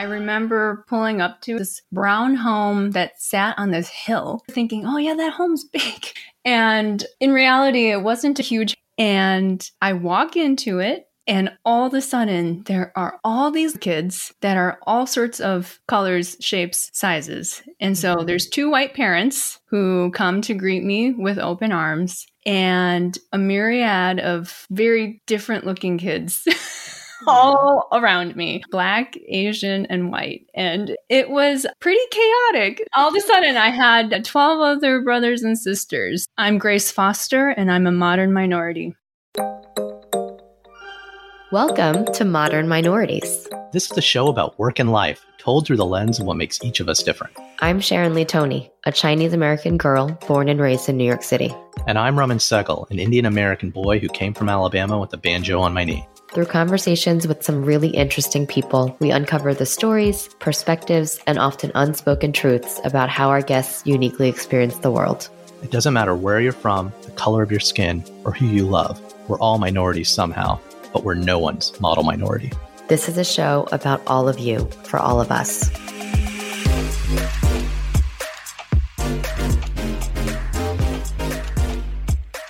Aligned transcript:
I 0.00 0.04
remember 0.04 0.86
pulling 0.88 1.20
up 1.20 1.42
to 1.42 1.58
this 1.58 1.82
brown 1.92 2.34
home 2.34 2.92
that 2.92 3.20
sat 3.20 3.58
on 3.58 3.70
this 3.70 3.90
hill, 3.90 4.42
thinking, 4.50 4.86
oh, 4.86 4.96
yeah, 4.96 5.12
that 5.12 5.34
home's 5.34 5.64
big. 5.72 6.06
And 6.42 7.04
in 7.20 7.32
reality, 7.32 7.90
it 7.90 8.00
wasn't 8.00 8.38
a 8.38 8.42
huge. 8.42 8.74
And 8.96 9.62
I 9.82 9.92
walk 9.92 10.36
into 10.36 10.78
it, 10.78 11.06
and 11.26 11.50
all 11.66 11.86
of 11.86 11.92
a 11.92 12.00
sudden, 12.00 12.62
there 12.64 12.94
are 12.96 13.20
all 13.24 13.50
these 13.50 13.76
kids 13.76 14.32
that 14.40 14.56
are 14.56 14.78
all 14.86 15.06
sorts 15.06 15.38
of 15.38 15.78
colors, 15.86 16.34
shapes, 16.40 16.90
sizes. 16.94 17.62
And 17.78 17.96
so 17.96 18.16
mm-hmm. 18.16 18.26
there's 18.26 18.48
two 18.48 18.70
white 18.70 18.94
parents 18.94 19.60
who 19.66 20.12
come 20.12 20.40
to 20.42 20.54
greet 20.54 20.82
me 20.82 21.12
with 21.12 21.38
open 21.38 21.72
arms 21.72 22.26
and 22.46 23.18
a 23.32 23.38
myriad 23.38 24.18
of 24.18 24.66
very 24.70 25.20
different 25.26 25.66
looking 25.66 25.98
kids. 25.98 26.48
all 27.26 27.88
around 27.92 28.36
me 28.36 28.62
black, 28.70 29.16
Asian, 29.28 29.86
and 29.86 30.10
white. 30.10 30.46
And 30.54 30.96
it 31.08 31.30
was 31.30 31.66
pretty 31.80 32.00
chaotic. 32.10 32.86
All 32.94 33.08
of 33.08 33.14
a 33.14 33.20
sudden, 33.20 33.56
I 33.56 33.70
had 33.70 34.24
12 34.24 34.60
other 34.60 35.02
brothers 35.02 35.42
and 35.42 35.58
sisters. 35.58 36.26
I'm 36.38 36.58
Grace 36.58 36.90
Foster, 36.90 37.48
and 37.48 37.70
I'm 37.70 37.86
a 37.86 37.92
modern 37.92 38.32
minority. 38.32 38.94
Welcome 41.52 42.06
to 42.12 42.24
Modern 42.24 42.68
Minorities. 42.68 43.48
This 43.72 43.90
is 43.90 43.98
a 43.98 44.02
show 44.02 44.28
about 44.28 44.58
work 44.58 44.78
and 44.78 44.92
life, 44.92 45.24
told 45.38 45.66
through 45.66 45.78
the 45.78 45.84
lens 45.84 46.20
of 46.20 46.26
what 46.26 46.36
makes 46.36 46.62
each 46.62 46.80
of 46.80 46.88
us 46.88 47.02
different. 47.02 47.36
I'm 47.60 47.80
Sharon 47.80 48.14
Lee 48.14 48.24
Tony, 48.24 48.70
a 48.84 48.92
Chinese 48.92 49.32
American 49.32 49.76
girl 49.76 50.16
born 50.26 50.48
and 50.48 50.60
raised 50.60 50.88
in 50.88 50.96
New 50.96 51.04
York 51.04 51.22
City. 51.22 51.54
And 51.86 51.98
I'm 51.98 52.18
Raman 52.18 52.38
Sehgal, 52.38 52.90
an 52.90 52.98
Indian 52.98 53.26
American 53.26 53.70
boy 53.70 53.98
who 53.98 54.08
came 54.08 54.32
from 54.32 54.48
Alabama 54.48 54.98
with 54.98 55.12
a 55.12 55.16
banjo 55.16 55.60
on 55.60 55.74
my 55.74 55.84
knee. 55.84 56.06
Through 56.32 56.46
conversations 56.46 57.26
with 57.26 57.42
some 57.42 57.64
really 57.64 57.88
interesting 57.88 58.46
people, 58.46 58.96
we 59.00 59.10
uncover 59.10 59.52
the 59.52 59.66
stories, 59.66 60.28
perspectives, 60.38 61.18
and 61.26 61.40
often 61.40 61.72
unspoken 61.74 62.32
truths 62.32 62.80
about 62.84 63.08
how 63.08 63.30
our 63.30 63.42
guests 63.42 63.84
uniquely 63.84 64.28
experience 64.28 64.78
the 64.78 64.92
world. 64.92 65.28
It 65.64 65.72
doesn't 65.72 65.92
matter 65.92 66.14
where 66.14 66.40
you're 66.40 66.52
from, 66.52 66.92
the 67.02 67.10
color 67.10 67.42
of 67.42 67.50
your 67.50 67.58
skin, 67.58 68.04
or 68.24 68.30
who 68.30 68.46
you 68.46 68.64
love. 68.64 69.00
We're 69.26 69.40
all 69.40 69.58
minorities 69.58 70.08
somehow, 70.08 70.60
but 70.92 71.02
we're 71.02 71.14
no 71.14 71.40
one's 71.40 71.78
model 71.80 72.04
minority. 72.04 72.52
This 72.86 73.08
is 73.08 73.18
a 73.18 73.24
show 73.24 73.66
about 73.72 74.00
all 74.06 74.28
of 74.28 74.38
you, 74.38 74.70
for 74.84 75.00
all 75.00 75.20
of 75.20 75.32
us. 75.32 75.68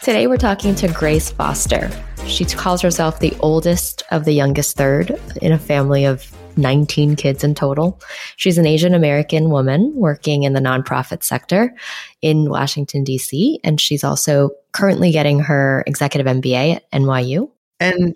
Today, 0.02 0.26
we're 0.26 0.36
talking 0.36 0.74
to 0.74 0.88
Grace 0.88 1.30
Foster. 1.30 1.90
She 2.30 2.44
calls 2.44 2.80
herself 2.80 3.18
the 3.18 3.36
oldest 3.40 4.04
of 4.12 4.24
the 4.24 4.32
youngest 4.32 4.76
third 4.76 5.20
in 5.42 5.50
a 5.50 5.58
family 5.58 6.04
of 6.04 6.32
19 6.56 7.16
kids 7.16 7.42
in 7.42 7.54
total. 7.54 8.00
She's 8.36 8.56
an 8.56 8.66
Asian 8.66 8.94
American 8.94 9.50
woman 9.50 9.92
working 9.96 10.44
in 10.44 10.52
the 10.52 10.60
nonprofit 10.60 11.24
sector 11.24 11.74
in 12.22 12.48
Washington, 12.48 13.02
D.C., 13.02 13.58
and 13.64 13.80
she's 13.80 14.04
also 14.04 14.50
currently 14.72 15.10
getting 15.10 15.40
her 15.40 15.82
executive 15.86 16.26
MBA 16.26 16.76
at 16.76 16.90
NYU. 16.92 17.50
And 17.80 18.14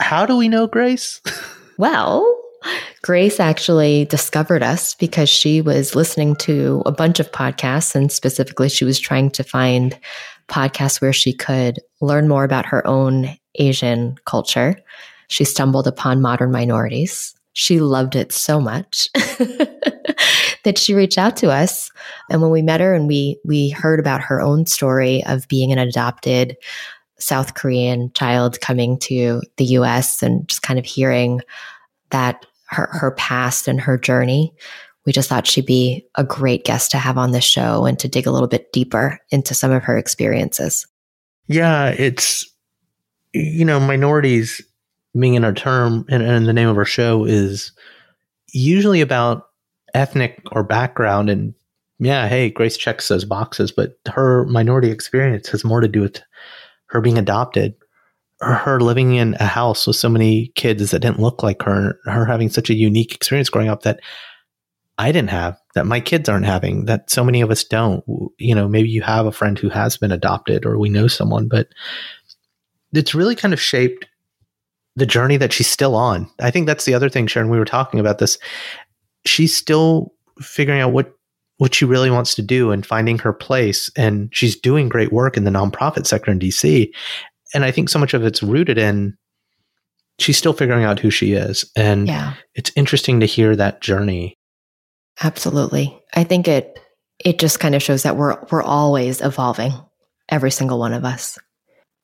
how 0.00 0.24
do 0.24 0.36
we 0.36 0.48
know 0.48 0.68
Grace? 0.68 1.20
well, 1.78 2.40
Grace 3.02 3.40
actually 3.40 4.04
discovered 4.04 4.62
us 4.62 4.94
because 4.94 5.28
she 5.28 5.60
was 5.60 5.96
listening 5.96 6.36
to 6.36 6.82
a 6.86 6.92
bunch 6.92 7.18
of 7.18 7.32
podcasts, 7.32 7.94
and 7.94 8.10
specifically, 8.12 8.68
she 8.68 8.84
was 8.84 9.00
trying 9.00 9.30
to 9.32 9.42
find 9.42 9.98
podcasts 10.48 11.00
where 11.00 11.12
she 11.12 11.32
could 11.32 11.78
learn 12.00 12.28
more 12.28 12.44
about 12.44 12.66
her 12.66 12.86
own 12.86 13.36
Asian 13.58 14.16
culture. 14.24 14.80
She 15.28 15.44
stumbled 15.44 15.86
upon 15.86 16.22
modern 16.22 16.50
minorities. 16.50 17.34
She 17.52 17.80
loved 17.80 18.16
it 18.16 18.32
so 18.32 18.60
much 18.60 19.08
that 20.64 20.78
she 20.78 20.94
reached 20.94 21.18
out 21.18 21.36
to 21.38 21.50
us. 21.50 21.90
And 22.30 22.40
when 22.40 22.50
we 22.50 22.62
met 22.62 22.80
her 22.80 22.94
and 22.94 23.08
we 23.08 23.38
we 23.44 23.70
heard 23.70 24.00
about 24.00 24.20
her 24.20 24.40
own 24.40 24.66
story 24.66 25.24
of 25.26 25.48
being 25.48 25.72
an 25.72 25.78
adopted 25.78 26.56
South 27.18 27.54
Korean 27.54 28.12
child 28.12 28.60
coming 28.60 28.98
to 29.00 29.42
the 29.56 29.64
US 29.64 30.22
and 30.22 30.46
just 30.48 30.62
kind 30.62 30.78
of 30.78 30.84
hearing 30.84 31.40
that 32.10 32.46
her 32.68 32.88
her 32.92 33.10
past 33.12 33.66
and 33.66 33.80
her 33.80 33.98
journey, 33.98 34.54
we 35.08 35.12
just 35.12 35.28
thought 35.28 35.46
she'd 35.46 35.64
be 35.64 36.06
a 36.16 36.22
great 36.22 36.64
guest 36.64 36.90
to 36.90 36.98
have 36.98 37.16
on 37.16 37.32
this 37.32 37.44
show 37.44 37.86
and 37.86 37.98
to 37.98 38.08
dig 38.08 38.26
a 38.26 38.30
little 38.30 38.46
bit 38.46 38.72
deeper 38.72 39.18
into 39.30 39.54
some 39.54 39.70
of 39.70 39.82
her 39.82 39.96
experiences. 39.96 40.86
Yeah, 41.46 41.94
it's, 41.96 42.46
you 43.38 43.64
know, 43.64 43.80
minorities 43.80 44.62
being 45.18 45.34
in 45.34 45.44
our 45.44 45.54
term 45.54 46.04
and, 46.08 46.22
and 46.22 46.46
the 46.46 46.52
name 46.52 46.68
of 46.68 46.76
our 46.76 46.84
show 46.84 47.24
is 47.24 47.72
usually 48.52 49.00
about 49.00 49.48
ethnic 49.94 50.40
or 50.52 50.62
background. 50.62 51.30
And 51.30 51.54
yeah, 51.98 52.28
hey, 52.28 52.50
Grace 52.50 52.76
checks 52.76 53.08
those 53.08 53.24
boxes, 53.24 53.72
but 53.72 53.98
her 54.06 54.44
minority 54.46 54.90
experience 54.90 55.48
has 55.48 55.64
more 55.64 55.80
to 55.80 55.88
do 55.88 56.02
with 56.02 56.22
her 56.86 57.00
being 57.00 57.18
adopted 57.18 57.74
her 58.40 58.80
living 58.80 59.14
in 59.14 59.34
a 59.40 59.46
house 59.46 59.86
with 59.86 59.96
so 59.96 60.08
many 60.08 60.48
kids 60.54 60.90
that 60.90 61.00
didn't 61.00 61.18
look 61.18 61.42
like 61.42 61.62
her, 61.62 61.98
her 62.04 62.24
having 62.24 62.48
such 62.48 62.70
a 62.70 62.74
unique 62.74 63.14
experience 63.14 63.50
growing 63.50 63.68
up 63.68 63.82
that 63.82 64.00
I 64.96 65.12
didn't 65.12 65.30
have, 65.30 65.58
that 65.74 65.86
my 65.86 66.00
kids 66.00 66.28
aren't 66.28 66.46
having, 66.46 66.84
that 66.86 67.10
so 67.10 67.24
many 67.24 67.40
of 67.40 67.50
us 67.50 67.64
don't. 67.64 68.04
You 68.38 68.54
know, 68.54 68.68
maybe 68.68 68.88
you 68.88 69.02
have 69.02 69.26
a 69.26 69.32
friend 69.32 69.58
who 69.58 69.68
has 69.70 69.96
been 69.96 70.12
adopted 70.12 70.64
or 70.64 70.78
we 70.78 70.88
know 70.88 71.08
someone, 71.08 71.48
but 71.48 71.68
it's 72.92 73.14
really 73.14 73.34
kind 73.34 73.54
of 73.54 73.60
shaped 73.60 74.06
the 74.96 75.06
journey 75.06 75.36
that 75.36 75.52
she's 75.52 75.68
still 75.68 75.94
on. 75.94 76.28
I 76.40 76.50
think 76.50 76.66
that's 76.66 76.84
the 76.84 76.94
other 76.94 77.08
thing, 77.08 77.26
Sharon. 77.26 77.50
We 77.50 77.58
were 77.58 77.64
talking 77.64 78.00
about 78.00 78.18
this. 78.18 78.38
She's 79.24 79.56
still 79.56 80.12
figuring 80.40 80.80
out 80.80 80.92
what 80.92 81.12
what 81.58 81.74
she 81.74 81.84
really 81.84 82.10
wants 82.10 82.36
to 82.36 82.42
do 82.42 82.70
and 82.70 82.86
finding 82.86 83.18
her 83.18 83.32
place. 83.32 83.90
And 83.96 84.28
she's 84.32 84.54
doing 84.54 84.88
great 84.88 85.12
work 85.12 85.36
in 85.36 85.42
the 85.42 85.50
nonprofit 85.50 86.06
sector 86.06 86.30
in 86.30 86.38
DC. 86.38 86.88
And 87.52 87.64
I 87.64 87.72
think 87.72 87.88
so 87.88 87.98
much 87.98 88.14
of 88.14 88.24
it's 88.24 88.44
rooted 88.44 88.78
in 88.78 89.16
she's 90.20 90.38
still 90.38 90.52
figuring 90.52 90.84
out 90.84 91.00
who 91.00 91.10
she 91.10 91.32
is. 91.32 91.68
And 91.74 92.06
yeah. 92.06 92.34
it's 92.54 92.70
interesting 92.76 93.18
to 93.20 93.26
hear 93.26 93.56
that 93.56 93.80
journey 93.80 94.38
Absolutely. 95.22 96.00
I 96.14 96.24
think 96.24 96.48
it 96.48 96.78
it 97.24 97.38
just 97.38 97.58
kind 97.58 97.74
of 97.74 97.82
shows 97.82 98.04
that 98.04 98.16
we're 98.16 98.36
we're 98.50 98.62
always 98.62 99.20
evolving, 99.20 99.72
every 100.28 100.50
single 100.50 100.78
one 100.78 100.92
of 100.92 101.04
us. 101.04 101.38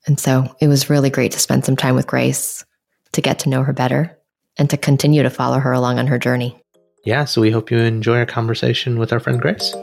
And 0.06 0.20
so 0.20 0.54
it 0.60 0.68
was 0.68 0.90
really 0.90 1.10
great 1.10 1.32
to 1.32 1.40
spend 1.40 1.64
some 1.64 1.76
time 1.76 1.94
with 1.94 2.06
Grace, 2.06 2.64
to 3.12 3.22
get 3.22 3.38
to 3.40 3.48
know 3.48 3.62
her 3.62 3.72
better, 3.72 4.16
and 4.58 4.68
to 4.70 4.76
continue 4.76 5.22
to 5.22 5.30
follow 5.30 5.58
her 5.58 5.72
along 5.72 5.98
on 5.98 6.06
her 6.06 6.18
journey. 6.18 6.60
Yeah, 7.04 7.24
so 7.24 7.40
we 7.40 7.50
hope 7.50 7.70
you 7.70 7.78
enjoy 7.78 8.18
our 8.18 8.26
conversation 8.26 8.98
with 8.98 9.12
our 9.12 9.20
friend 9.20 9.40
Grace. 9.40 9.74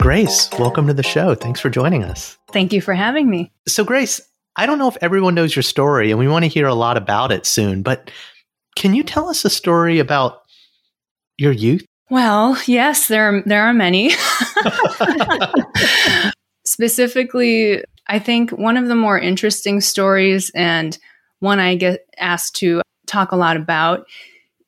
Grace, 0.00 0.50
welcome 0.58 0.88
to 0.88 0.94
the 0.94 1.04
show. 1.04 1.36
Thanks 1.36 1.60
for 1.60 1.70
joining 1.70 2.02
us. 2.02 2.36
Thank 2.50 2.72
you 2.72 2.80
for 2.80 2.94
having 2.94 3.30
me. 3.30 3.52
So, 3.68 3.84
Grace, 3.84 4.20
I 4.56 4.66
don't 4.66 4.78
know 4.78 4.88
if 4.88 4.96
everyone 5.00 5.36
knows 5.36 5.54
your 5.54 5.62
story, 5.62 6.10
and 6.10 6.18
we 6.18 6.26
want 6.26 6.44
to 6.44 6.48
hear 6.48 6.66
a 6.66 6.74
lot 6.74 6.96
about 6.96 7.30
it 7.30 7.46
soon, 7.46 7.82
but 7.82 8.10
can 8.74 8.94
you 8.94 9.04
tell 9.04 9.28
us 9.28 9.44
a 9.44 9.50
story 9.50 10.00
about 10.00 10.42
your 11.38 11.52
youth? 11.52 11.86
Well, 12.10 12.60
yes, 12.66 13.06
there 13.06 13.36
are, 13.36 13.42
there 13.46 13.62
are 13.62 13.72
many. 13.72 14.10
Specifically, 16.72 17.84
I 18.06 18.18
think 18.18 18.50
one 18.50 18.78
of 18.78 18.88
the 18.88 18.94
more 18.94 19.18
interesting 19.18 19.82
stories 19.82 20.50
and 20.54 20.98
one 21.40 21.58
I 21.58 21.76
get 21.76 22.06
asked 22.16 22.56
to 22.56 22.80
talk 23.06 23.30
a 23.30 23.36
lot 23.36 23.58
about 23.58 24.06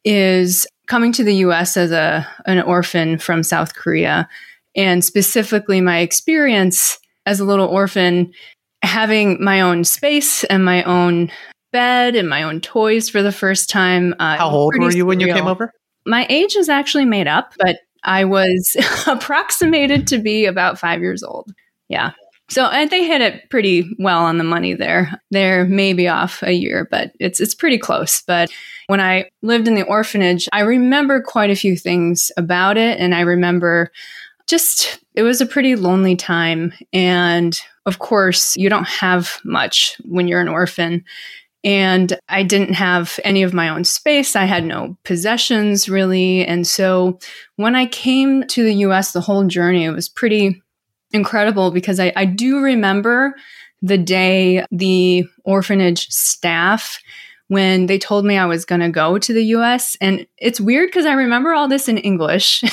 is 0.04 0.66
coming 0.86 1.12
to 1.12 1.24
the 1.24 1.36
US 1.36 1.78
as 1.78 1.92
a 1.92 2.28
an 2.44 2.60
orphan 2.60 3.16
from 3.16 3.42
South 3.42 3.74
Korea 3.74 4.28
and 4.76 5.02
specifically 5.02 5.80
my 5.80 6.00
experience 6.00 6.98
as 7.24 7.40
a 7.40 7.44
little 7.46 7.68
orphan 7.68 8.34
having 8.82 9.42
my 9.42 9.62
own 9.62 9.82
space 9.82 10.44
and 10.44 10.62
my 10.62 10.82
own 10.82 11.32
bed 11.72 12.16
and 12.16 12.28
my 12.28 12.42
own 12.42 12.60
toys 12.60 13.08
for 13.08 13.22
the 13.22 13.32
first 13.32 13.70
time. 13.70 14.14
Uh, 14.18 14.36
How 14.36 14.50
old 14.50 14.74
were 14.78 14.92
you 14.92 15.06
when 15.06 15.20
you 15.20 15.32
came 15.32 15.46
over? 15.46 15.72
My 16.04 16.26
age 16.28 16.54
is 16.54 16.68
actually 16.68 17.06
made 17.06 17.28
up, 17.28 17.54
but 17.58 17.78
I 18.02 18.26
was 18.26 18.76
approximated 19.06 20.06
to 20.08 20.18
be 20.18 20.44
about 20.44 20.78
five 20.78 21.00
years 21.00 21.22
old. 21.22 21.50
Yeah. 21.94 22.11
So 22.50 22.69
they 22.91 23.06
hit 23.06 23.20
it 23.20 23.49
pretty 23.50 23.88
well 24.00 24.25
on 24.25 24.38
the 24.38 24.44
money 24.44 24.75
there. 24.75 25.12
They're 25.31 25.64
maybe 25.64 26.08
off 26.08 26.43
a 26.43 26.52
year, 26.52 26.88
but 26.91 27.12
it's 27.20 27.41
it's 27.41 27.55
pretty 27.55 27.79
close. 27.79 28.20
But 28.26 28.50
when 28.88 29.00
I 29.00 29.31
lived 29.43 29.69
in 29.69 29.76
the 29.76 29.87
orphanage, 29.87 30.49
I 30.52 30.61
remember 30.61 31.23
quite 31.23 31.50
a 31.50 31.56
few 31.56 31.76
things 31.76 32.32
about 32.37 32.76
it 32.76 32.99
and 32.99 33.14
I 33.14 33.20
remember 33.20 33.93
just 34.49 34.99
it 35.14 35.23
was 35.23 35.41
a 35.41 35.46
pretty 35.46 35.76
lonely 35.76 36.17
time 36.17 36.73
and 36.93 37.58
of 37.87 38.00
course 38.00 38.56
you 38.56 38.69
don't 38.69 38.88
have 38.88 39.38
much 39.44 39.97
when 40.05 40.26
you're 40.26 40.40
an 40.40 40.49
orphan 40.49 41.05
and 41.62 42.19
I 42.29 42.43
didn't 42.43 42.75
have 42.75 43.19
any 43.25 43.43
of 43.43 43.55
my 43.55 43.70
own 43.70 43.85
space. 43.85 44.37
I 44.37 44.44
had 44.44 44.64
no 44.64 44.99
possessions 45.05 45.88
really. 45.88 46.44
And 46.44 46.67
so 46.67 47.20
when 47.56 47.76
I 47.76 47.87
came 47.87 48.47
to 48.49 48.64
the 48.64 48.75
US, 48.87 49.12
the 49.12 49.23
whole 49.23 49.44
journey, 49.44 49.88
was 49.88 50.08
pretty 50.08 50.61
incredible 51.14 51.70
because 51.70 52.00
I, 52.00 52.12
I 52.16 52.25
do 52.25 52.61
remember 52.61 53.34
the 53.81 53.99
day 53.99 54.64
the 54.70 55.25
orphanage 55.44 56.08
staff 56.08 57.00
when 57.49 57.87
they 57.87 57.99
told 57.99 58.25
me 58.25 58.38
I 58.38 58.46
was 58.46 58.64
going 58.64 58.81
to 58.81 58.88
go 58.88 59.19
to 59.19 59.32
the 59.32 59.44
US. 59.56 59.96
And 60.00 60.26
it's 60.38 60.61
weird 60.61 60.88
because 60.88 61.06
I 61.06 61.12
remember 61.12 61.52
all 61.52 61.69
this 61.69 61.88
in 61.88 61.99
English. 61.99 62.64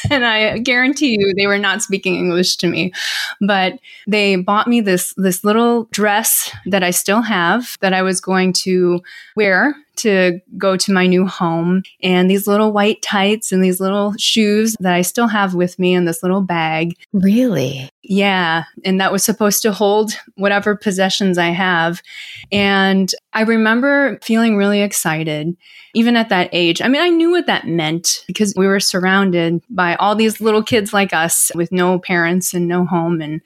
and 0.10 0.24
I 0.24 0.58
guarantee 0.58 1.16
you 1.18 1.34
they 1.36 1.46
were 1.46 1.58
not 1.58 1.82
speaking 1.82 2.16
English 2.16 2.56
to 2.58 2.68
me. 2.68 2.92
But 3.40 3.78
they 4.06 4.36
bought 4.36 4.68
me 4.68 4.80
this 4.80 5.12
this 5.16 5.44
little 5.44 5.84
dress 5.90 6.50
that 6.66 6.82
I 6.82 6.90
still 6.90 7.22
have 7.22 7.76
that 7.80 7.92
I 7.92 8.02
was 8.02 8.20
going 8.20 8.52
to 8.64 9.00
wear 9.36 9.74
to 10.00 10.40
go 10.58 10.76
to 10.76 10.92
my 10.92 11.06
new 11.06 11.26
home 11.26 11.82
and 12.02 12.30
these 12.30 12.46
little 12.46 12.72
white 12.72 13.02
tights 13.02 13.52
and 13.52 13.62
these 13.62 13.80
little 13.80 14.14
shoes 14.18 14.76
that 14.80 14.94
I 14.94 15.02
still 15.02 15.28
have 15.28 15.54
with 15.54 15.78
me 15.78 15.94
in 15.94 16.04
this 16.04 16.22
little 16.22 16.42
bag. 16.42 16.96
Really? 17.12 17.90
Yeah. 18.02 18.64
And 18.84 19.00
that 19.00 19.12
was 19.12 19.22
supposed 19.22 19.62
to 19.62 19.72
hold 19.72 20.12
whatever 20.36 20.74
possessions 20.74 21.38
I 21.38 21.50
have. 21.50 22.02
And 22.50 23.12
I 23.32 23.42
remember 23.42 24.18
feeling 24.22 24.56
really 24.56 24.80
excited, 24.80 25.56
even 25.94 26.16
at 26.16 26.28
that 26.30 26.48
age. 26.52 26.82
I 26.82 26.88
mean, 26.88 27.02
I 27.02 27.10
knew 27.10 27.30
what 27.30 27.46
that 27.46 27.68
meant 27.68 28.24
because 28.26 28.54
we 28.56 28.66
were 28.66 28.80
surrounded 28.80 29.62
by 29.70 29.94
all 29.96 30.16
these 30.16 30.40
little 30.40 30.62
kids 30.62 30.92
like 30.92 31.12
us 31.12 31.52
with 31.54 31.70
no 31.70 31.98
parents 31.98 32.52
and 32.52 32.66
no 32.66 32.84
home. 32.84 33.20
And 33.20 33.42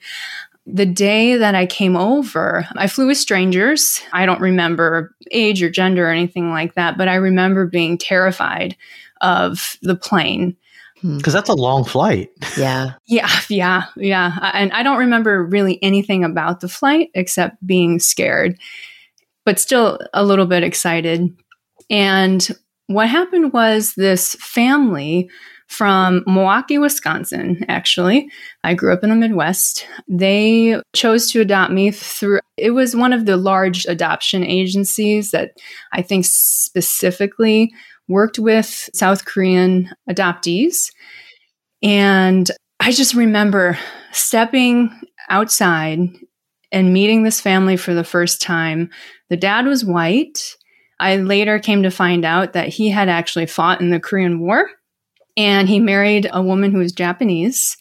the 0.65 0.85
day 0.85 1.37
that 1.37 1.53
I 1.53 1.65
came 1.65 1.95
over, 1.95 2.67
I 2.75 2.87
flew 2.87 3.07
with 3.07 3.17
strangers. 3.17 4.01
I 4.13 4.25
don't 4.25 4.41
remember 4.41 5.15
age 5.31 5.61
or 5.61 5.69
gender 5.69 6.07
or 6.07 6.11
anything 6.11 6.49
like 6.49 6.73
that, 6.73 6.97
but 6.97 7.07
I 7.07 7.15
remember 7.15 7.67
being 7.67 7.97
terrified 7.97 8.75
of 9.21 9.77
the 9.83 9.95
plane. 9.95 10.57
Hmm. 11.01 11.17
Because 11.17 11.33
that's 11.33 11.49
a 11.49 11.53
long 11.53 11.83
flight. 11.83 12.29
Yeah. 12.57 12.93
Yeah. 13.07 13.29
Yeah. 13.49 13.85
Yeah. 13.97 14.51
And 14.53 14.71
I 14.71 14.81
don't 14.81 14.97
remember 14.97 15.43
really 15.43 15.77
anything 15.83 16.23
about 16.23 16.61
the 16.61 16.69
flight 16.69 17.09
except 17.13 17.65
being 17.65 17.99
scared, 17.99 18.57
but 19.43 19.59
still 19.59 19.99
a 20.13 20.23
little 20.23 20.45
bit 20.45 20.63
excited. 20.63 21.35
And 21.89 22.47
what 22.87 23.09
happened 23.09 23.51
was 23.51 23.93
this 23.95 24.35
family 24.39 25.29
from 25.67 26.23
Milwaukee, 26.27 26.77
Wisconsin, 26.77 27.65
actually. 27.67 28.29
I 28.63 28.73
grew 28.73 28.93
up 28.93 29.03
in 29.03 29.09
the 29.09 29.15
Midwest. 29.15 29.87
They 30.07 30.79
chose 30.93 31.31
to 31.31 31.41
adopt 31.41 31.71
me 31.71 31.91
through, 31.91 32.39
it 32.57 32.71
was 32.71 32.95
one 32.95 33.13
of 33.13 33.25
the 33.25 33.37
large 33.37 33.85
adoption 33.85 34.43
agencies 34.43 35.31
that 35.31 35.51
I 35.91 36.01
think 36.01 36.25
specifically 36.25 37.73
worked 38.07 38.37
with 38.37 38.89
South 38.93 39.25
Korean 39.25 39.89
adoptees. 40.09 40.91
And 41.81 42.49
I 42.79 42.91
just 42.91 43.13
remember 43.13 43.77
stepping 44.11 44.91
outside 45.29 45.99
and 46.71 46.93
meeting 46.93 47.23
this 47.23 47.41
family 47.41 47.77
for 47.77 47.93
the 47.93 48.03
first 48.03 48.41
time. 48.41 48.89
The 49.29 49.37
dad 49.37 49.65
was 49.65 49.83
white. 49.83 50.39
I 50.99 51.17
later 51.17 51.59
came 51.59 51.83
to 51.83 51.91
find 51.91 52.23
out 52.23 52.53
that 52.53 52.69
he 52.69 52.89
had 52.89 53.09
actually 53.09 53.47
fought 53.47 53.81
in 53.81 53.89
the 53.89 53.99
Korean 53.99 54.39
War 54.39 54.69
and 55.37 55.67
he 55.67 55.79
married 55.79 56.29
a 56.31 56.41
woman 56.41 56.71
who 56.71 56.79
was 56.79 56.91
Japanese. 56.91 57.77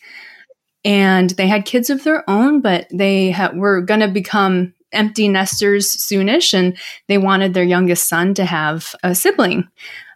And 0.84 1.30
they 1.30 1.46
had 1.46 1.64
kids 1.64 1.88
of 1.88 2.04
their 2.04 2.28
own, 2.28 2.60
but 2.60 2.86
they 2.92 3.30
ha- 3.30 3.52
were 3.54 3.80
going 3.80 4.00
to 4.00 4.08
become 4.08 4.74
empty 4.92 5.28
nesters 5.28 5.96
soonish, 5.96 6.54
and 6.54 6.76
they 7.08 7.18
wanted 7.18 7.54
their 7.54 7.64
youngest 7.64 8.08
son 8.08 8.34
to 8.34 8.44
have 8.44 8.94
a 9.02 9.14
sibling 9.14 9.68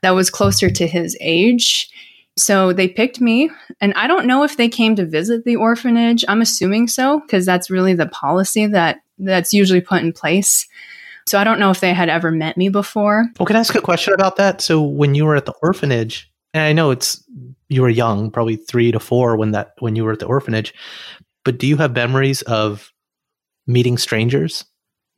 that 0.02 0.10
was 0.10 0.30
closer 0.30 0.70
to 0.70 0.86
his 0.86 1.16
age. 1.20 1.90
So 2.36 2.72
they 2.72 2.86
picked 2.86 3.20
me, 3.20 3.50
and 3.80 3.92
I 3.94 4.06
don't 4.06 4.26
know 4.26 4.44
if 4.44 4.56
they 4.56 4.68
came 4.68 4.94
to 4.96 5.04
visit 5.04 5.44
the 5.44 5.56
orphanage. 5.56 6.24
I'm 6.28 6.40
assuming 6.40 6.86
so 6.86 7.20
because 7.20 7.44
that's 7.44 7.70
really 7.70 7.94
the 7.94 8.06
policy 8.06 8.66
that 8.66 9.00
that's 9.18 9.52
usually 9.52 9.80
put 9.80 10.02
in 10.02 10.12
place. 10.12 10.68
So 11.26 11.38
I 11.38 11.44
don't 11.44 11.58
know 11.58 11.70
if 11.70 11.80
they 11.80 11.92
had 11.92 12.08
ever 12.08 12.30
met 12.30 12.56
me 12.56 12.68
before. 12.68 13.26
Well, 13.38 13.46
can 13.46 13.56
I 13.56 13.60
ask 13.60 13.74
a 13.74 13.80
question 13.80 14.14
about 14.14 14.36
that? 14.36 14.60
So 14.60 14.80
when 14.80 15.14
you 15.14 15.24
were 15.26 15.34
at 15.34 15.46
the 15.46 15.54
orphanage, 15.62 16.30
and 16.58 16.66
I 16.66 16.72
know 16.72 16.90
it's 16.90 17.24
you 17.68 17.82
were 17.82 17.88
young, 17.88 18.30
probably 18.30 18.56
three 18.56 18.92
to 18.92 19.00
four 19.00 19.36
when 19.36 19.52
that 19.52 19.72
when 19.78 19.96
you 19.96 20.04
were 20.04 20.12
at 20.12 20.18
the 20.18 20.26
orphanage, 20.26 20.74
but 21.44 21.58
do 21.58 21.66
you 21.66 21.76
have 21.76 21.94
memories 21.94 22.42
of 22.42 22.92
meeting 23.66 23.98
strangers, 23.98 24.64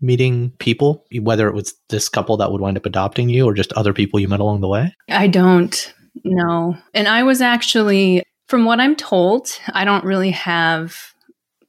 meeting 0.01 0.51
people, 0.59 1.07
whether 1.21 1.49
it 1.49 1.55
was 1.55 1.75
this 1.89 2.09
couple 2.09 2.37
that 2.37 2.53
would 2.53 2.61
wind 2.61 2.77
up 2.77 2.87
adopting 2.87 3.29
you 3.29 3.47
or 3.47 3.55
just 3.55 3.73
other 3.75 3.93
people 3.93 4.21
you 4.21 4.29
met 4.29 4.41
along 4.41 4.61
the 4.61 4.69
way? 4.69 4.95
I 5.09 5.29
don't 5.29 5.95
know. 6.25 6.77
And 6.95 7.09
I 7.09 7.23
was 7.23 7.41
actually, 7.41 8.23
from 8.49 8.65
what 8.65 8.81
I'm 8.81 8.97
told, 8.97 9.49
I 9.73 9.85
don't 9.85 10.05
really 10.05 10.33
have 10.33 11.15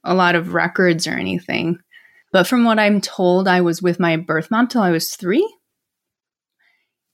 a 0.04 0.14
lot 0.14 0.34
of 0.34 0.54
records 0.54 1.06
or 1.06 1.12
anything. 1.12 1.78
But 2.32 2.46
from 2.46 2.64
what 2.64 2.78
I'm 2.78 3.00
told, 3.00 3.46
I 3.46 3.60
was 3.60 3.82
with 3.82 4.00
my 4.00 4.16
birth 4.16 4.50
mom 4.50 4.66
till 4.66 4.82
I 4.82 4.90
was 4.90 5.14
three. 5.14 5.48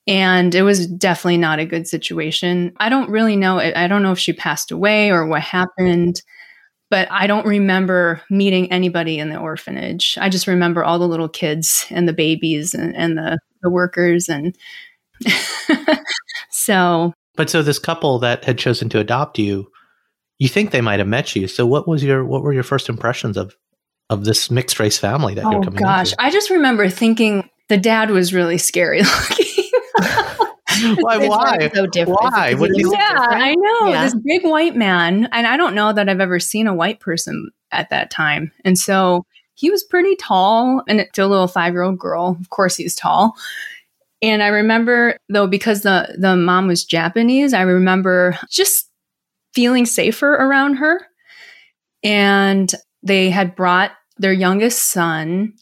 And 0.08 0.54
it 0.54 0.62
was 0.62 0.86
definitely 0.86 1.36
not 1.36 1.58
a 1.58 1.66
good 1.66 1.86
situation. 1.86 2.72
I 2.78 2.88
don't 2.88 3.10
really 3.10 3.36
know. 3.36 3.58
I 3.60 3.86
don't 3.86 4.02
know 4.02 4.12
if 4.12 4.18
she 4.18 4.32
passed 4.32 4.70
away 4.70 5.10
or 5.10 5.26
what 5.26 5.42
happened, 5.42 6.22
but 6.90 7.08
I 7.10 7.26
don't 7.26 7.44
remember 7.44 8.22
meeting 8.30 8.72
anybody 8.72 9.18
in 9.18 9.28
the 9.28 9.36
orphanage. 9.36 10.16
I 10.18 10.30
just 10.30 10.46
remember 10.46 10.82
all 10.82 10.98
the 10.98 11.06
little 11.06 11.28
kids 11.28 11.84
and 11.90 12.08
the 12.08 12.14
babies 12.14 12.72
and, 12.72 12.96
and 12.96 13.18
the, 13.18 13.38
the 13.62 13.68
workers. 13.68 14.30
And 14.30 14.56
so. 16.50 17.12
But 17.36 17.50
so 17.50 17.62
this 17.62 17.78
couple 17.78 18.18
that 18.20 18.44
had 18.44 18.56
chosen 18.56 18.88
to 18.88 19.00
adopt 19.00 19.38
you, 19.38 19.70
you 20.38 20.48
think 20.48 20.70
they 20.70 20.80
might 20.80 21.00
have 21.00 21.08
met 21.08 21.36
you. 21.36 21.48
So 21.48 21.66
what 21.66 21.86
was 21.86 22.02
your, 22.02 22.24
what 22.24 22.42
were 22.42 22.54
your 22.54 22.62
first 22.62 22.88
impressions 22.88 23.36
of, 23.36 23.54
of 24.08 24.24
this 24.24 24.50
mixed 24.50 24.80
race 24.80 24.96
family 24.96 25.34
that 25.34 25.44
oh, 25.44 25.50
you're 25.50 25.62
coming 25.62 25.84
Oh 25.84 25.86
gosh. 25.86 26.12
Into? 26.12 26.22
I 26.22 26.30
just 26.30 26.48
remember 26.48 26.88
thinking 26.88 27.50
the 27.68 27.76
dad 27.76 28.08
was 28.08 28.32
really 28.32 28.56
scary 28.56 29.02
looking. 29.28 29.47
Why? 30.98 31.26
Why? 31.26 31.70
So 31.74 31.86
different. 31.86 32.20
Why? 32.20 32.54
What 32.54 32.70
yeah, 32.74 33.16
I 33.16 33.54
know 33.54 33.88
yeah. 33.88 34.04
this 34.04 34.14
big 34.14 34.44
white 34.44 34.76
man, 34.76 35.28
and 35.32 35.46
I 35.46 35.56
don't 35.56 35.74
know 35.74 35.92
that 35.92 36.08
I've 36.08 36.20
ever 36.20 36.40
seen 36.40 36.66
a 36.66 36.74
white 36.74 37.00
person 37.00 37.50
at 37.70 37.90
that 37.90 38.10
time. 38.10 38.52
And 38.64 38.78
so 38.78 39.24
he 39.54 39.70
was 39.70 39.82
pretty 39.84 40.16
tall, 40.16 40.82
and 40.88 41.06
to 41.12 41.24
a 41.24 41.26
little 41.26 41.48
five 41.48 41.72
year 41.72 41.82
old 41.82 41.98
girl, 41.98 42.36
of 42.40 42.50
course, 42.50 42.76
he's 42.76 42.94
tall. 42.94 43.34
And 44.20 44.42
I 44.42 44.48
remember 44.48 45.16
though, 45.28 45.46
because 45.46 45.82
the 45.82 46.16
the 46.18 46.36
mom 46.36 46.66
was 46.66 46.84
Japanese, 46.84 47.54
I 47.54 47.62
remember 47.62 48.38
just 48.50 48.88
feeling 49.54 49.86
safer 49.86 50.32
around 50.32 50.74
her. 50.74 51.00
And 52.04 52.72
they 53.02 53.30
had 53.30 53.56
brought 53.56 53.92
their 54.18 54.32
youngest 54.32 54.90
son 54.90 55.54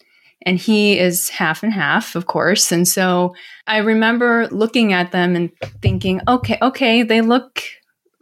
and 0.46 0.58
he 0.58 0.96
is 0.96 1.28
half 1.28 1.64
and 1.64 1.72
half, 1.72 2.14
of 2.14 2.26
course. 2.26 2.70
And 2.70 2.86
so 2.86 3.34
I 3.66 3.78
remember 3.78 4.46
looking 4.52 4.92
at 4.92 5.10
them 5.10 5.34
and 5.34 5.50
thinking, 5.82 6.20
okay, 6.28 6.56
okay, 6.62 7.02
they 7.02 7.20
look 7.20 7.62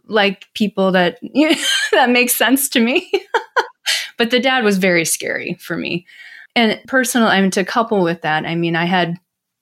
like 0.07 0.47
people 0.55 0.91
that 0.91 1.19
you 1.21 1.49
know, 1.51 1.57
that 1.91 2.09
makes 2.09 2.35
sense 2.35 2.67
to 2.69 2.79
me. 2.79 3.09
but 4.17 4.31
the 4.31 4.39
dad 4.39 4.63
was 4.63 4.79
very 4.79 5.05
scary 5.05 5.53
for 5.61 5.77
me. 5.77 6.07
And 6.55 6.81
personal, 6.87 7.27
I 7.27 7.39
mean, 7.41 7.51
to 7.51 7.63
couple 7.63 8.01
with 8.01 8.23
that, 8.23 8.45
I 8.45 8.55
mean, 8.55 8.75
I 8.75 8.85
had 8.85 9.17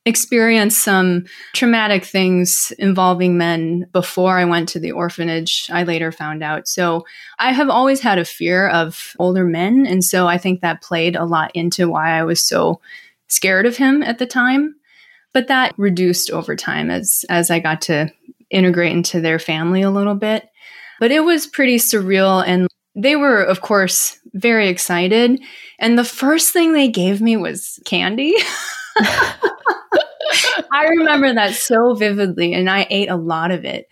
experienced 0.06 0.84
some 0.84 1.26
traumatic 1.54 2.04
things 2.04 2.74
involving 2.78 3.38
men 3.38 3.88
before 3.94 4.38
I 4.38 4.46
went 4.46 4.68
to 4.70 4.80
the 4.80 4.92
orphanage, 4.92 5.70
I 5.72 5.84
later 5.84 6.12
found 6.12 6.44
out. 6.44 6.68
So 6.68 7.06
I 7.40 7.54
have 7.54 7.70
always 7.70 8.02
had 8.02 8.20
a 8.20 8.26
fear 8.26 8.68
of 8.70 9.14
older 9.18 9.46
men. 9.46 9.86
And 9.86 10.04
so 10.04 10.28
I 10.28 10.38
think 10.38 10.60
that 10.60 10.82
played 10.82 11.16
a 11.16 11.26
lot 11.26 11.52
into 11.54 11.90
why 11.90 12.12
I 12.12 12.24
was 12.24 12.42
so 12.46 12.82
scared 13.28 13.66
of 13.66 13.78
him 13.78 14.04
at 14.04 14.20
the 14.20 14.26
time. 14.26 14.76
But 15.32 15.48
that 15.48 15.74
reduced 15.78 16.30
over 16.32 16.56
time 16.56 16.92
as, 16.92 17.26
as 17.30 17.50
I 17.50 17.60
got 17.60 17.82
to 17.84 18.12
integrate 18.50 18.92
into 18.92 19.22
their 19.22 19.40
family 19.40 19.82
a 19.82 19.90
little 19.90 20.16
bit. 20.16 20.48
But 21.00 21.12
it 21.12 21.22
was 21.22 21.48
pretty 21.48 21.78
surreal. 21.78 22.44
And 22.46 22.68
they 22.94 23.16
were, 23.16 23.42
of 23.42 23.62
course, 23.62 24.20
very 24.34 24.68
excited. 24.68 25.42
And 25.80 25.98
the 25.98 26.04
first 26.04 26.52
thing 26.52 26.74
they 26.74 26.90
gave 26.90 27.22
me 27.22 27.38
was 27.38 27.80
candy. 27.86 28.36
I 30.72 30.86
remember 30.90 31.34
that 31.34 31.54
so 31.54 31.94
vividly, 31.94 32.54
and 32.54 32.70
I 32.70 32.88
ate 32.90 33.10
a 33.10 33.16
lot 33.16 33.52
of 33.52 33.66
it. 33.66 33.88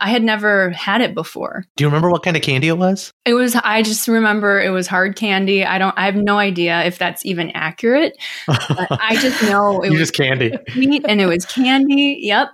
I 0.00 0.10
had 0.10 0.22
never 0.22 0.70
had 0.70 1.00
it 1.00 1.14
before. 1.14 1.64
Do 1.76 1.84
you 1.84 1.88
remember 1.88 2.10
what 2.10 2.22
kind 2.22 2.36
of 2.36 2.42
candy 2.42 2.68
it 2.68 2.78
was? 2.78 3.12
It 3.24 3.34
was 3.34 3.56
I 3.56 3.82
just 3.82 4.06
remember 4.08 4.60
it 4.60 4.70
was 4.70 4.86
hard 4.86 5.16
candy. 5.16 5.64
I 5.64 5.78
don't 5.78 5.96
I 5.98 6.04
have 6.06 6.16
no 6.16 6.38
idea 6.38 6.84
if 6.84 6.98
that's 6.98 7.24
even 7.26 7.50
accurate. 7.50 8.16
But 8.46 8.86
I 8.90 9.16
just 9.16 9.42
know 9.42 9.80
it 9.82 9.90
was 9.90 9.98
just 9.98 10.14
candy. 10.14 10.52
sweet 10.70 11.04
and 11.08 11.20
it 11.20 11.26
was 11.26 11.44
candy. 11.44 12.18
Yep. 12.20 12.50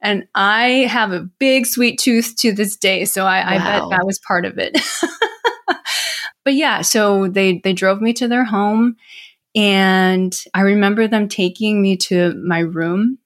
And 0.00 0.28
I 0.34 0.86
have 0.90 1.12
a 1.12 1.28
big 1.38 1.66
sweet 1.66 1.98
tooth 1.98 2.36
to 2.38 2.52
this 2.52 2.76
day, 2.76 3.04
so 3.04 3.24
I, 3.24 3.54
I 3.54 3.58
bet 3.58 3.90
that 3.90 4.06
was 4.06 4.20
part 4.20 4.44
of 4.44 4.56
it. 4.56 4.78
but 6.44 6.54
yeah, 6.54 6.82
so 6.82 7.26
they 7.26 7.60
they 7.64 7.72
drove 7.72 8.00
me 8.00 8.12
to 8.14 8.28
their 8.28 8.44
home, 8.44 8.96
and 9.54 10.34
I 10.54 10.60
remember 10.60 11.08
them 11.08 11.28
taking 11.28 11.80
me 11.80 11.96
to 11.98 12.34
my 12.44 12.60
room, 12.60 13.18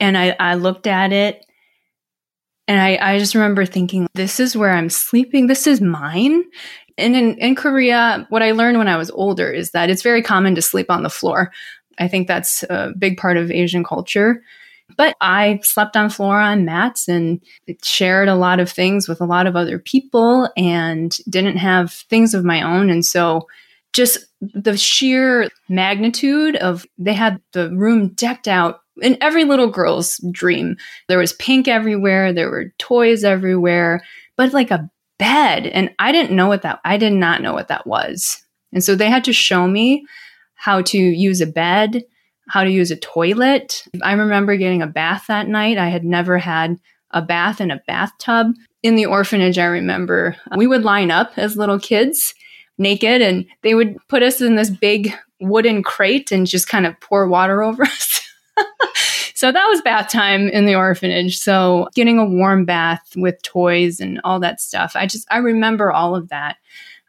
and 0.00 0.16
I 0.16 0.36
I 0.38 0.54
looked 0.54 0.86
at 0.86 1.12
it, 1.12 1.44
and 2.68 2.80
I 2.80 2.98
I 3.00 3.18
just 3.18 3.34
remember 3.34 3.66
thinking, 3.66 4.06
this 4.14 4.40
is 4.40 4.56
where 4.56 4.72
I'm 4.72 4.90
sleeping. 4.90 5.46
This 5.46 5.66
is 5.66 5.80
mine. 5.80 6.44
And 6.96 7.16
in, 7.16 7.36
in 7.38 7.54
Korea, 7.56 8.26
what 8.28 8.42
I 8.42 8.52
learned 8.52 8.78
when 8.78 8.88
I 8.88 8.96
was 8.96 9.10
older 9.10 9.50
is 9.50 9.72
that 9.72 9.90
it's 9.90 10.02
very 10.02 10.22
common 10.22 10.54
to 10.54 10.62
sleep 10.62 10.90
on 10.90 11.02
the 11.02 11.10
floor. 11.10 11.50
I 11.98 12.08
think 12.08 12.28
that's 12.28 12.62
a 12.64 12.92
big 12.96 13.16
part 13.16 13.36
of 13.36 13.50
Asian 13.50 13.84
culture. 13.84 14.42
But 14.96 15.16
I 15.20 15.60
slept 15.62 15.96
on 15.96 16.10
floor 16.10 16.38
on 16.38 16.64
mats 16.64 17.08
and 17.08 17.40
shared 17.82 18.28
a 18.28 18.34
lot 18.34 18.60
of 18.60 18.70
things 18.70 19.08
with 19.08 19.20
a 19.20 19.26
lot 19.26 19.46
of 19.46 19.56
other 19.56 19.78
people 19.78 20.48
and 20.56 21.16
didn't 21.28 21.56
have 21.56 21.92
things 21.92 22.34
of 22.34 22.44
my 22.44 22.62
own. 22.62 22.90
And 22.90 23.04
so 23.04 23.48
just 23.94 24.18
the 24.40 24.76
sheer 24.76 25.48
magnitude 25.68 26.56
of 26.56 26.84
they 26.98 27.14
had 27.14 27.40
the 27.52 27.74
room 27.74 28.08
decked 28.14 28.48
out 28.48 28.80
in 29.00 29.16
every 29.20 29.44
little 29.44 29.70
girl's 29.70 30.18
dream. 30.30 30.76
There 31.08 31.18
was 31.18 31.32
pink 31.34 31.68
everywhere, 31.68 32.32
there 32.32 32.50
were 32.50 32.72
toys 32.78 33.24
everywhere, 33.24 34.02
but 34.36 34.52
like 34.52 34.70
a 34.70 34.90
bed. 35.18 35.66
And 35.66 35.90
I 35.98 36.12
didn't 36.12 36.36
know 36.36 36.48
what 36.48 36.62
that 36.62 36.80
I 36.84 36.96
did 36.96 37.12
not 37.12 37.40
know 37.40 37.52
what 37.52 37.68
that 37.68 37.86
was. 37.86 38.42
And 38.72 38.82
so 38.82 38.94
they 38.94 39.08
had 39.08 39.24
to 39.24 39.32
show 39.32 39.66
me 39.66 40.04
how 40.54 40.82
to 40.82 40.98
use 40.98 41.40
a 41.40 41.46
bed, 41.46 42.02
how 42.48 42.64
to 42.64 42.70
use 42.70 42.90
a 42.90 42.96
toilet. 42.96 43.84
I 44.02 44.12
remember 44.14 44.56
getting 44.56 44.82
a 44.82 44.88
bath 44.88 45.26
that 45.28 45.48
night. 45.48 45.78
I 45.78 45.88
had 45.88 46.04
never 46.04 46.38
had 46.38 46.78
a 47.12 47.22
bath 47.22 47.60
in 47.60 47.70
a 47.70 47.80
bathtub. 47.86 48.48
In 48.82 48.96
the 48.96 49.06
orphanage, 49.06 49.58
I 49.58 49.66
remember 49.66 50.36
we 50.56 50.66
would 50.66 50.82
line 50.82 51.10
up 51.12 51.32
as 51.36 51.56
little 51.56 51.78
kids 51.78 52.34
naked 52.78 53.22
and 53.22 53.46
they 53.62 53.74
would 53.74 53.96
put 54.08 54.22
us 54.22 54.40
in 54.40 54.56
this 54.56 54.70
big 54.70 55.14
wooden 55.40 55.82
crate 55.82 56.32
and 56.32 56.46
just 56.46 56.68
kind 56.68 56.86
of 56.86 56.98
pour 57.00 57.28
water 57.28 57.62
over 57.62 57.82
us. 57.84 58.20
so 59.34 59.52
that 59.52 59.66
was 59.66 59.82
bath 59.82 60.08
time 60.08 60.48
in 60.48 60.66
the 60.66 60.74
orphanage. 60.74 61.38
So 61.38 61.88
getting 61.94 62.18
a 62.18 62.24
warm 62.24 62.64
bath 62.64 63.12
with 63.16 63.40
toys 63.42 64.00
and 64.00 64.20
all 64.24 64.40
that 64.40 64.60
stuff. 64.60 64.92
I 64.94 65.06
just, 65.06 65.26
I 65.30 65.38
remember 65.38 65.92
all 65.92 66.14
of 66.14 66.28
that. 66.28 66.56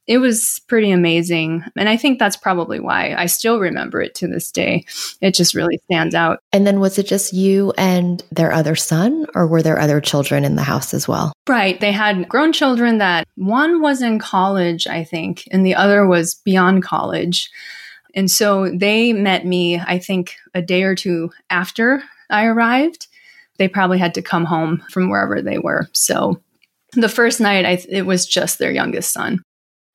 It 0.07 0.19
was 0.19 0.61
pretty 0.67 0.91
amazing. 0.91 1.63
And 1.75 1.89
I 1.89 1.97
think 1.97 2.19
that's 2.19 2.37
probably 2.37 2.79
why 2.79 3.15
I 3.15 3.25
still 3.25 3.59
remember 3.59 4.01
it 4.01 4.13
to 4.15 4.27
this 4.27 4.51
day. 4.51 4.85
It 5.19 5.33
just 5.33 5.55
really 5.55 5.79
stands 5.85 6.13
out. 6.13 6.39
And 6.51 6.67
then 6.67 6.79
was 6.79 6.99
it 6.99 7.07
just 7.07 7.33
you 7.33 7.73
and 7.77 8.23
their 8.31 8.51
other 8.51 8.75
son, 8.75 9.25
or 9.33 9.47
were 9.47 9.63
there 9.63 9.79
other 9.79 9.99
children 9.99 10.45
in 10.45 10.55
the 10.55 10.63
house 10.63 10.93
as 10.93 11.07
well? 11.07 11.33
Right. 11.47 11.79
They 11.79 11.91
had 11.91 12.29
grown 12.29 12.53
children 12.53 12.99
that 12.99 13.27
one 13.35 13.81
was 13.81 14.01
in 14.01 14.19
college, 14.19 14.85
I 14.85 15.03
think, 15.03 15.47
and 15.51 15.65
the 15.65 15.75
other 15.75 16.05
was 16.05 16.35
beyond 16.35 16.83
college. 16.83 17.49
And 18.13 18.29
so 18.29 18.69
they 18.69 19.11
met 19.11 19.45
me, 19.45 19.79
I 19.79 19.99
think, 19.99 20.35
a 20.53 20.61
day 20.61 20.83
or 20.83 20.95
two 20.95 21.31
after 21.49 22.03
I 22.29 22.45
arrived. 22.45 23.07
They 23.57 23.67
probably 23.67 23.97
had 23.97 24.13
to 24.13 24.21
come 24.21 24.45
home 24.45 24.83
from 24.89 25.09
wherever 25.09 25.41
they 25.41 25.57
were. 25.57 25.87
So 25.93 26.41
the 26.93 27.09
first 27.09 27.41
night, 27.41 27.65
I, 27.65 27.83
it 27.89 28.05
was 28.05 28.25
just 28.25 28.59
their 28.59 28.71
youngest 28.71 29.11
son. 29.11 29.41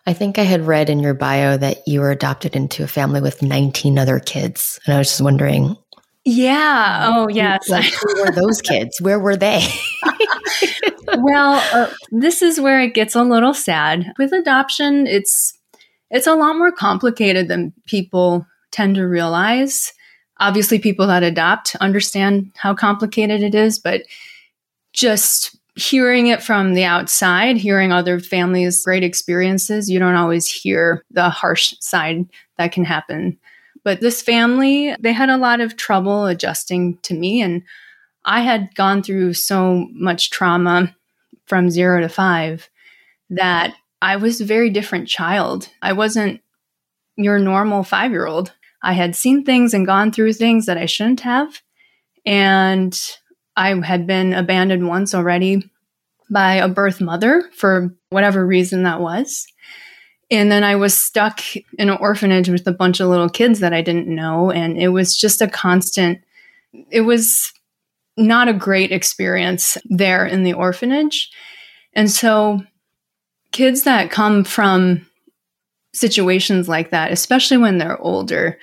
I 0.07 0.13
think 0.13 0.39
I 0.39 0.43
had 0.43 0.67
read 0.67 0.91
in 0.91 1.01
your 1.01 1.15
bio 1.15 1.57
that 1.57 1.87
you 1.87 2.01
were 2.01 2.11
adopted 2.11 2.57
into 2.57 2.83
a 2.83 2.89
family 2.89 3.21
with 3.21 3.43
19 3.43 3.99
other 3.99 4.19
kids. 4.19 4.81
And 4.87 4.95
I 4.95 4.99
was 4.99 5.09
just 5.09 5.21
wondering, 5.21 5.77
Yeah. 6.25 7.07
Oh, 7.15 7.29
yes. 7.29 7.69
like, 7.69 7.93
who 7.93 8.21
were 8.25 8.31
those 8.33 8.61
kids? 8.63 9.01
Where 9.01 9.19
were 9.21 9.37
they? 9.37 9.67
well, 11.19 11.63
uh, 11.73 11.91
this 12.11 12.43
is 12.43 12.61
where 12.61 12.81
it 12.81 12.95
gets 12.95 13.15
a 13.15 13.23
little 13.23 13.55
sad. 13.55 14.13
With 14.19 14.33
adoption, 14.33 15.07
it's 15.07 15.57
it's 16.11 16.27
a 16.27 16.35
lot 16.35 16.57
more 16.57 16.73
complicated 16.73 17.49
than 17.49 17.73
people 17.87 18.47
tend 18.73 18.97
to 18.97 19.07
realize. 19.07 19.93
Obviously, 20.39 20.79
people 20.79 21.07
that 21.09 21.23
adopt 21.23 21.77
understand 21.81 22.51
how 22.57 22.75
complicated 22.75 23.43
it 23.43 23.55
is, 23.55 23.79
but 23.79 24.03
just 24.93 25.57
hearing 25.77 26.27
it 26.29 26.43
from 26.43 26.75
the 26.75 26.85
outside, 26.85 27.57
hearing 27.57 27.93
other 27.93 28.19
families' 28.21 28.85
great 28.85 29.05
experiences, 29.05 29.89
you 29.89 29.99
don't 29.99 30.15
always 30.15 30.47
hear 30.47 31.05
the 31.11 31.31
harsh 31.31 31.75
side 31.81 32.27
that 32.59 32.73
can 32.73 32.85
happen. 32.85 33.39
But 33.83 34.01
this 34.01 34.21
family, 34.21 34.95
they 35.01 35.13
had 35.13 35.31
a 35.31 35.39
lot 35.39 35.61
of 35.61 35.77
trouble 35.77 36.27
adjusting 36.27 36.99
to 37.03 37.15
me 37.15 37.41
and 37.41 37.63
I 38.25 38.43
had 38.43 38.75
gone 38.75 39.03
through 39.03 39.35
so 39.35 39.89
much 39.93 40.31
trauma 40.31 40.95
from 41.47 41.71
zero 41.71 42.01
to 42.01 42.09
five 42.09 42.69
that 43.31 43.75
I 44.03 44.17
was 44.17 44.41
a 44.41 44.45
very 44.45 44.71
different 44.71 45.09
child. 45.09 45.69
I 45.83 45.93
wasn't 45.93 46.41
your 47.17 47.39
normal 47.39 47.83
five 47.83 48.11
year 48.11 48.27
old. 48.27 48.53
I 48.83 48.93
had 48.93 49.17
seen 49.17 49.45
things 49.45 49.75
and 49.75 49.87
gone 49.87 50.13
through 50.13 50.35
things 50.35 50.67
that 50.67 50.79
I 50.79 50.87
shouldn't 50.87 51.21
have. 51.21 51.61
And 52.25 52.99
I 53.57 53.75
had 53.85 54.07
been 54.07 54.33
abandoned 54.33 54.89
once 54.89 55.15
already 55.15 55.71
by 56.31 56.55
a 56.55 56.69
birth 56.69 57.01
mother 57.01 57.51
for 57.55 57.95
whatever 58.11 58.47
reason 58.47 58.85
that 58.85 59.01
was. 59.01 59.47
And 60.31 60.51
then 60.51 60.63
I 60.63 60.77
was 60.77 60.95
stuck 60.95 61.41
in 61.57 61.91
an 61.91 61.99
orphanage 61.99 62.49
with 62.49 62.67
a 62.67 62.73
bunch 62.73 63.01
of 63.01 63.09
little 63.09 63.29
kids 63.29 63.59
that 63.61 63.73
I 63.73 63.83
didn't 63.83 64.07
know. 64.07 64.51
And 64.51 64.79
it 64.79 64.89
was 64.89 65.17
just 65.17 65.43
a 65.43 65.49
constant, 65.49 66.21
it 66.91 67.01
was 67.01 67.53
not 68.17 68.49
a 68.49 68.55
great 68.55 68.93
experience 68.93 69.77
there 69.85 70.25
in 70.25 70.45
the 70.45 70.53
orphanage. 70.53 71.31
And 71.95 72.11
so, 72.11 72.63
kids 73.51 73.83
that 73.83 74.13
come 74.13 74.45
from 74.45 75.05
situations 75.93 76.69
like 76.69 76.91
that, 76.91 77.11
especially 77.11 77.57
when 77.57 77.79
they're 77.79 78.01
older, 78.01 78.59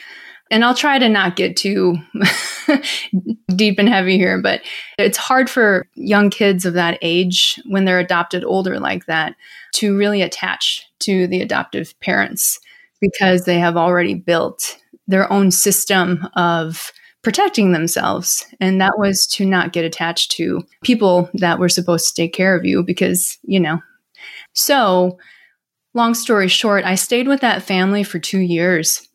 and 0.50 0.64
I'll 0.64 0.76
try 0.76 1.00
to 1.00 1.10
not 1.10 1.36
get 1.36 1.56
too 1.56 1.98
deep 3.56 3.80
and 3.80 3.90
heavy 3.90 4.18
here, 4.18 4.42
but 4.42 4.62
it's 4.98 5.18
hard 5.18 5.50
for 5.50 5.88
young 5.96 6.30
kids 6.30 6.66
of 6.66 6.74
that 6.74 6.98
age 7.02 7.60
when 7.66 7.86
they're 7.86 8.00
adopted 8.00 8.44
older 8.44 8.80
like 8.80 9.06
that 9.06 9.36
to 9.76 9.98
really 9.98 10.22
attach 10.22 10.88
to 11.00 11.28
the 11.28 11.42
adoptive 11.42 12.00
parents 12.00 12.60
because 13.02 13.46
they 13.46 13.60
have 13.60 13.78
already 13.78 14.14
built 14.14 14.78
their 15.08 15.32
own 15.32 15.52
system 15.52 16.28
of 16.36 16.92
protecting 17.24 17.72
themselves. 17.72 18.46
And 18.60 18.80
that 18.80 18.98
was 18.98 19.28
to 19.28 19.46
not 19.46 19.74
get 19.74 19.86
attached 19.86 20.32
to 20.32 20.64
people 20.84 21.30
that 21.34 21.60
were 21.60 21.70
supposed 21.70 22.08
to 22.08 22.14
take 22.22 22.34
care 22.34 22.56
of 22.56 22.66
you 22.66 22.84
because, 22.84 23.38
you 23.44 23.60
know. 23.60 23.82
So, 24.54 25.18
long 25.94 26.14
story 26.14 26.48
short, 26.48 26.86
I 26.86 26.96
stayed 26.96 27.28
with 27.28 27.42
that 27.42 27.64
family 27.64 28.04
for 28.04 28.20
two 28.20 28.40
years 28.40 29.07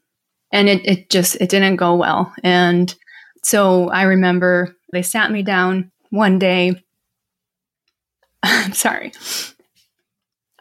and 0.53 0.69
it, 0.69 0.87
it 0.87 1.11
just 1.11 1.37
it 1.41 1.49
didn't 1.49 1.77
go 1.77 1.97
well. 1.97 2.33
And 2.45 2.95
so 3.43 3.89
I 3.89 4.03
remember 4.03 4.77
they 4.93 5.03
sat 5.03 5.33
me 5.33 5.43
down 5.43 5.91
one 6.11 6.39
day. 6.39 6.81
I'm 8.43 8.73
sorry. 8.75 9.13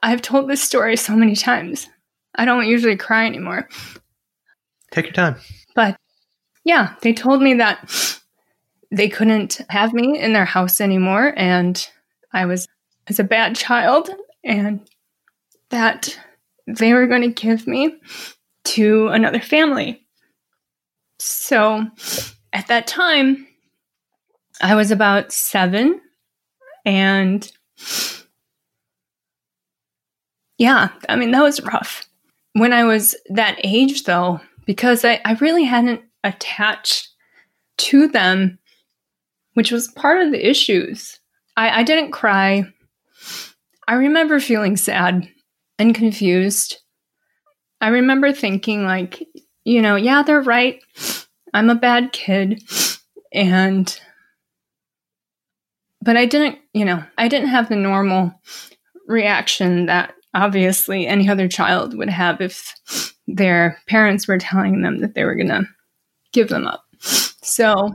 I've 0.01 0.21
told 0.21 0.49
this 0.49 0.63
story 0.63 0.97
so 0.97 1.15
many 1.15 1.35
times. 1.35 1.87
I 2.33 2.45
don't 2.45 2.65
usually 2.65 2.95
cry 2.95 3.25
anymore. 3.25 3.67
Take 4.91 5.05
your 5.05 5.13
time. 5.13 5.35
But 5.75 5.97
yeah, 6.63 6.95
they 7.01 7.13
told 7.13 7.41
me 7.41 7.55
that 7.55 8.17
they 8.91 9.09
couldn't 9.09 9.61
have 9.69 9.93
me 9.93 10.19
in 10.19 10.33
their 10.33 10.45
house 10.45 10.81
anymore 10.81 11.33
and 11.37 11.87
I 12.33 12.45
was 12.45 12.67
as 13.07 13.19
a 13.19 13.23
bad 13.23 13.55
child 13.55 14.09
and 14.43 14.87
that 15.69 16.17
they 16.67 16.93
were 16.93 17.07
going 17.07 17.21
to 17.21 17.29
give 17.29 17.67
me 17.67 17.95
to 18.63 19.07
another 19.07 19.39
family. 19.39 20.05
So 21.19 21.85
at 22.53 22.67
that 22.67 22.87
time, 22.87 23.47
I 24.61 24.75
was 24.75 24.91
about 24.91 25.31
seven 25.31 26.01
and 26.85 27.51
yeah, 30.57 30.89
I 31.09 31.15
mean, 31.15 31.31
that 31.31 31.41
was 31.41 31.63
rough. 31.63 32.07
When 32.53 32.71
I 32.71 32.83
was 32.83 33.15
that 33.29 33.59
age, 33.63 34.03
though, 34.03 34.39
because 34.65 35.03
I, 35.03 35.19
I 35.25 35.33
really 35.33 35.63
hadn't 35.63 36.01
attached 36.23 37.09
to 37.77 38.07
them, 38.07 38.59
which 39.55 39.71
was 39.71 39.87
part 39.87 40.21
of 40.21 40.31
the 40.31 40.47
issues. 40.47 41.19
I, 41.57 41.79
I 41.79 41.83
didn't 41.83 42.11
cry. 42.11 42.71
I 43.87 43.95
remember 43.95 44.39
feeling 44.39 44.77
sad 44.77 45.27
and 45.79 45.95
confused. 45.95 46.77
I 47.81 47.89
remember 47.89 48.31
thinking, 48.31 48.85
like, 48.85 49.27
you 49.65 49.81
know, 49.81 49.95
yeah, 49.95 50.23
they're 50.23 50.41
right. 50.41 50.81
I'm 51.53 51.69
a 51.69 51.75
bad 51.75 52.13
kid. 52.13 52.63
And 53.33 53.99
but 56.01 56.17
I 56.17 56.25
didn't, 56.25 56.59
you 56.73 56.85
know, 56.85 57.03
I 57.17 57.27
didn't 57.27 57.49
have 57.49 57.69
the 57.69 57.75
normal 57.75 58.33
reaction 59.07 59.85
that 59.87 60.13
obviously 60.33 61.05
any 61.05 61.29
other 61.29 61.47
child 61.47 61.97
would 61.97 62.09
have 62.09 62.41
if 62.41 63.13
their 63.27 63.77
parents 63.87 64.27
were 64.27 64.37
telling 64.37 64.81
them 64.81 64.99
that 65.01 65.13
they 65.13 65.23
were 65.23 65.35
going 65.35 65.49
to 65.49 65.67
give 66.33 66.49
them 66.49 66.65
up. 66.65 66.83
So 66.99 67.93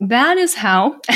that 0.00 0.38
is 0.38 0.54
how 0.54 0.98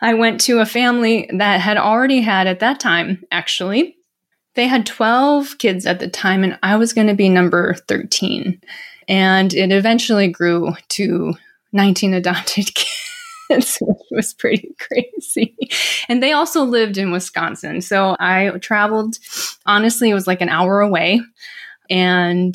I 0.00 0.14
went 0.14 0.40
to 0.42 0.60
a 0.60 0.66
family 0.66 1.28
that 1.36 1.60
had 1.60 1.76
already 1.76 2.20
had, 2.20 2.46
at 2.46 2.60
that 2.60 2.80
time, 2.80 3.22
actually, 3.30 3.96
they 4.60 4.66
had 4.66 4.84
12 4.84 5.56
kids 5.56 5.86
at 5.86 6.00
the 6.00 6.08
time, 6.08 6.44
and 6.44 6.58
I 6.62 6.76
was 6.76 6.92
going 6.92 7.06
to 7.06 7.14
be 7.14 7.30
number 7.30 7.72
13. 7.88 8.60
And 9.08 9.54
it 9.54 9.72
eventually 9.72 10.28
grew 10.28 10.74
to 10.90 11.32
19 11.72 12.12
adopted 12.12 12.74
kids, 13.48 13.78
which 13.80 13.96
was 14.10 14.34
pretty 14.34 14.74
crazy. 14.78 15.56
And 16.10 16.22
they 16.22 16.32
also 16.32 16.64
lived 16.64 16.98
in 16.98 17.10
Wisconsin. 17.10 17.80
So 17.80 18.18
I 18.20 18.50
traveled, 18.60 19.16
honestly, 19.64 20.10
it 20.10 20.14
was 20.14 20.26
like 20.26 20.42
an 20.42 20.50
hour 20.50 20.82
away. 20.82 21.22
And 21.88 22.54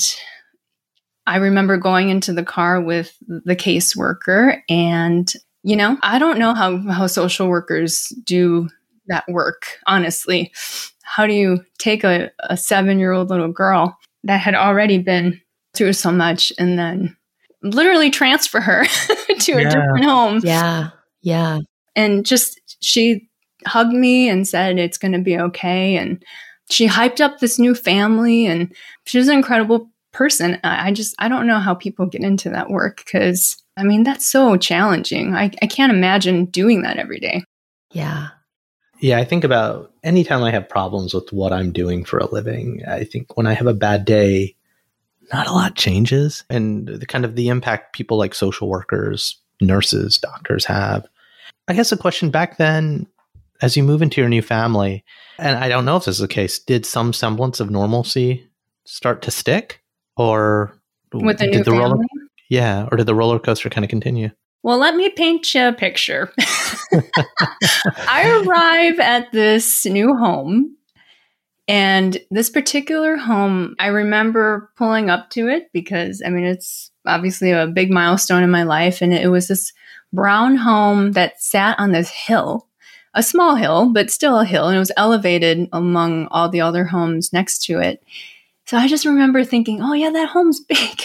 I 1.25 1.38
remember 1.38 1.75
going 1.77 2.09
into 2.09 2.33
the 2.33 2.43
car 2.43 2.79
with 2.79 3.17
the 3.27 3.55
caseworker 3.55 4.62
and 4.69 5.33
you 5.63 5.75
know, 5.75 5.97
I 6.03 6.19
don't 6.19 6.38
know 6.38 6.53
how 6.53 6.77
how 6.77 7.07
social 7.07 7.47
workers 7.47 8.13
do 8.24 8.69
that 9.07 9.24
work, 9.27 9.65
honestly. 9.88 10.53
How 11.05 11.25
do 11.27 11.33
you 11.33 11.63
take 11.77 12.03
a, 12.03 12.31
a 12.41 12.53
7-year-old 12.55 13.29
little 13.29 13.51
girl 13.51 13.97
that 14.24 14.39
had 14.41 14.55
already 14.55 14.97
been 14.97 15.39
through 15.74 15.93
so 15.93 16.12
much 16.12 16.51
and 16.59 16.77
then 16.77 17.15
literally 17.62 18.09
transfer 18.12 18.59
her 18.59 18.85
to 19.39 19.51
a 19.53 19.63
different 19.63 20.03
home? 20.05 20.41
Yeah. 20.43 20.89
Yeah. 21.21 21.59
and 21.95 22.25
just 22.25 22.59
she 22.81 23.27
hugged 23.65 23.93
me 23.93 24.29
and 24.29 24.47
said 24.47 24.77
it's 24.77 24.97
going 25.00 25.13
to 25.13 25.19
be 25.21 25.39
okay 25.39 25.97
and 25.97 26.24
she 26.69 26.88
hyped 26.88 27.19
up 27.19 27.39
this 27.39 27.57
new 27.57 27.74
family 27.74 28.45
and 28.45 28.71
she 29.05 29.17
was 29.17 29.27
an 29.27 29.35
incredible 29.35 29.89
person 30.13 30.59
i 30.63 30.89
I 30.89 30.91
just 30.91 31.15
i 31.19 31.27
don't 31.27 31.47
know 31.47 31.59
how 31.59 31.74
people 31.74 32.05
get 32.05 32.21
into 32.21 32.50
that 32.51 32.69
work 32.69 32.97
because 33.03 33.57
i 33.75 33.83
mean 33.83 34.03
that's 34.03 34.27
so 34.29 34.55
challenging 34.57 35.33
I, 35.33 35.45
I 35.63 35.67
can't 35.67 35.91
imagine 35.91 36.45
doing 36.45 36.83
that 36.83 36.97
every 36.97 37.19
day 37.19 37.43
Yeah. 37.91 38.27
Yeah, 39.00 39.18
I 39.18 39.25
think 39.25 39.44
about 39.44 39.92
anytime 40.04 40.44
I 40.44 40.52
have 40.52 40.70
problems 40.70 41.14
with 41.14 41.32
what 41.32 41.52
I'm 41.52 41.72
doing 41.72 42.06
for 42.06 42.18
a 42.18 42.32
living, 42.32 42.82
I 42.88 43.04
think 43.04 43.36
when 43.38 43.48
I 43.48 43.54
have 43.54 43.68
a 43.68 43.74
bad 43.74 44.06
day, 44.06 44.56
not 45.34 45.48
a 45.48 45.52
lot 45.52 45.75
changes. 45.75 46.44
And 46.50 46.88
the 46.88 47.06
kind 47.06 47.25
of 47.25 47.36
the 47.36 47.50
impact 47.50 47.94
people 47.94 48.18
like 48.18 48.34
social 48.34 48.70
workers, 48.70 49.40
nurses, 49.62 50.18
doctors 50.18 50.66
have. 50.66 51.06
I 51.68 51.74
guess 51.74 51.92
a 51.92 51.98
question 51.98 52.30
back 52.30 52.58
then, 52.58 53.08
as 53.62 53.75
you 53.75 53.84
move 53.84 54.02
into 54.02 54.22
your 54.22 54.30
new 54.30 54.42
family, 54.42 55.04
and 55.40 55.58
I 55.58 55.68
don't 55.68 55.86
know 55.86 55.98
if 55.98 56.06
this 56.06 56.16
is 56.16 56.22
the 56.22 56.28
case, 56.28 56.60
did 56.60 56.86
some 56.86 57.14
semblance 57.14 57.60
of 57.60 57.70
normalcy 57.70 58.48
start 58.86 59.22
to 59.24 59.32
stick? 59.32 59.82
Or 60.18 60.80
with 61.14 61.40
the 61.40 61.48
did 61.48 61.66
the 61.66 61.72
family 61.72 61.80
roller 61.80 62.06
yeah, 62.50 62.88
or 62.92 62.98
did 62.98 63.08
the 63.08 63.16
roller 63.16 63.40
coaster 63.40 63.70
kind 63.70 63.84
of 63.84 63.90
continue? 63.90 64.30
Well 64.65 64.79
let 64.79 64.95
me 64.95 65.10
paint 65.10 65.53
you 65.53 65.67
a 65.67 65.72
picture. 65.72 66.34
I 68.07 68.43
arrive 68.43 69.00
at 69.00 69.31
this 69.31 69.86
new 69.86 70.15
home 70.15 70.75
and 71.67 72.17
this 72.29 72.50
particular 72.51 73.15
home 73.17 73.75
i 73.79 73.88
remember 73.88 74.69
pulling 74.77 75.10
up 75.10 75.31
to 75.31 75.48
it 75.48 75.72
because 75.74 76.22
i 76.24 76.29
mean 76.29 76.43
it's 76.43 76.91
obviously 77.07 77.50
a 77.50 77.65
big 77.65 77.89
milestone 77.89 78.43
in 78.43 78.51
my 78.51 78.62
life 78.62 79.01
and 79.01 79.12
it 79.12 79.29
was 79.29 79.48
this 79.48 79.74
brown 80.13 80.55
home 80.55 81.13
that 81.13 81.41
sat 81.41 81.75
on 81.79 81.91
this 81.91 82.12
hill 82.12 82.67
a 83.15 83.24
small 83.24 83.55
hill 83.55 83.91
but 83.91 84.12
still 84.12 84.39
a 84.39 84.45
hill 84.45 84.67
and 84.67 84.75
it 84.75 84.79
was 84.79 84.91
elevated 84.95 85.67
among 85.74 86.27
all 86.27 86.50
the 86.50 86.62
other 86.62 86.86
homes 86.86 87.34
next 87.34 87.63
to 87.63 87.79
it. 87.79 88.03
So 88.65 88.77
i 88.77 88.88
just 88.88 89.05
remember 89.05 89.43
thinking 89.43 89.81
oh 89.81 89.93
yeah 89.93 90.12
that 90.12 90.29
home's 90.29 90.60
big. 90.69 91.01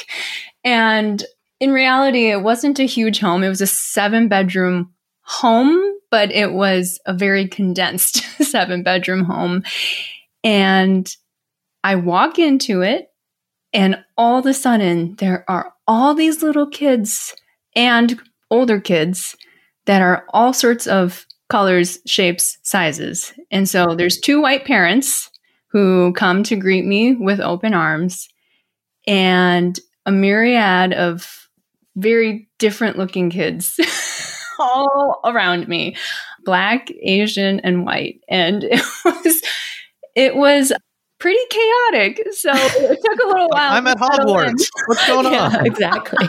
And 0.63 1.25
in 1.61 1.71
reality 1.73 2.31
it 2.31 2.43
wasn't 2.43 2.79
a 2.79 2.85
huge 2.85 3.21
home. 3.21 3.45
It 3.45 3.49
was 3.49 3.61
a 3.61 3.67
seven 3.67 4.29
bedroom 4.29 4.93
home 5.23 5.97
but 6.11 6.33
it 6.33 6.53
was 6.53 6.99
a 7.07 7.15
very 7.15 7.47
condensed 7.47 8.17
seven 8.43 8.83
bedroom 8.83 9.25
home. 9.25 9.63
And 10.43 11.15
i 11.83 11.95
walk 11.95 12.39
into 12.39 12.83
it 12.83 13.09
and 13.73 14.03
all 14.19 14.41
of 14.41 14.47
a 14.47 14.55
sudden 14.55 15.15
there 15.17 15.45
are 15.49 15.73
all 15.87 16.15
these 16.15 16.43
little 16.43 16.67
kids 16.67 17.35
and 17.75 18.21
older 18.51 18.81
kids 18.81 19.37
that 19.87 20.03
are 20.03 20.27
all 20.31 20.53
sorts 20.53 20.87
of 20.87 21.27
colors 21.49 21.99
shapes 22.07 22.59
sizes. 22.63 23.33
And 23.51 23.69
so 23.69 23.95
there's 23.95 24.19
two 24.19 24.41
white 24.41 24.65
parents 24.65 25.31
who 25.69 26.13
come 26.15 26.43
to 26.45 26.57
greet 26.57 26.85
me 26.85 27.15
with 27.15 27.41
open 27.41 27.75
arms 27.75 28.29
and 29.07 29.79
a 30.07 30.13
myriad 30.13 30.93
of 30.93 31.49
very 31.97 32.49
different 32.59 32.97
looking 32.99 33.31
kids 33.31 33.79
all 34.59 35.21
around 35.25 35.69
me 35.69 35.97
black 36.45 36.91
asian 37.03 37.61
and 37.61 37.85
white 37.85 38.21
and 38.29 38.65
it 38.71 38.83
was 39.05 39.43
it 40.15 40.37
was 40.37 40.73
pretty 41.19 41.39
chaotic 41.51 42.21
so 42.33 42.51
it 42.55 42.99
took 43.05 43.25
a 43.25 43.29
little 43.29 43.49
while 43.53 43.73
I'm 43.73 43.87
at 43.87 43.99
settle 43.99 44.39
in. 44.41 44.55
Hogwarts. 44.55 44.69
What's 44.87 45.07
going 45.07 45.33
Yeah, 45.33 45.57
on? 45.59 45.67
exactly. 45.67 46.29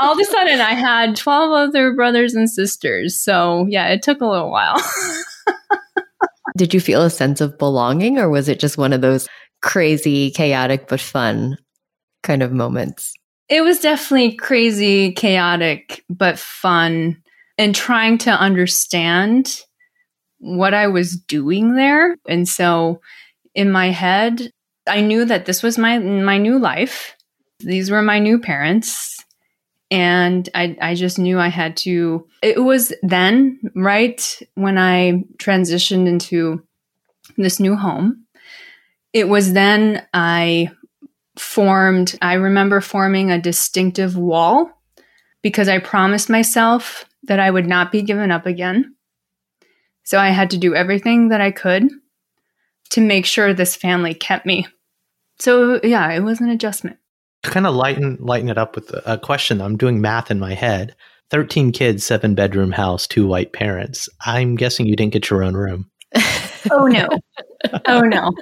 all 0.00 0.12
of 0.14 0.18
a 0.18 0.24
sudden 0.24 0.60
i 0.60 0.72
had 0.74 1.14
12 1.16 1.52
other 1.52 1.94
brothers 1.94 2.34
and 2.34 2.50
sisters 2.50 3.16
so 3.20 3.66
yeah 3.68 3.88
it 3.88 4.02
took 4.02 4.20
a 4.20 4.26
little 4.26 4.50
while 4.50 4.76
Did 6.56 6.74
you 6.74 6.80
feel 6.80 7.02
a 7.02 7.10
sense 7.10 7.40
of 7.40 7.56
belonging 7.58 8.18
or 8.18 8.28
was 8.28 8.48
it 8.48 8.58
just 8.58 8.76
one 8.76 8.92
of 8.92 9.00
those 9.00 9.28
crazy, 9.62 10.30
chaotic, 10.32 10.88
but 10.88 11.00
fun 11.00 11.56
kind 12.24 12.42
of 12.42 12.50
moments? 12.52 13.14
It 13.50 13.62
was 13.62 13.80
definitely 13.80 14.36
crazy 14.36 15.12
chaotic 15.12 16.04
but 16.08 16.38
fun 16.38 17.20
and 17.58 17.74
trying 17.74 18.16
to 18.16 18.30
understand 18.30 19.60
what 20.38 20.72
i 20.72 20.86
was 20.86 21.16
doing 21.16 21.74
there. 21.74 22.16
And 22.26 22.48
so 22.48 23.00
in 23.54 23.70
my 23.70 23.90
head 23.90 24.50
i 24.86 25.00
knew 25.02 25.24
that 25.26 25.44
this 25.44 25.62
was 25.62 25.76
my 25.76 25.98
my 25.98 26.38
new 26.38 26.58
life. 26.58 27.16
These 27.58 27.90
were 27.90 28.02
my 28.02 28.18
new 28.18 28.38
parents. 28.38 29.18
And 29.92 30.48
I, 30.54 30.76
I 30.80 30.94
just 30.94 31.18
knew 31.18 31.40
I 31.40 31.48
had 31.48 31.76
to. 31.78 32.24
It 32.42 32.62
was 32.62 32.92
then, 33.02 33.58
right 33.74 34.40
when 34.54 34.78
I 34.78 35.24
transitioned 35.38 36.06
into 36.06 36.62
this 37.36 37.58
new 37.58 37.74
home, 37.74 38.24
it 39.12 39.28
was 39.28 39.52
then 39.52 40.06
I 40.14 40.70
formed, 41.38 42.18
I 42.20 42.34
remember 42.34 42.80
forming 42.80 43.30
a 43.30 43.40
distinctive 43.40 44.16
wall 44.16 44.70
because 45.42 45.68
I 45.68 45.78
promised 45.78 46.28
myself 46.28 47.04
that 47.24 47.40
I 47.40 47.50
would 47.50 47.66
not 47.66 47.92
be 47.92 48.02
given 48.02 48.30
up 48.30 48.46
again. 48.46 48.94
So 50.04 50.18
I 50.18 50.30
had 50.30 50.50
to 50.50 50.58
do 50.58 50.74
everything 50.74 51.28
that 51.28 51.40
I 51.40 51.50
could 51.50 51.88
to 52.90 53.00
make 53.00 53.26
sure 53.26 53.54
this 53.54 53.76
family 53.76 54.14
kept 54.14 54.46
me. 54.46 54.66
So 55.38 55.80
yeah, 55.82 56.10
it 56.12 56.20
was 56.20 56.40
an 56.40 56.50
adjustment. 56.50 56.98
to 57.44 57.50
kind 57.50 57.66
of 57.66 57.74
lighten 57.74 58.18
lighten 58.20 58.48
it 58.48 58.58
up 58.58 58.74
with 58.74 58.90
a, 58.90 59.14
a 59.14 59.18
question. 59.18 59.60
I'm 59.60 59.76
doing 59.76 60.00
math 60.00 60.30
in 60.30 60.38
my 60.38 60.54
head. 60.54 60.94
Thirteen 61.30 61.70
kids, 61.70 62.04
seven 62.04 62.34
bedroom 62.34 62.72
house, 62.72 63.06
two 63.06 63.26
white 63.26 63.52
parents. 63.52 64.08
I'm 64.26 64.56
guessing 64.56 64.86
you 64.86 64.96
didn't 64.96 65.12
get 65.12 65.30
your 65.30 65.44
own 65.44 65.54
room. 65.54 65.90
Oh 66.70 66.86
no. 66.86 67.08
Oh 67.86 68.00
no. 68.00 68.32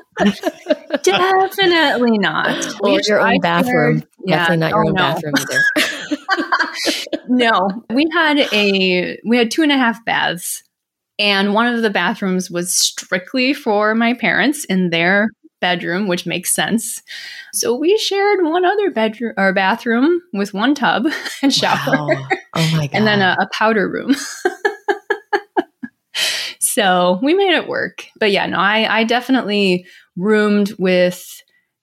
Definitely 1.03 2.19
not. 2.19 2.67
Or 2.81 2.93
We- 2.93 3.01
your 3.07 3.21
own 3.21 3.41
bathroom. 3.41 4.05
yeah, 4.25 4.47
Definitely 4.47 4.57
not 4.59 4.71
your 4.71 4.85
oh, 4.85 4.89
own 4.89 4.95
no. 4.95 5.03
bathroom 5.03 5.35
either. 5.39 7.23
no. 7.29 7.85
We 7.91 8.07
had 8.13 8.39
a 8.53 9.19
we 9.27 9.37
had 9.37 9.51
two 9.51 9.63
and 9.63 9.73
a 9.73 9.77
half 9.77 10.05
baths. 10.05 10.63
And 11.19 11.53
one 11.53 11.67
of 11.67 11.83
the 11.83 11.91
bathrooms 11.91 12.49
was 12.49 12.73
strictly 12.73 13.53
for 13.53 13.93
my 13.97 14.15
parents 14.15 14.65
in 14.67 14.91
their 14.91 15.31
bedroom, 15.61 16.07
which 16.07 16.27
makes 16.27 16.55
sense. 16.55 17.03
So 17.53 17.75
we 17.75 17.99
shared 17.99 18.45
one 18.45 18.65
other 18.65 18.91
bedroom 18.93 19.35
or 19.37 19.53
bathroom 19.53 20.21
with 20.33 20.55
one 20.55 20.77
tub 20.77 21.07
and 21.43 21.53
shower. 21.53 22.07
Wow. 22.07 22.29
Oh 22.55 22.71
my 22.77 22.87
God. 22.87 22.91
and 22.93 23.07
then 23.07 23.21
a, 23.21 23.37
a 23.41 23.49
powder 23.53 23.91
room. 23.91 24.15
So 26.69 27.19
we 27.23 27.35
made 27.35 27.55
it 27.55 27.67
work. 27.67 28.07
But 28.19 28.31
yeah, 28.31 28.47
no, 28.47 28.59
I, 28.59 29.01
I 29.01 29.05
definitely 29.05 29.87
roomed 30.17 30.73
with 30.79 31.25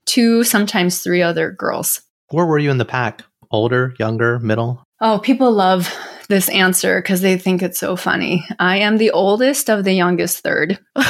two, 0.06 0.44
sometimes 0.44 1.00
three 1.00 1.22
other 1.22 1.52
girls. 1.52 2.02
Where 2.30 2.46
were 2.46 2.60
you 2.60 2.70
in 2.70 2.78
the 2.78 2.86
pack? 2.86 3.24
Older, 3.52 3.94
younger, 4.00 4.40
middle? 4.40 4.84
Oh, 5.02 5.20
people 5.20 5.52
love 5.52 5.94
this 6.30 6.50
answer 6.50 7.02
because 7.02 7.22
they 7.22 7.38
think 7.38 7.62
it's 7.62 7.80
so 7.80 7.96
funny. 7.96 8.46
I 8.60 8.78
am 8.78 8.98
the 8.98 9.12
oldest 9.12 9.70
of 9.70 9.84
the 9.84 9.94
youngest 9.94 10.40
third. 10.40 10.80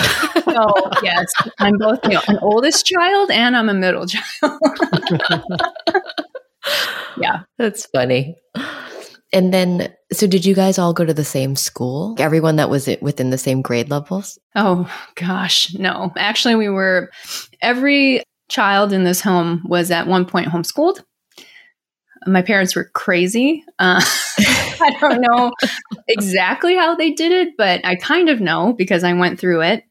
So, 0.55 0.69
yes, 1.03 1.25
I'm 1.59 1.77
both 1.77 1.99
you 2.05 2.11
know, 2.11 2.21
an 2.29 2.37
oldest 2.41 2.85
child 2.85 3.29
and 3.29 3.57
I'm 3.57 3.67
a 3.67 3.73
middle 3.73 4.05
child. 4.05 4.61
yeah. 7.17 7.41
That's 7.57 7.87
funny. 7.87 8.37
And 9.33 9.53
then, 9.53 9.93
so 10.13 10.27
did 10.27 10.45
you 10.45 10.53
guys 10.55 10.77
all 10.77 10.93
go 10.93 11.03
to 11.03 11.13
the 11.13 11.25
same 11.25 11.55
school? 11.55 12.15
Everyone 12.19 12.57
that 12.57 12.69
was 12.69 12.87
within 13.01 13.31
the 13.31 13.37
same 13.37 13.61
grade 13.61 13.89
levels? 13.89 14.39
Oh, 14.55 14.89
gosh, 15.15 15.73
no. 15.73 16.13
Actually, 16.15 16.55
we 16.55 16.69
were, 16.69 17.11
every 17.61 18.23
child 18.49 18.93
in 18.93 19.03
this 19.03 19.21
home 19.21 19.63
was 19.65 19.91
at 19.91 20.07
one 20.07 20.25
point 20.25 20.47
homeschooled. 20.47 21.03
My 22.27 22.41
parents 22.41 22.75
were 22.75 22.89
crazy. 22.93 23.63
Uh, 23.77 24.01
I 24.39 24.95
don't 24.99 25.21
know 25.21 25.51
exactly 26.07 26.75
how 26.75 26.95
they 26.95 27.11
did 27.11 27.31
it, 27.31 27.55
but 27.57 27.85
I 27.85 27.95
kind 27.95 28.29
of 28.29 28.41
know 28.41 28.73
because 28.73 29.03
I 29.03 29.13
went 29.13 29.39
through 29.39 29.61
it. 29.61 29.83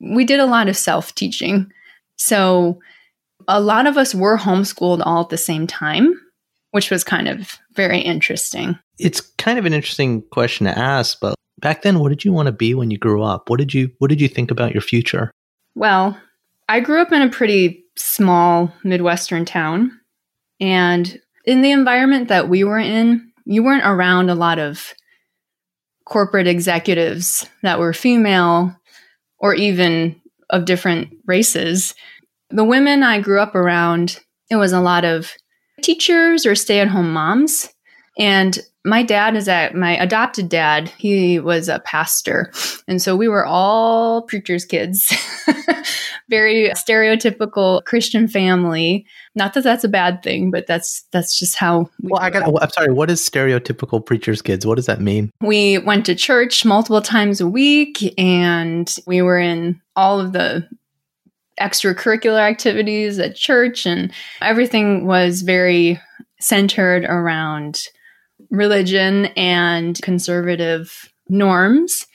We 0.00 0.24
did 0.24 0.40
a 0.40 0.46
lot 0.46 0.68
of 0.68 0.76
self 0.76 1.14
teaching. 1.14 1.72
So 2.16 2.80
a 3.48 3.60
lot 3.60 3.86
of 3.86 3.96
us 3.96 4.14
were 4.14 4.38
homeschooled 4.38 5.02
all 5.04 5.22
at 5.22 5.28
the 5.30 5.36
same 5.38 5.66
time, 5.66 6.20
which 6.74 6.90
was 6.90 7.04
kind 7.04 7.28
of 7.28 7.56
very 7.74 8.00
interesting. 8.00 8.76
It's 8.98 9.20
kind 9.20 9.60
of 9.60 9.64
an 9.64 9.72
interesting 9.72 10.22
question 10.32 10.66
to 10.66 10.76
ask, 10.76 11.20
but 11.20 11.36
back 11.60 11.82
then 11.82 12.00
what 12.00 12.08
did 12.08 12.24
you 12.24 12.32
want 12.32 12.46
to 12.46 12.52
be 12.52 12.74
when 12.74 12.90
you 12.90 12.98
grew 12.98 13.22
up? 13.22 13.48
What 13.48 13.60
did 13.60 13.72
you 13.72 13.92
what 14.00 14.08
did 14.08 14.20
you 14.20 14.26
think 14.26 14.50
about 14.50 14.72
your 14.72 14.80
future? 14.80 15.30
Well, 15.76 16.18
I 16.68 16.80
grew 16.80 17.00
up 17.00 17.12
in 17.12 17.22
a 17.22 17.30
pretty 17.30 17.84
small 17.94 18.74
Midwestern 18.82 19.44
town 19.44 19.92
and 20.60 21.20
in 21.44 21.62
the 21.62 21.70
environment 21.70 22.26
that 22.26 22.48
we 22.48 22.64
were 22.64 22.80
in, 22.80 23.30
you 23.44 23.62
weren't 23.62 23.86
around 23.86 24.28
a 24.28 24.34
lot 24.34 24.58
of 24.58 24.94
corporate 26.06 26.48
executives 26.48 27.48
that 27.62 27.78
were 27.78 27.92
female 27.92 28.74
or 29.38 29.54
even 29.54 30.20
of 30.50 30.64
different 30.64 31.16
races. 31.24 31.94
The 32.50 32.64
women 32.64 33.04
I 33.04 33.20
grew 33.20 33.38
up 33.38 33.54
around, 33.54 34.18
it 34.50 34.56
was 34.56 34.72
a 34.72 34.80
lot 34.80 35.04
of 35.04 35.32
teachers 35.84 36.46
or 36.46 36.54
stay 36.54 36.80
at 36.80 36.88
home 36.88 37.12
moms. 37.12 37.68
And 38.18 38.58
my 38.84 39.02
dad 39.02 39.34
is 39.34 39.48
at 39.48 39.74
my 39.74 39.96
adopted 39.96 40.48
dad, 40.48 40.90
he 40.98 41.38
was 41.38 41.68
a 41.68 41.80
pastor. 41.80 42.52
And 42.86 43.00
so 43.00 43.16
we 43.16 43.28
were 43.28 43.46
all 43.46 44.22
preacher's 44.22 44.64
kids, 44.64 45.12
very 46.28 46.68
stereotypical 46.70 47.82
Christian 47.84 48.28
family. 48.28 49.06
Not 49.34 49.54
that 49.54 49.64
that's 49.64 49.84
a 49.84 49.88
bad 49.88 50.22
thing, 50.22 50.50
but 50.50 50.66
that's 50.66 51.04
that's 51.12 51.38
just 51.38 51.56
how. 51.56 51.88
We 52.02 52.10
well, 52.10 52.20
I 52.20 52.30
got. 52.30 52.46
I'm 52.62 52.70
sorry. 52.70 52.92
What 52.92 53.10
is 53.10 53.20
stereotypical 53.20 54.04
preacher's 54.04 54.42
kids? 54.42 54.66
What 54.66 54.76
does 54.76 54.86
that 54.86 55.00
mean? 55.00 55.30
We 55.40 55.78
went 55.78 56.04
to 56.06 56.14
church 56.14 56.64
multiple 56.64 57.02
times 57.02 57.40
a 57.40 57.48
week, 57.48 58.14
and 58.18 58.94
we 59.06 59.22
were 59.22 59.38
in 59.38 59.80
all 59.96 60.20
of 60.20 60.32
the 60.32 60.68
extracurricular 61.60 62.40
activities 62.40 63.18
at 63.18 63.36
church, 63.36 63.86
and 63.86 64.12
everything 64.40 65.06
was 65.06 65.42
very 65.42 66.00
centered 66.40 67.04
around 67.04 67.82
religion 68.50 69.26
and 69.36 70.00
conservative 70.02 71.10
norms. 71.28 72.06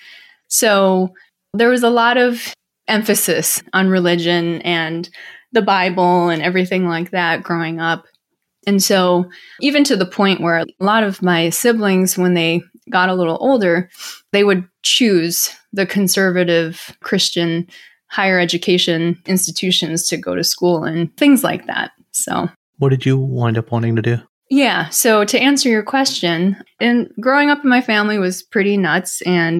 So 0.48 1.14
there 1.54 1.70
was 1.70 1.84
a 1.84 1.90
lot 1.90 2.18
of 2.18 2.54
emphasis 2.88 3.62
on 3.74 3.88
religion 3.88 4.62
and 4.62 5.10
the 5.52 5.62
Bible 5.62 6.30
and 6.30 6.42
everything 6.42 6.88
like 6.88 7.12
that 7.12 7.44
growing 7.44 7.80
up. 7.80 8.06
And 8.68 8.84
so, 8.84 9.26
even 9.62 9.84
to 9.86 9.96
the 9.96 10.06
point 10.06 10.42
where 10.42 10.60
a 10.60 10.66
lot 10.80 11.04
of 11.04 11.22
my 11.22 11.50
siblings, 11.50 12.18
when 12.18 12.34
they 12.34 12.62
got 12.92 13.10
a 13.10 13.16
little 13.16 13.38
older, 13.40 13.90
they 14.32 14.44
would 14.44 14.68
choose 14.84 15.50
the 15.72 15.86
conservative 15.86 16.96
Christian 17.02 17.68
higher 18.10 18.40
education 18.40 19.22
institutions 19.26 20.08
to 20.08 20.18
go 20.18 20.36
to 20.36 20.44
school 20.44 20.84
and 20.84 21.16
things 21.18 21.44
like 21.44 21.68
that. 21.68 21.92
So, 22.12 22.50
what 22.78 22.90
did 22.90 23.06
you 23.06 23.18
wind 23.18 23.58
up 23.58 23.72
wanting 23.72 23.96
to 23.96 24.02
do? 24.02 24.18
Yeah. 24.50 24.90
So, 24.90 25.26
to 25.26 25.40
answer 25.40 25.70
your 25.70 25.84
question, 25.84 26.58
and 26.80 27.12
growing 27.20 27.50
up 27.50 27.64
in 27.64 27.70
my 27.70 27.82
family 27.82 28.18
was 28.18 28.44
pretty 28.44 28.78
nuts, 28.78 29.22
and 29.22 29.60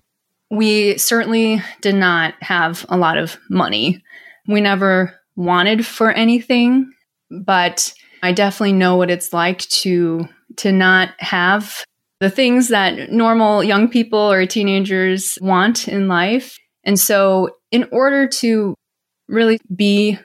we 0.50 0.98
certainly 0.98 1.62
did 1.82 1.96
not 1.96 2.34
have 2.42 2.86
a 2.90 2.98
lot 2.98 3.18
of 3.18 3.38
money. 3.50 4.04
We 4.48 4.62
never 4.62 5.16
wanted 5.36 5.86
for 5.86 6.12
anything, 6.12 6.92
but 7.30 7.94
I 8.24 8.32
definitely 8.32 8.74
know 8.74 8.98
what 8.98 9.12
it's 9.12 9.32
like 9.32 9.60
to 9.60 10.28
to 10.58 10.72
not 10.72 11.10
have 11.20 11.86
the 12.20 12.30
things 12.30 12.68
that 12.68 13.12
normal 13.12 13.64
young 13.64 13.88
people 13.88 14.20
or 14.20 14.46
teenagers 14.46 15.38
want 15.42 15.88
in 15.88 16.08
life. 16.08 16.58
And 16.84 17.00
so 17.00 17.58
in 17.72 17.88
order 17.92 18.28
to 18.28 18.76
really 19.28 19.60
be 19.76 20.18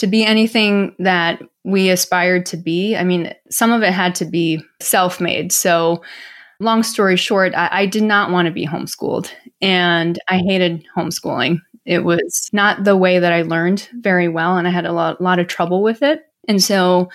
to 0.00 0.06
be 0.06 0.24
anything 0.24 0.94
that 0.98 1.42
we 1.64 1.90
aspired 1.90 2.46
to 2.46 2.56
be. 2.56 2.96
I 2.96 3.04
mean, 3.04 3.34
some 3.50 3.70
of 3.70 3.82
it 3.82 3.92
had 3.92 4.14
to 4.16 4.24
be 4.24 4.62
self 4.80 5.20
made. 5.20 5.52
So, 5.52 6.02
long 6.58 6.82
story 6.82 7.16
short, 7.16 7.54
I, 7.54 7.68
I, 7.70 7.86
did 7.86 8.02
not 8.02 8.30
want 8.30 8.46
to 8.46 8.52
be 8.52 8.66
homeschooled 8.66 9.30
and 9.60 10.18
I 10.28 10.38
hated 10.38 10.84
homeschooling. 10.96 11.60
It 11.84 12.04
was 12.04 12.48
not 12.52 12.84
the 12.84 12.96
way 12.96 13.18
that 13.18 13.32
I 13.32 13.42
learned 13.42 13.88
very 13.92 14.28
well, 14.28 14.56
and 14.56 14.68
I 14.68 14.70
had 14.70 14.86
a 14.86 14.92
lot, 14.92 15.20
lot 15.20 15.38
of 15.38 15.48
trouble 15.48 15.82
with 15.82 16.02
it. 16.02 16.22
And 16.48 16.62
so 16.62 17.10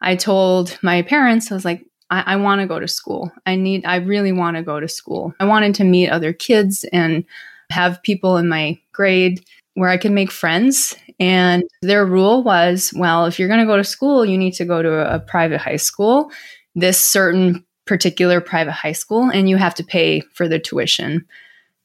I 0.00 0.16
told 0.16 0.78
my 0.82 1.02
parents, 1.02 1.50
I 1.50 1.54
was 1.54 1.64
like, 1.64 1.84
I, 2.10 2.34
I 2.34 2.36
want 2.36 2.60
to 2.60 2.66
go 2.66 2.80
to 2.80 2.88
school. 2.88 3.32
I 3.46 3.56
need, 3.56 3.84
I 3.84 3.96
really 3.96 4.32
want 4.32 4.56
to 4.56 4.62
go 4.62 4.78
to 4.80 4.88
school. 4.88 5.34
I 5.40 5.44
wanted 5.44 5.74
to 5.76 5.84
meet 5.84 6.10
other 6.10 6.32
kids 6.32 6.84
and 6.92 7.24
have 7.70 8.02
people 8.02 8.36
in 8.36 8.48
my 8.48 8.78
grade 8.92 9.44
where 9.74 9.88
I 9.88 9.96
could 9.96 10.12
make 10.12 10.30
friends. 10.30 10.94
And 11.18 11.64
their 11.82 12.04
rule 12.04 12.42
was 12.42 12.92
well, 12.96 13.26
if 13.26 13.38
you're 13.38 13.48
going 13.48 13.60
to 13.60 13.66
go 13.66 13.76
to 13.76 13.84
school, 13.84 14.24
you 14.24 14.38
need 14.38 14.54
to 14.54 14.64
go 14.64 14.82
to 14.82 15.14
a, 15.14 15.20
private 15.20 15.60
high 15.60 15.76
school, 15.76 16.30
this 16.74 17.04
certain 17.04 17.64
particular 17.86 18.40
private 18.40 18.72
high 18.72 18.92
school, 18.92 19.30
and 19.30 19.48
you 19.48 19.56
have 19.56 19.74
to 19.74 19.84
pay 19.84 20.20
for 20.34 20.48
the 20.48 20.58
tuition. 20.58 21.26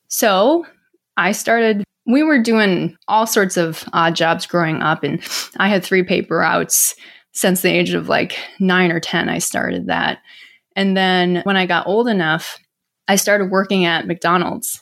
So 0.08 0.65
I 1.17 1.32
started, 1.32 1.84
we 2.06 2.24
were 2.24 2.41
doing 2.41 2.95
all 3.08 3.28
sorts 3.28 3.58
of 3.58 3.84
odd 3.93 4.15
jobs 4.15 4.45
growing 4.45 4.82
up, 4.82 5.04
and 5.04 5.21
I 5.58 5.67
had 5.67 5.84
three 5.84 6.04
paper 6.04 6.38
routes 6.38 6.95
since 7.34 7.62
the 7.62 7.69
age 7.69 7.93
of 7.93 8.08
like 8.08 8.38
nine 8.60 8.91
or 8.91 9.00
10. 9.00 9.30
I 9.30 9.39
started 9.39 9.88
that. 9.88 10.19
And 10.76 10.95
then 10.95 11.41
when 11.43 11.58
I 11.58 11.65
got 11.65 11.88
old 11.88 12.08
enough, 12.08 12.58
I 13.08 13.15
started 13.17 13.52
working 13.52 13.86
at 13.86 14.08
McDonald's 14.08 14.82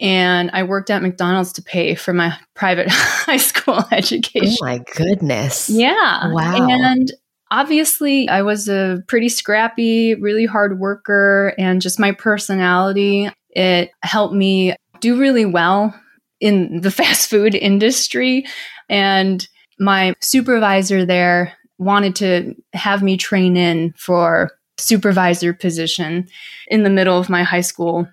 and 0.00 0.50
I 0.52 0.62
worked 0.62 0.90
at 0.90 1.02
McDonald's 1.02 1.52
to 1.54 1.62
pay 1.62 1.94
for 1.94 2.12
my 2.12 2.36
private 2.54 2.88
high 2.90 3.36
school 3.36 3.76
oh 3.78 3.88
education. 3.92 4.56
Oh 4.62 4.64
my 4.64 4.80
goodness. 4.94 5.70
Yeah. 5.70 6.32
Wow. 6.32 6.68
And 6.68 7.12
obviously, 7.50 8.28
I 8.28 8.42
was 8.42 8.68
a 8.68 9.02
pretty 9.08 9.28
scrappy, 9.28 10.14
really 10.14 10.46
hard 10.46 10.78
worker, 10.78 11.54
and 11.58 11.80
just 11.80 11.98
my 11.98 12.12
personality, 12.12 13.30
it 13.50 13.90
helped 14.02 14.34
me 14.34 14.74
do 15.00 15.18
really 15.18 15.46
well 15.46 15.94
in 16.40 16.80
the 16.80 16.90
fast 16.90 17.30
food 17.30 17.54
industry. 17.54 18.44
And 18.88 19.46
my 19.78 20.14
supervisor 20.20 21.04
there 21.04 21.52
wanted 21.78 22.16
to 22.16 22.54
have 22.72 23.02
me 23.02 23.16
train 23.16 23.56
in 23.56 23.92
for 23.96 24.50
supervisor 24.78 25.54
position 25.54 26.28
in 26.68 26.82
the 26.82 26.90
middle 26.90 27.18
of 27.18 27.28
my 27.28 27.42
high 27.42 27.62
school 27.62 28.06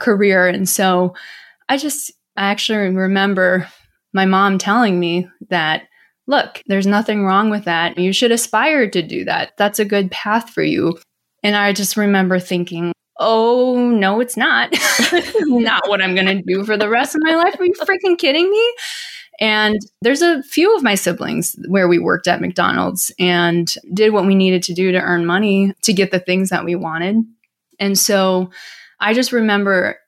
career. 0.00 0.48
And 0.48 0.68
so 0.68 1.14
I 1.68 1.76
just 1.76 2.10
I 2.36 2.50
actually 2.50 2.94
remember 2.94 3.68
my 4.12 4.24
mom 4.24 4.58
telling 4.58 4.98
me 4.98 5.28
that, 5.50 5.84
look, 6.26 6.62
there's 6.66 6.86
nothing 6.86 7.24
wrong 7.24 7.50
with 7.50 7.64
that. 7.64 7.98
You 7.98 8.12
should 8.12 8.32
aspire 8.32 8.88
to 8.90 9.02
do 9.02 9.24
that. 9.24 9.52
That's 9.56 9.78
a 9.78 9.84
good 9.84 10.10
path 10.10 10.50
for 10.50 10.62
you. 10.62 10.98
And 11.42 11.56
I 11.56 11.72
just 11.72 11.96
remember 11.96 12.38
thinking, 12.38 12.92
oh, 13.18 13.90
no, 13.90 14.20
it's 14.20 14.36
not. 14.36 14.74
not 15.40 15.88
what 15.88 16.02
I'm 16.02 16.14
going 16.14 16.26
to 16.26 16.42
do 16.42 16.64
for 16.64 16.76
the 16.76 16.88
rest 16.88 17.14
of 17.14 17.22
my 17.24 17.34
life. 17.34 17.56
Are 17.58 17.64
you 17.64 17.74
freaking 17.74 18.18
kidding 18.18 18.50
me? 18.50 18.74
And 19.40 19.78
there's 20.02 20.22
a 20.22 20.42
few 20.42 20.74
of 20.76 20.82
my 20.82 20.94
siblings 20.94 21.56
where 21.68 21.88
we 21.88 21.98
worked 21.98 22.28
at 22.28 22.40
McDonald's 22.40 23.10
and 23.18 23.74
did 23.94 24.12
what 24.12 24.26
we 24.26 24.34
needed 24.34 24.62
to 24.64 24.74
do 24.74 24.92
to 24.92 25.00
earn 25.00 25.24
money 25.24 25.72
to 25.82 25.92
get 25.92 26.10
the 26.10 26.20
things 26.20 26.50
that 26.50 26.64
we 26.64 26.74
wanted. 26.74 27.16
And 27.78 27.98
so 27.98 28.50
I 29.00 29.14
just 29.14 29.32
remember 29.32 29.98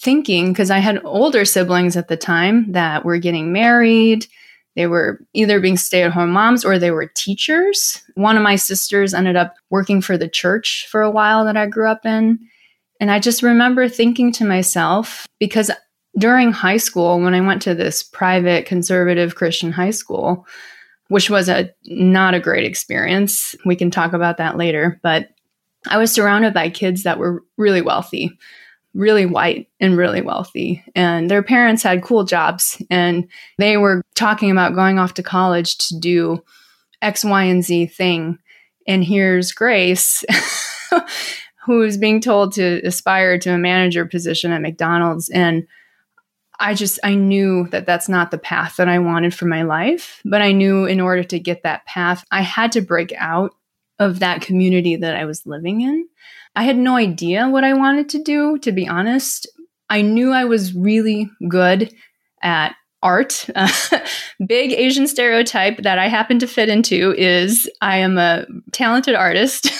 thinking, 0.00 0.52
because 0.52 0.70
I 0.70 0.78
had 0.78 1.04
older 1.04 1.44
siblings 1.44 1.96
at 1.96 2.08
the 2.08 2.16
time 2.16 2.72
that 2.72 3.04
were 3.04 3.18
getting 3.18 3.52
married. 3.52 4.26
They 4.76 4.86
were 4.86 5.20
either 5.32 5.60
being 5.60 5.76
stay 5.76 6.02
at 6.02 6.12
home 6.12 6.30
moms 6.30 6.64
or 6.64 6.78
they 6.78 6.90
were 6.90 7.10
teachers. 7.14 8.02
One 8.14 8.36
of 8.36 8.42
my 8.42 8.56
sisters 8.56 9.14
ended 9.14 9.36
up 9.36 9.54
working 9.70 10.00
for 10.00 10.18
the 10.18 10.28
church 10.28 10.86
for 10.90 11.00
a 11.00 11.10
while 11.10 11.44
that 11.44 11.56
I 11.56 11.66
grew 11.66 11.88
up 11.88 12.04
in. 12.04 12.40
And 13.00 13.10
I 13.10 13.18
just 13.18 13.42
remember 13.42 13.88
thinking 13.88 14.32
to 14.32 14.44
myself, 14.44 15.26
because 15.38 15.70
during 16.18 16.52
high 16.52 16.76
school, 16.76 17.20
when 17.20 17.34
I 17.34 17.40
went 17.40 17.62
to 17.62 17.74
this 17.74 18.02
private 18.02 18.66
conservative 18.66 19.34
Christian 19.36 19.72
high 19.72 19.90
school, 19.90 20.46
which 21.08 21.28
was 21.28 21.48
a 21.48 21.70
not 21.84 22.34
a 22.34 22.40
great 22.40 22.64
experience. 22.64 23.54
We 23.64 23.76
can 23.76 23.90
talk 23.90 24.12
about 24.12 24.38
that 24.38 24.56
later, 24.56 24.98
but 25.02 25.28
I 25.86 25.98
was 25.98 26.12
surrounded 26.12 26.54
by 26.54 26.70
kids 26.70 27.02
that 27.02 27.18
were 27.18 27.42
really 27.56 27.82
wealthy, 27.82 28.38
really 28.94 29.26
white 29.26 29.68
and 29.80 29.96
really 29.96 30.22
wealthy. 30.22 30.84
And 30.94 31.30
their 31.30 31.42
parents 31.42 31.82
had 31.82 32.02
cool 32.02 32.24
jobs 32.24 32.80
and 32.90 33.28
they 33.58 33.76
were 33.76 34.02
talking 34.14 34.50
about 34.50 34.74
going 34.74 34.98
off 34.98 35.14
to 35.14 35.22
college 35.22 35.76
to 35.78 35.98
do 35.98 36.42
X, 37.02 37.24
Y, 37.24 37.42
and 37.44 37.62
Z 37.64 37.86
thing. 37.86 38.38
And 38.86 39.04
here's 39.04 39.52
Grace, 39.52 40.24
who's 41.66 41.96
being 41.96 42.20
told 42.20 42.52
to 42.52 42.80
aspire 42.84 43.38
to 43.38 43.52
a 43.52 43.58
manager 43.58 44.06
position 44.06 44.52
at 44.52 44.62
McDonald's. 44.62 45.28
And 45.30 45.66
I 46.60 46.74
just, 46.74 46.98
I 47.02 47.14
knew 47.14 47.66
that 47.70 47.86
that's 47.86 48.08
not 48.08 48.30
the 48.30 48.38
path 48.38 48.76
that 48.76 48.88
I 48.88 48.98
wanted 49.00 49.34
for 49.34 49.46
my 49.46 49.62
life. 49.62 50.20
But 50.24 50.40
I 50.40 50.52
knew 50.52 50.84
in 50.84 51.00
order 51.00 51.24
to 51.24 51.38
get 51.38 51.62
that 51.62 51.84
path, 51.86 52.24
I 52.30 52.42
had 52.42 52.72
to 52.72 52.80
break 52.80 53.12
out 53.18 53.54
of 53.98 54.20
that 54.20 54.40
community 54.40 54.96
that 54.96 55.16
I 55.16 55.24
was 55.24 55.46
living 55.46 55.80
in. 55.80 56.06
I 56.56 56.64
had 56.64 56.76
no 56.76 56.96
idea 56.96 57.48
what 57.48 57.64
I 57.64 57.74
wanted 57.74 58.08
to 58.10 58.22
do, 58.22 58.58
to 58.58 58.72
be 58.72 58.88
honest. 58.88 59.46
I 59.90 60.02
knew 60.02 60.32
I 60.32 60.44
was 60.44 60.74
really 60.74 61.30
good 61.48 61.92
at 62.42 62.74
art. 63.02 63.48
Big 64.46 64.72
Asian 64.72 65.06
stereotype 65.06 65.82
that 65.82 65.98
I 65.98 66.08
happen 66.08 66.38
to 66.38 66.46
fit 66.46 66.68
into 66.68 67.14
is 67.16 67.70
I 67.80 67.98
am 67.98 68.18
a 68.18 68.46
talented 68.72 69.14
artist 69.14 69.70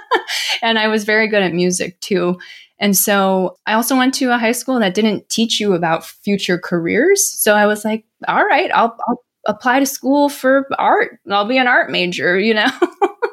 and 0.62 0.78
I 0.78 0.88
was 0.88 1.04
very 1.04 1.26
good 1.26 1.42
at 1.42 1.54
music 1.54 1.98
too. 2.00 2.38
And 2.78 2.96
so 2.96 3.58
I 3.66 3.74
also 3.74 3.96
went 3.96 4.14
to 4.14 4.32
a 4.32 4.38
high 4.38 4.52
school 4.52 4.78
that 4.80 4.94
didn't 4.94 5.28
teach 5.28 5.60
you 5.60 5.74
about 5.74 6.04
future 6.04 6.58
careers. 6.58 7.24
So 7.38 7.54
I 7.54 7.66
was 7.66 7.84
like, 7.84 8.04
all 8.28 8.44
right, 8.44 8.70
I'll, 8.72 8.96
I'll 9.08 9.24
apply 9.46 9.80
to 9.80 9.86
school 9.86 10.28
for 10.28 10.66
art. 10.78 11.18
I'll 11.30 11.46
be 11.48 11.58
an 11.58 11.66
art 11.66 11.90
major, 11.90 12.38
you 12.38 12.54
know? 12.54 12.70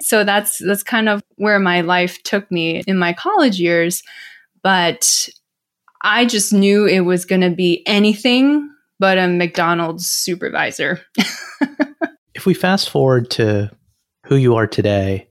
so 0.00 0.24
that's 0.24 0.58
that's 0.58 0.82
kind 0.82 1.08
of 1.08 1.22
where 1.36 1.58
my 1.58 1.80
life 1.80 2.22
took 2.22 2.50
me 2.50 2.82
in 2.86 2.98
my 2.98 3.12
college 3.12 3.58
years. 3.58 4.02
But 4.62 5.28
I 6.02 6.26
just 6.26 6.52
knew 6.52 6.86
it 6.86 7.00
was 7.00 7.24
going 7.24 7.40
to 7.42 7.50
be 7.50 7.82
anything 7.86 8.70
but 8.98 9.18
a 9.18 9.28
McDonald's 9.28 10.06
supervisor. 10.06 11.00
if 12.34 12.46
we 12.46 12.54
fast 12.54 12.90
forward 12.90 13.30
to 13.32 13.70
who 14.24 14.36
you 14.36 14.54
are 14.54 14.66
today, 14.66 15.28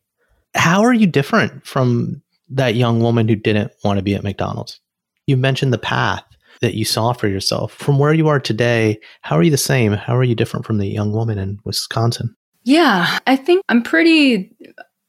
how 0.56 0.82
are 0.82 0.94
you 0.94 1.08
different 1.08 1.66
from 1.66 2.22
that 2.50 2.76
young 2.76 3.00
woman 3.00 3.28
who 3.28 3.36
didn't 3.36 3.72
want 3.84 3.98
to 3.98 4.04
be 4.04 4.16
at 4.16 4.24
McDonald's? 4.24 4.80
You 5.26 5.38
mentioned 5.38 5.74
the 5.74 5.78
path 5.78 6.24
that 6.62 6.76
you 6.76 6.86
saw 6.86 7.14
for 7.14 7.28
yourself. 7.28 7.74
From 7.74 8.00
where 8.00 8.14
you 8.14 8.28
are 8.28 8.40
today, 8.40 9.00
how 9.22 9.38
are 9.38 9.44
you 9.44 9.52
the 9.52 9.58
same? 9.58 9.94
How 9.94 10.16
are 10.16 10.24
you 10.24 10.36
different 10.36 10.66
from 10.66 10.78
the 10.78 10.88
young 10.88 11.12
woman 11.12 11.38
in 11.38 11.60
Wisconsin? 11.66 12.36
Yeah, 12.64 13.20
I 13.28 13.36
think 13.36 13.64
I'm 13.70 13.84
pretty 13.84 14.56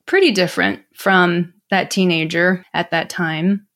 pretty 0.06 0.32
different 0.32 0.82
from 0.94 1.54
that 1.70 1.90
teenager 1.90 2.64
at 2.74 2.90
that 2.90 3.08
time. 3.08 3.66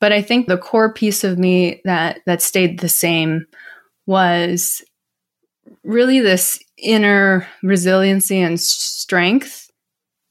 But 0.00 0.12
I 0.12 0.22
think 0.22 0.48
the 0.48 0.58
core 0.58 0.92
piece 0.92 1.24
of 1.24 1.38
me 1.38 1.80
that 1.84 2.20
that 2.26 2.42
stayed 2.42 2.80
the 2.80 2.88
same 2.88 3.46
was 4.06 4.82
really 5.84 6.20
this 6.20 6.58
inner 6.78 7.46
resiliency 7.62 8.40
and 8.40 8.60
strength 8.60 9.70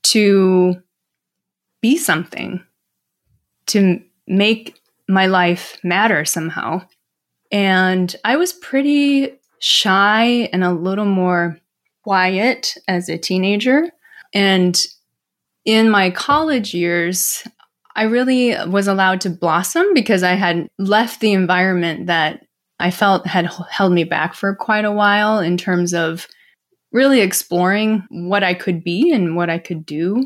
to 0.04 0.76
be 1.82 1.98
something, 1.98 2.64
to 3.68 4.02
make 4.28 4.80
my 5.08 5.28
life 5.28 5.78
matter 5.84 6.26
somehow. 6.26 6.82
And 7.52 8.16
I 8.26 8.38
was 8.38 8.54
pretty 8.54 9.34
shy 9.60 10.50
and 10.54 10.64
a 10.64 10.74
little 10.74 11.06
more 11.06 11.59
quiet 12.10 12.76
as 12.88 13.08
a 13.08 13.20
teenager. 13.20 13.88
And 14.34 14.84
in 15.64 15.92
my 15.92 16.10
college 16.10 16.74
years, 16.74 17.48
I 17.96 18.06
really 18.06 18.56
was 18.68 18.88
allowed 18.88 19.22
to 19.22 19.30
blossom 19.30 19.94
because 19.94 20.24
I 20.24 20.34
had 20.34 20.68
left 20.80 21.20
the 21.20 21.34
environment 21.34 22.08
that 22.08 22.48
I 22.80 22.90
felt 22.90 23.28
had 23.28 23.48
held 23.70 23.94
me 23.94 24.06
back 24.06 24.34
for 24.34 24.56
quite 24.56 24.86
a 24.86 24.92
while 24.92 25.38
in 25.38 25.56
terms 25.56 25.94
of 25.94 26.26
really 26.92 27.22
exploring 27.22 28.08
what 28.10 28.44
I 28.44 28.56
could 28.56 28.84
be 28.84 29.12
and 29.12 29.36
what 29.36 29.52
I 29.52 29.60
could 29.60 29.86
do. 29.86 30.26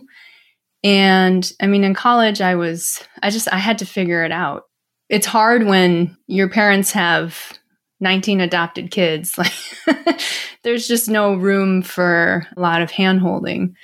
And 0.85 1.51
I 1.61 1.67
mean, 1.67 1.83
in 1.83 1.93
college, 1.93 2.39
I 2.39 2.55
was, 2.55 3.03
I 3.21 3.29
just, 3.29 3.51
I 3.51 3.57
had 3.57 3.79
to 3.79 3.85
figure 3.85 4.23
it 4.23 4.31
out. 4.31 4.63
It's 5.09 5.27
hard 5.27 5.65
when 5.65 6.15
your 6.27 6.47
parents 6.47 6.93
have 6.93 7.59
19 8.03 8.41
adopted 8.41 8.91
kids. 8.91 9.37
Like, 9.85 10.21
there's 10.61 10.87
just 10.87 11.09
no 11.09 11.33
room 11.33 11.81
for 11.81 12.47
a 12.55 12.61
lot 12.61 12.81
of 12.81 12.89
hand 12.89 13.19
holding. 13.19 13.75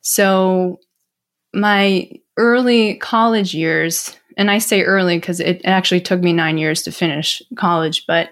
So, 0.00 0.78
my 1.52 2.10
early 2.38 2.94
college 2.94 3.54
years, 3.54 4.16
and 4.38 4.50
I 4.50 4.58
say 4.58 4.82
early 4.82 5.18
because 5.18 5.40
it 5.40 5.60
actually 5.64 6.00
took 6.00 6.20
me 6.20 6.32
nine 6.32 6.56
years 6.56 6.82
to 6.84 6.92
finish 6.92 7.42
college, 7.56 8.06
but 8.06 8.30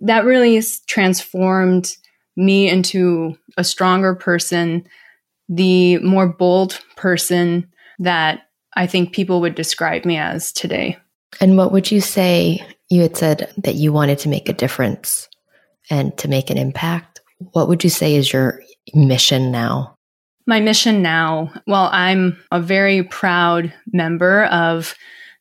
that 0.00 0.24
really 0.24 0.62
transformed 0.86 1.96
me 2.36 2.68
into 2.68 3.36
a 3.56 3.64
stronger 3.64 4.14
person, 4.14 4.86
the 5.48 5.98
more 5.98 6.28
bold 6.28 6.80
person 6.96 7.68
that 7.98 8.42
I 8.76 8.86
think 8.86 9.12
people 9.12 9.40
would 9.40 9.56
describe 9.56 10.04
me 10.04 10.16
as 10.16 10.52
today. 10.52 10.96
And 11.40 11.56
what 11.56 11.72
would 11.72 11.90
you 11.90 12.00
say? 12.00 12.64
You 12.92 13.00
had 13.00 13.16
said 13.16 13.50
that 13.56 13.76
you 13.76 13.90
wanted 13.90 14.18
to 14.18 14.28
make 14.28 14.50
a 14.50 14.52
difference 14.52 15.26
and 15.88 16.14
to 16.18 16.28
make 16.28 16.50
an 16.50 16.58
impact. 16.58 17.22
What 17.52 17.66
would 17.66 17.82
you 17.82 17.88
say 17.88 18.16
is 18.16 18.34
your 18.34 18.62
mission 18.92 19.50
now? 19.50 19.96
My 20.46 20.60
mission 20.60 21.00
now, 21.00 21.50
well, 21.66 21.88
I'm 21.90 22.38
a 22.50 22.60
very 22.60 23.02
proud 23.02 23.72
member 23.94 24.44
of 24.44 24.94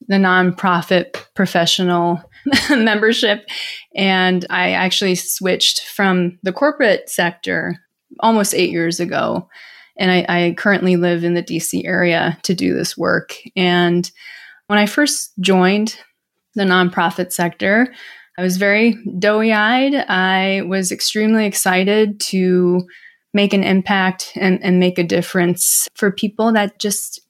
the 0.07 0.15
nonprofit 0.15 1.25
professional 1.35 2.23
membership. 2.69 3.45
And 3.97 4.45
I 4.49 4.71
actually 4.71 5.15
switched 5.15 5.81
from 5.87 6.39
the 6.43 6.53
corporate 6.53 7.09
sector 7.09 7.75
almost 8.21 8.55
eight 8.55 8.71
years 8.71 9.01
ago. 9.01 9.49
And 9.97 10.09
I, 10.09 10.25
I, 10.29 10.53
currently 10.57 10.95
live 10.95 11.25
in 11.25 11.33
the 11.33 11.43
DC 11.43 11.83
area 11.83 12.39
to 12.43 12.55
do 12.55 12.73
this 12.73 12.97
work. 12.97 13.35
And 13.57 14.09
when 14.67 14.79
I 14.79 14.85
first 14.85 15.33
joined 15.41 15.97
the 16.55 16.63
nonprofit 16.63 17.31
sector, 17.31 17.93
I 18.37 18.41
was 18.41 18.57
very 18.57 18.97
doughy 19.19 19.53
eyed. 19.53 19.93
I 19.93 20.63
was 20.65 20.91
extremely 20.91 21.45
excited 21.45 22.19
to 22.21 22.81
make 23.33 23.53
an 23.53 23.63
impact 23.63 24.31
and, 24.35 24.61
and 24.63 24.79
make 24.79 24.97
a 24.97 25.03
difference 25.03 25.87
for 25.95 26.11
people 26.11 26.51
that 26.53 26.79
just 26.79 27.21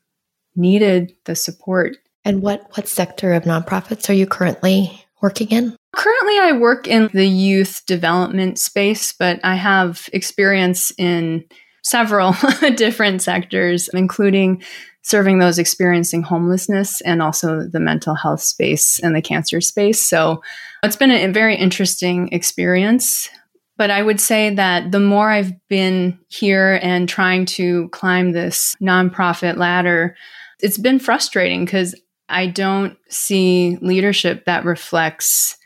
needed 0.55 1.13
the 1.25 1.35
support. 1.35 1.97
And 2.23 2.41
what, 2.41 2.65
what 2.75 2.87
sector 2.87 3.33
of 3.33 3.43
nonprofits 3.43 4.09
are 4.09 4.13
you 4.13 4.27
currently 4.27 5.05
working 5.21 5.49
in? 5.49 5.75
Currently, 5.95 6.39
I 6.39 6.51
work 6.53 6.87
in 6.87 7.09
the 7.13 7.27
youth 7.27 7.83
development 7.85 8.59
space, 8.59 9.13
but 9.13 9.39
I 9.43 9.55
have 9.55 10.09
experience 10.13 10.91
in 10.97 11.45
several 11.83 12.35
different 12.75 13.21
sectors, 13.21 13.89
including 13.93 14.63
serving 15.03 15.39
those 15.39 15.57
experiencing 15.57 16.23
homelessness 16.23 17.01
and 17.01 17.21
also 17.21 17.67
the 17.67 17.79
mental 17.79 18.15
health 18.15 18.41
space 18.41 18.99
and 18.99 19.15
the 19.15 19.21
cancer 19.21 19.61
space. 19.61 20.01
So 20.01 20.41
it's 20.83 20.95
been 20.95 21.11
a 21.11 21.27
very 21.31 21.55
interesting 21.55 22.29
experience. 22.31 23.29
But 23.77 23.89
I 23.89 24.03
would 24.03 24.21
say 24.21 24.53
that 24.53 24.91
the 24.91 24.99
more 24.99 25.29
I've 25.29 25.53
been 25.67 26.19
here 26.27 26.79
and 26.83 27.09
trying 27.09 27.45
to 27.47 27.89
climb 27.89 28.31
this 28.31 28.75
nonprofit 28.81 29.57
ladder, 29.57 30.15
it's 30.59 30.77
been 30.77 30.99
frustrating 30.99 31.65
because 31.65 31.95
I 32.29 32.47
don't 32.47 32.95
see 33.09 33.77
leadership 33.81 34.45
that 34.45 34.65
reflects 34.65 35.57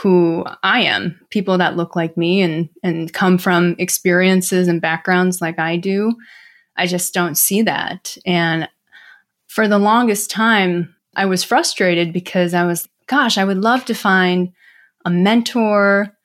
who 0.00 0.44
I 0.62 0.82
am, 0.82 1.20
people 1.30 1.58
that 1.58 1.76
look 1.76 1.94
like 1.94 2.16
me 2.16 2.40
and 2.40 2.68
and 2.82 3.12
come 3.12 3.38
from 3.38 3.76
experiences 3.78 4.66
and 4.66 4.80
backgrounds 4.80 5.40
like 5.40 5.58
I 5.58 5.76
do. 5.76 6.14
I 6.76 6.86
just 6.86 7.12
don't 7.12 7.36
see 7.36 7.62
that. 7.62 8.16
And 8.24 8.68
for 9.50 9.66
the 9.66 9.78
longest 9.78 10.30
time, 10.30 10.94
I 11.16 11.26
was 11.26 11.42
frustrated 11.42 12.12
because 12.12 12.54
I 12.54 12.64
was, 12.64 12.88
gosh, 13.08 13.36
I 13.36 13.44
would 13.44 13.58
love 13.58 13.84
to 13.86 13.94
find 13.94 14.52
a 15.04 15.10
mentor 15.10 16.16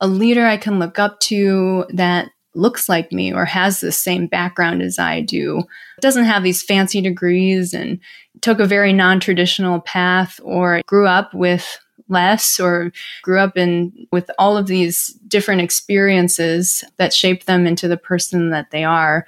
a 0.00 0.08
leader 0.08 0.44
I 0.44 0.56
can 0.56 0.80
look 0.80 0.98
up 0.98 1.20
to 1.20 1.86
that 1.90 2.28
looks 2.56 2.88
like 2.88 3.12
me 3.12 3.32
or 3.32 3.44
has 3.44 3.78
the 3.78 3.92
same 3.92 4.26
background 4.26 4.82
as 4.82 4.98
I 4.98 5.20
do, 5.20 5.62
doesn't 6.00 6.24
have 6.24 6.42
these 6.42 6.60
fancy 6.60 7.00
degrees 7.00 7.72
and 7.72 8.00
took 8.40 8.58
a 8.58 8.66
very 8.66 8.92
non 8.92 9.20
traditional 9.20 9.80
path 9.80 10.40
or 10.42 10.82
grew 10.86 11.06
up 11.06 11.32
with 11.32 11.78
less 12.08 12.58
or 12.58 12.90
grew 13.22 13.38
up 13.38 13.56
in 13.56 13.92
with 14.10 14.28
all 14.40 14.56
of 14.56 14.66
these 14.66 15.16
different 15.28 15.60
experiences 15.60 16.82
that 16.96 17.14
shape 17.14 17.44
them 17.44 17.64
into 17.64 17.86
the 17.86 17.96
person 17.96 18.50
that 18.50 18.72
they 18.72 18.82
are. 18.82 19.24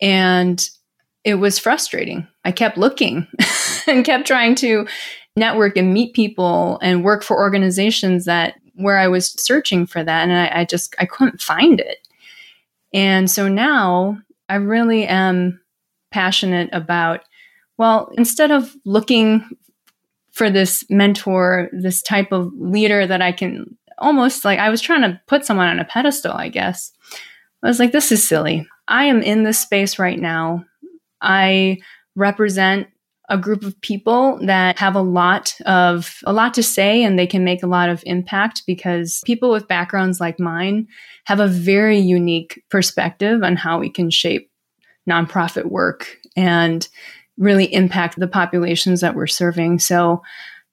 And 0.00 0.66
it 1.24 1.36
was 1.36 1.58
frustrating. 1.58 2.26
I 2.44 2.52
kept 2.52 2.76
looking 2.76 3.26
and 3.86 4.04
kept 4.04 4.26
trying 4.26 4.54
to 4.56 4.86
network 5.36 5.76
and 5.76 5.92
meet 5.92 6.14
people 6.14 6.78
and 6.82 7.04
work 7.04 7.22
for 7.22 7.36
organizations 7.36 8.26
that 8.26 8.54
where 8.74 8.98
I 8.98 9.08
was 9.08 9.32
searching 9.40 9.86
for 9.86 10.02
that 10.02 10.28
and 10.28 10.32
I, 10.32 10.60
I 10.60 10.64
just 10.64 10.94
I 10.98 11.06
couldn't 11.06 11.40
find 11.40 11.80
it. 11.80 12.06
And 12.92 13.30
so 13.30 13.48
now 13.48 14.18
I 14.48 14.56
really 14.56 15.06
am 15.06 15.60
passionate 16.12 16.68
about, 16.72 17.22
well, 17.78 18.10
instead 18.16 18.50
of 18.50 18.74
looking 18.84 19.48
for 20.32 20.50
this 20.50 20.84
mentor, 20.90 21.68
this 21.72 22.02
type 22.02 22.32
of 22.32 22.52
leader 22.56 23.06
that 23.06 23.22
I 23.22 23.32
can 23.32 23.76
almost 23.98 24.44
like 24.44 24.58
I 24.58 24.70
was 24.70 24.80
trying 24.80 25.02
to 25.02 25.20
put 25.26 25.44
someone 25.44 25.68
on 25.68 25.78
a 25.78 25.84
pedestal, 25.84 26.32
I 26.32 26.48
guess. 26.48 26.92
I 27.62 27.68
was 27.68 27.78
like, 27.78 27.92
this 27.92 28.12
is 28.12 28.26
silly. 28.26 28.68
I 28.88 29.04
am 29.04 29.22
in 29.22 29.44
this 29.44 29.58
space 29.58 29.98
right 29.98 30.18
now. 30.18 30.64
I 31.24 31.78
represent 32.14 32.88
a 33.30 33.38
group 33.38 33.62
of 33.62 33.80
people 33.80 34.38
that 34.44 34.78
have 34.78 34.94
a 34.94 35.00
lot 35.00 35.54
of 35.64 36.18
a 36.24 36.32
lot 36.32 36.52
to 36.54 36.62
say 36.62 37.02
and 37.02 37.18
they 37.18 37.26
can 37.26 37.42
make 37.42 37.62
a 37.62 37.68
lot 37.68 37.88
of 37.88 38.02
impact 38.06 38.62
because 38.66 39.22
people 39.24 39.50
with 39.50 39.66
backgrounds 39.66 40.20
like 40.20 40.38
mine 40.38 40.86
have 41.24 41.40
a 41.40 41.48
very 41.48 41.98
unique 41.98 42.62
perspective 42.70 43.42
on 43.42 43.56
how 43.56 43.78
we 43.78 43.88
can 43.88 44.10
shape 44.10 44.50
nonprofit 45.08 45.70
work 45.70 46.18
and 46.36 46.88
really 47.38 47.72
impact 47.72 48.18
the 48.18 48.28
populations 48.28 49.00
that 49.00 49.14
we're 49.14 49.26
serving. 49.26 49.78
So 49.78 50.22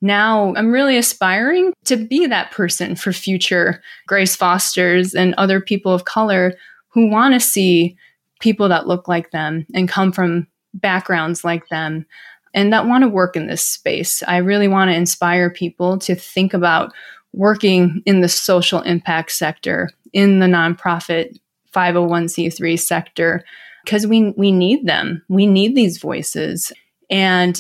now 0.01 0.53
I'm 0.55 0.71
really 0.71 0.97
aspiring 0.97 1.73
to 1.85 1.95
be 1.95 2.25
that 2.25 2.51
person 2.51 2.95
for 2.95 3.13
future 3.13 3.81
Grace 4.07 4.35
Fosters 4.35 5.13
and 5.13 5.33
other 5.35 5.61
people 5.61 5.93
of 5.93 6.05
color 6.05 6.53
who 6.89 7.09
want 7.09 7.33
to 7.33 7.39
see 7.39 7.95
people 8.41 8.67
that 8.69 8.87
look 8.87 9.07
like 9.07 9.31
them 9.31 9.65
and 9.73 9.87
come 9.87 10.11
from 10.11 10.47
backgrounds 10.73 11.43
like 11.43 11.67
them 11.69 12.05
and 12.53 12.73
that 12.73 12.87
want 12.87 13.03
to 13.03 13.09
work 13.09 13.35
in 13.35 13.47
this 13.47 13.63
space. 13.63 14.23
I 14.27 14.37
really 14.37 14.67
want 14.67 14.89
to 14.89 14.95
inspire 14.95 15.49
people 15.49 15.97
to 15.99 16.15
think 16.15 16.53
about 16.53 16.91
working 17.33 18.01
in 18.05 18.21
the 18.21 18.29
social 18.29 18.81
impact 18.81 19.31
sector, 19.31 19.89
in 20.11 20.39
the 20.39 20.47
nonprofit 20.47 21.37
501c3 21.73 22.77
sector, 22.77 23.43
because 23.85 24.05
we, 24.05 24.31
we 24.31 24.51
need 24.51 24.85
them. 24.85 25.23
We 25.29 25.45
need 25.45 25.75
these 25.75 25.97
voices. 25.97 26.73
And 27.09 27.59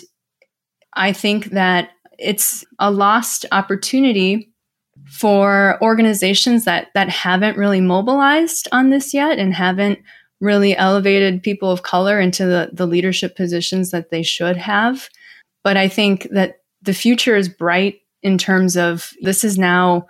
I 0.93 1.13
think 1.13 1.45
that 1.51 1.91
it's 2.19 2.65
a 2.79 2.91
lost 2.91 3.45
opportunity 3.51 4.49
for 5.07 5.79
organizations 5.81 6.65
that 6.65 6.87
that 6.93 7.09
haven't 7.09 7.57
really 7.57 7.81
mobilized 7.81 8.67
on 8.71 8.91
this 8.91 9.13
yet 9.13 9.39
and 9.39 9.53
haven't 9.53 9.99
really 10.41 10.75
elevated 10.75 11.43
people 11.43 11.71
of 11.71 11.83
color 11.83 12.19
into 12.19 12.45
the, 12.45 12.69
the 12.73 12.87
leadership 12.87 13.35
positions 13.35 13.91
that 13.91 14.09
they 14.09 14.23
should 14.23 14.57
have. 14.57 15.07
But 15.63 15.77
I 15.77 15.87
think 15.87 16.27
that 16.31 16.61
the 16.81 16.93
future 16.93 17.35
is 17.37 17.47
bright 17.47 18.01
in 18.23 18.37
terms 18.37 18.75
of 18.75 19.11
this 19.21 19.43
is 19.43 19.57
now 19.57 20.07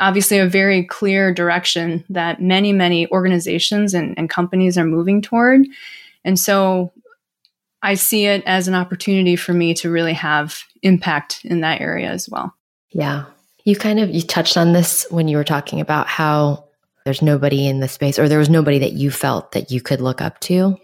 obviously 0.00 0.38
a 0.38 0.48
very 0.48 0.84
clear 0.84 1.34
direction 1.34 2.04
that 2.08 2.40
many, 2.40 2.72
many 2.72 3.10
organizations 3.10 3.94
and, 3.94 4.16
and 4.16 4.30
companies 4.30 4.78
are 4.78 4.84
moving 4.84 5.20
toward. 5.20 5.66
And 6.24 6.38
so 6.38 6.92
I 7.82 7.94
see 7.94 8.26
it 8.26 8.42
as 8.46 8.68
an 8.68 8.74
opportunity 8.74 9.34
for 9.34 9.52
me 9.52 9.74
to 9.74 9.90
really 9.90 10.12
have 10.12 10.62
impact 10.82 11.40
in 11.44 11.60
that 11.60 11.80
area 11.80 12.10
as 12.10 12.28
well. 12.28 12.54
Yeah. 12.90 13.24
You 13.64 13.76
kind 13.76 13.98
of 13.98 14.10
you 14.10 14.22
touched 14.22 14.56
on 14.56 14.72
this 14.72 15.06
when 15.10 15.26
you 15.28 15.36
were 15.36 15.44
talking 15.44 15.80
about 15.80 16.06
how 16.06 16.67
there's 17.08 17.22
nobody 17.22 17.66
in 17.66 17.80
the 17.80 17.88
space 17.88 18.18
or 18.18 18.28
there 18.28 18.38
was 18.38 18.50
nobody 18.50 18.80
that 18.80 18.92
you 18.92 19.10
felt 19.10 19.52
that 19.52 19.70
you 19.70 19.80
could 19.80 20.02
look 20.02 20.20
up 20.20 20.38
to. 20.40 20.76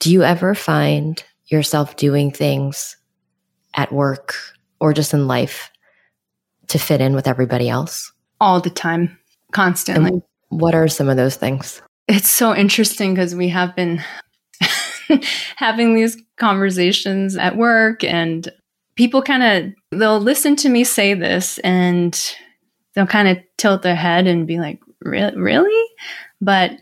Do 0.00 0.10
you 0.10 0.24
ever 0.24 0.52
find 0.52 1.22
yourself 1.46 1.94
doing 1.94 2.32
things 2.32 2.96
at 3.74 3.92
work 3.92 4.34
or 4.80 4.92
just 4.92 5.14
in 5.14 5.28
life 5.28 5.70
to 6.66 6.80
fit 6.80 7.00
in 7.00 7.14
with 7.14 7.28
everybody 7.28 7.68
else? 7.68 8.12
All 8.40 8.60
the 8.60 8.70
time, 8.70 9.16
constantly. 9.52 10.10
And 10.10 10.22
what 10.48 10.74
are 10.74 10.88
some 10.88 11.08
of 11.08 11.16
those 11.16 11.36
things? 11.36 11.80
It's 12.08 12.28
so 12.28 12.56
interesting 12.56 13.14
because 13.14 13.36
we 13.36 13.48
have 13.50 13.76
been 13.76 14.02
having 15.54 15.94
these 15.94 16.20
conversations 16.38 17.36
at 17.36 17.56
work 17.56 18.02
and 18.02 18.48
people 18.96 19.22
kind 19.22 19.44
of 19.44 19.96
they'll 19.96 20.18
listen 20.18 20.56
to 20.56 20.68
me 20.68 20.82
say 20.82 21.14
this 21.14 21.58
and 21.58 22.34
they'll 22.94 23.06
kind 23.06 23.28
of 23.28 23.38
tilt 23.58 23.82
their 23.82 23.94
head 23.94 24.26
and 24.26 24.44
be 24.44 24.58
like 24.58 24.80
Re- 25.02 25.34
really? 25.34 25.90
But 26.40 26.72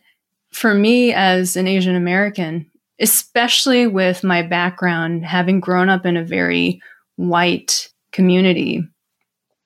for 0.52 0.74
me, 0.74 1.12
as 1.12 1.56
an 1.56 1.68
Asian 1.68 1.96
American, 1.96 2.70
especially 3.00 3.86
with 3.86 4.24
my 4.24 4.42
background, 4.42 5.24
having 5.24 5.60
grown 5.60 5.88
up 5.88 6.06
in 6.06 6.16
a 6.16 6.24
very 6.24 6.80
white 7.16 7.88
community 8.12 8.82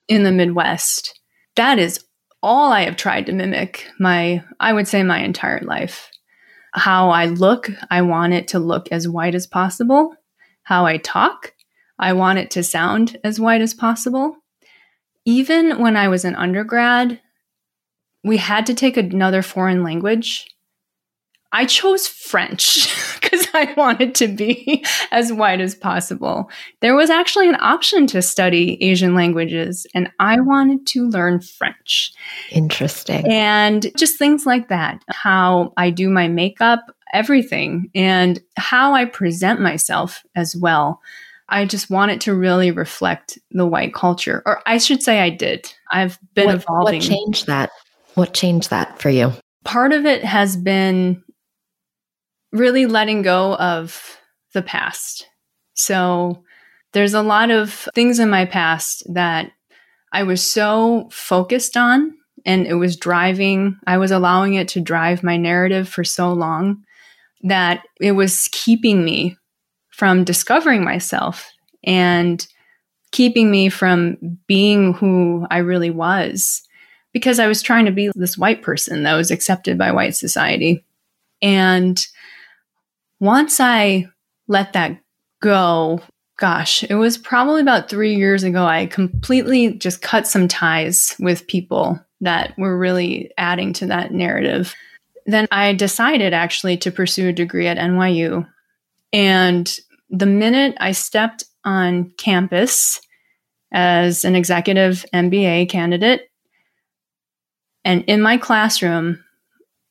in 0.07 0.23
the 0.23 0.31
Midwest, 0.31 1.19
that 1.55 1.79
is 1.79 2.03
all 2.43 2.71
I 2.71 2.81
have 2.81 2.97
tried 2.97 3.27
to 3.27 3.33
mimic 3.33 3.85
my, 3.99 4.43
I 4.59 4.73
would 4.73 4.87
say, 4.87 5.03
my 5.03 5.19
entire 5.19 5.61
life. 5.61 6.09
How 6.73 7.09
I 7.09 7.25
look, 7.25 7.69
I 7.89 8.01
want 8.01 8.33
it 8.33 8.47
to 8.49 8.59
look 8.59 8.87
as 8.91 9.07
white 9.07 9.35
as 9.35 9.45
possible. 9.45 10.15
How 10.63 10.85
I 10.85 10.97
talk, 10.97 11.53
I 11.99 12.13
want 12.13 12.39
it 12.39 12.51
to 12.51 12.63
sound 12.63 13.17
as 13.23 13.39
white 13.39 13.61
as 13.61 13.73
possible. 13.73 14.35
Even 15.25 15.79
when 15.79 15.95
I 15.95 16.07
was 16.07 16.25
an 16.25 16.35
undergrad, 16.35 17.19
we 18.23 18.37
had 18.37 18.65
to 18.67 18.73
take 18.73 18.97
another 18.97 19.41
foreign 19.41 19.83
language. 19.83 20.47
I 21.53 21.65
chose 21.65 22.07
French 22.07 22.87
because 23.21 23.45
I 23.53 23.73
wanted 23.75 24.15
to 24.15 24.27
be 24.27 24.85
as 25.11 25.33
white 25.33 25.59
as 25.59 25.75
possible. 25.75 26.49
There 26.79 26.95
was 26.95 27.09
actually 27.09 27.49
an 27.49 27.57
option 27.59 28.07
to 28.07 28.21
study 28.21 28.81
Asian 28.81 29.15
languages, 29.15 29.85
and 29.93 30.09
I 30.19 30.39
wanted 30.39 30.87
to 30.87 31.07
learn 31.07 31.41
French. 31.41 32.13
Interesting. 32.51 33.29
And 33.29 33.91
just 33.97 34.17
things 34.17 34.45
like 34.45 34.69
that 34.69 35.03
how 35.09 35.73
I 35.75 35.89
do 35.89 36.09
my 36.09 36.27
makeup, 36.27 36.79
everything, 37.13 37.89
and 37.93 38.39
how 38.57 38.93
I 38.93 39.05
present 39.05 39.59
myself 39.59 40.23
as 40.35 40.55
well. 40.55 41.01
I 41.49 41.65
just 41.65 41.89
wanted 41.89 42.21
to 42.21 42.33
really 42.33 42.71
reflect 42.71 43.37
the 43.51 43.65
white 43.65 43.93
culture, 43.93 44.41
or 44.45 44.61
I 44.65 44.77
should 44.77 45.03
say, 45.03 45.19
I 45.19 45.29
did. 45.29 45.69
I've 45.91 46.17
been 46.33 46.45
what, 46.45 46.55
evolving. 46.55 47.01
What 47.01 47.09
changed 47.09 47.47
that? 47.47 47.71
What 48.15 48.33
changed 48.33 48.69
that 48.69 48.99
for 48.99 49.09
you? 49.09 49.33
Part 49.63 49.93
of 49.93 50.05
it 50.05 50.23
has 50.23 50.57
been 50.57 51.23
really 52.51 52.85
letting 52.85 53.21
go 53.21 53.55
of 53.55 54.17
the 54.53 54.61
past. 54.61 55.27
So 55.73 56.43
there's 56.93 57.13
a 57.13 57.21
lot 57.21 57.51
of 57.51 57.87
things 57.95 58.19
in 58.19 58.29
my 58.29 58.45
past 58.45 59.03
that 59.13 59.51
I 60.11 60.23
was 60.23 60.43
so 60.43 61.07
focused 61.11 61.77
on 61.77 62.13
and 62.45 62.67
it 62.67 62.73
was 62.73 62.97
driving, 62.97 63.77
I 63.87 63.97
was 63.97 64.11
allowing 64.11 64.55
it 64.55 64.67
to 64.69 64.81
drive 64.81 65.23
my 65.23 65.37
narrative 65.37 65.87
for 65.87 66.03
so 66.03 66.33
long 66.33 66.83
that 67.43 67.83
it 67.99 68.13
was 68.13 68.49
keeping 68.51 69.05
me 69.05 69.37
from 69.89 70.23
discovering 70.23 70.83
myself 70.83 71.49
and 71.83 72.45
keeping 73.11 73.51
me 73.51 73.69
from 73.69 74.17
being 74.47 74.93
who 74.93 75.45
I 75.49 75.57
really 75.59 75.91
was 75.91 76.61
because 77.13 77.39
I 77.39 77.47
was 77.47 77.61
trying 77.61 77.85
to 77.85 77.91
be 77.91 78.09
this 78.15 78.37
white 78.37 78.61
person 78.61 79.03
that 79.03 79.15
was 79.15 79.31
accepted 79.31 79.77
by 79.77 79.91
white 79.91 80.15
society. 80.15 80.83
And 81.41 82.03
once 83.19 83.59
I 83.59 84.07
let 84.47 84.73
that 84.73 84.99
go, 85.41 86.01
gosh, 86.37 86.83
it 86.83 86.95
was 86.95 87.17
probably 87.17 87.61
about 87.61 87.89
three 87.89 88.15
years 88.15 88.43
ago, 88.43 88.65
I 88.65 88.87
completely 88.87 89.73
just 89.73 90.01
cut 90.01 90.27
some 90.27 90.47
ties 90.47 91.15
with 91.19 91.47
people 91.47 91.99
that 92.21 92.53
were 92.57 92.77
really 92.77 93.31
adding 93.37 93.73
to 93.73 93.87
that 93.87 94.11
narrative. 94.11 94.73
Then 95.25 95.47
I 95.51 95.73
decided 95.73 96.33
actually 96.33 96.77
to 96.77 96.91
pursue 96.91 97.29
a 97.29 97.33
degree 97.33 97.67
at 97.67 97.77
NYU. 97.77 98.47
And 99.13 99.71
the 100.09 100.25
minute 100.25 100.75
I 100.79 100.93
stepped 100.93 101.43
on 101.63 102.11
campus 102.17 102.99
as 103.71 104.25
an 104.25 104.35
executive 104.35 105.05
MBA 105.13 105.69
candidate, 105.69 106.30
and 107.83 108.03
in 108.05 108.21
my 108.21 108.37
classroom, 108.37 109.23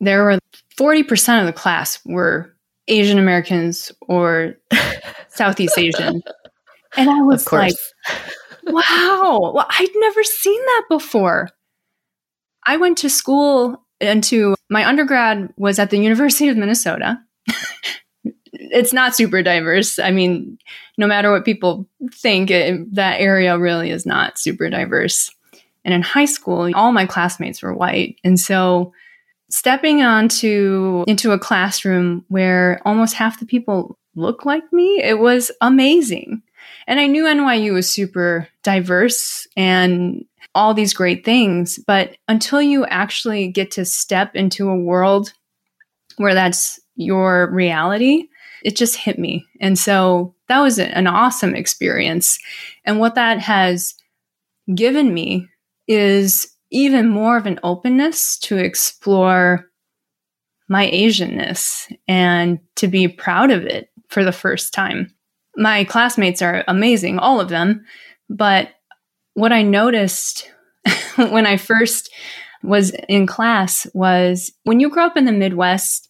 there 0.01 0.25
were 0.25 0.39
40% 0.79 1.41
of 1.41 1.47
the 1.47 1.53
class 1.53 1.99
were 2.05 2.55
Asian 2.89 3.19
Americans 3.19 3.93
or 4.03 4.55
Southeast 5.29 5.79
Asian. 5.79 6.23
And 6.97 7.11
I 7.11 7.23
was 7.23 7.51
like, 7.53 7.75
wow, 8.67 9.53
well, 9.55 9.67
I'd 9.69 9.89
never 9.97 10.25
seen 10.25 10.61
that 10.61 10.85
before. 10.89 11.49
I 12.67 12.77
went 12.77 12.99
to 12.99 13.11
school 13.11 13.85
into 14.01 14.55
my 14.69 14.87
undergrad 14.87 15.53
was 15.57 15.79
at 15.79 15.91
the 15.91 15.99
University 15.99 16.49
of 16.49 16.57
Minnesota. 16.57 17.19
it's 18.53 18.93
not 18.93 19.15
super 19.15 19.43
diverse. 19.43 19.99
I 19.99 20.11
mean, 20.11 20.59
no 20.99 21.07
matter 21.07 21.31
what 21.31 21.45
people 21.45 21.89
think, 22.13 22.51
it, 22.51 22.95
that 22.95 23.21
area 23.21 23.59
really 23.59 23.91
is 23.91 24.07
not 24.07 24.39
super 24.39 24.69
diverse. 24.69 25.31
And 25.85 25.95
in 25.95 26.03
high 26.03 26.27
school, 26.27 26.71
all 26.75 26.93
my 26.93 27.07
classmates 27.07 27.63
were 27.63 27.75
white. 27.75 28.19
And 28.23 28.39
so 28.39 28.93
stepping 29.49 30.03
onto 30.03 31.05
into 31.07 31.33
a 31.33 31.39
classroom 31.39 32.25
where 32.29 32.81
almost 32.85 33.15
half 33.15 33.41
the 33.41 33.47
people 33.47 33.99
look 34.15 34.45
like 34.45 34.71
me, 34.73 35.03
it 35.03 35.19
was 35.19 35.51
amazing. 35.61 36.43
And 36.87 37.01
I 37.01 37.07
knew 37.07 37.25
NYU 37.25 37.73
was 37.73 37.89
super 37.89 38.49
diverse 38.63 39.47
and 39.57 40.25
all 40.55 40.75
these 40.75 40.93
great 40.93 41.25
things, 41.25 41.79
but 41.87 42.17
until 42.29 42.61
you 42.61 42.85
actually 42.87 43.49
get 43.49 43.71
to 43.73 43.85
step 43.85 44.35
into 44.35 44.69
a 44.69 44.77
world 44.77 45.33
where 46.17 46.35
that's 46.35 46.81
your 46.97 47.51
reality, 47.53 48.29
it 48.65 48.77
just 48.77 48.97
hit 48.97 49.19
me. 49.19 49.47
And 49.61 49.79
so 49.79 50.35
that 50.49 50.61
was 50.61 50.79
an 50.79 51.07
awesome 51.07 51.55
experience. 51.55 52.39
And 52.85 52.99
what 52.99 53.15
that 53.15 53.39
has 53.39 53.95
given 54.75 55.15
me 55.15 55.49
is 55.91 56.47
even 56.71 57.09
more 57.09 57.37
of 57.37 57.47
an 57.47 57.59
openness 57.65 58.39
to 58.39 58.57
explore 58.57 59.67
my 60.69 60.89
Asianness 60.93 61.93
and 62.07 62.61
to 62.77 62.87
be 62.87 63.09
proud 63.09 63.51
of 63.51 63.65
it 63.65 63.89
for 64.09 64.23
the 64.23 64.33
first 64.33 64.73
time. 64.73 65.13
my 65.57 65.83
classmates 65.83 66.43
are 66.43 66.63
amazing, 66.69 67.19
all 67.19 67.41
of 67.41 67.49
them. 67.49 67.85
But 68.29 68.69
what 69.35 69.53
I 69.53 69.63
noticed 69.63 70.49
when 71.17 71.45
I 71.45 71.57
first 71.57 72.09
was 72.63 72.93
in 73.09 73.27
class 73.27 73.87
was 73.93 74.53
when 74.63 74.79
you 74.79 74.91
grow 74.91 75.07
up 75.07 75.17
in 75.17 75.25
the 75.25 75.33
Midwest, 75.33 76.09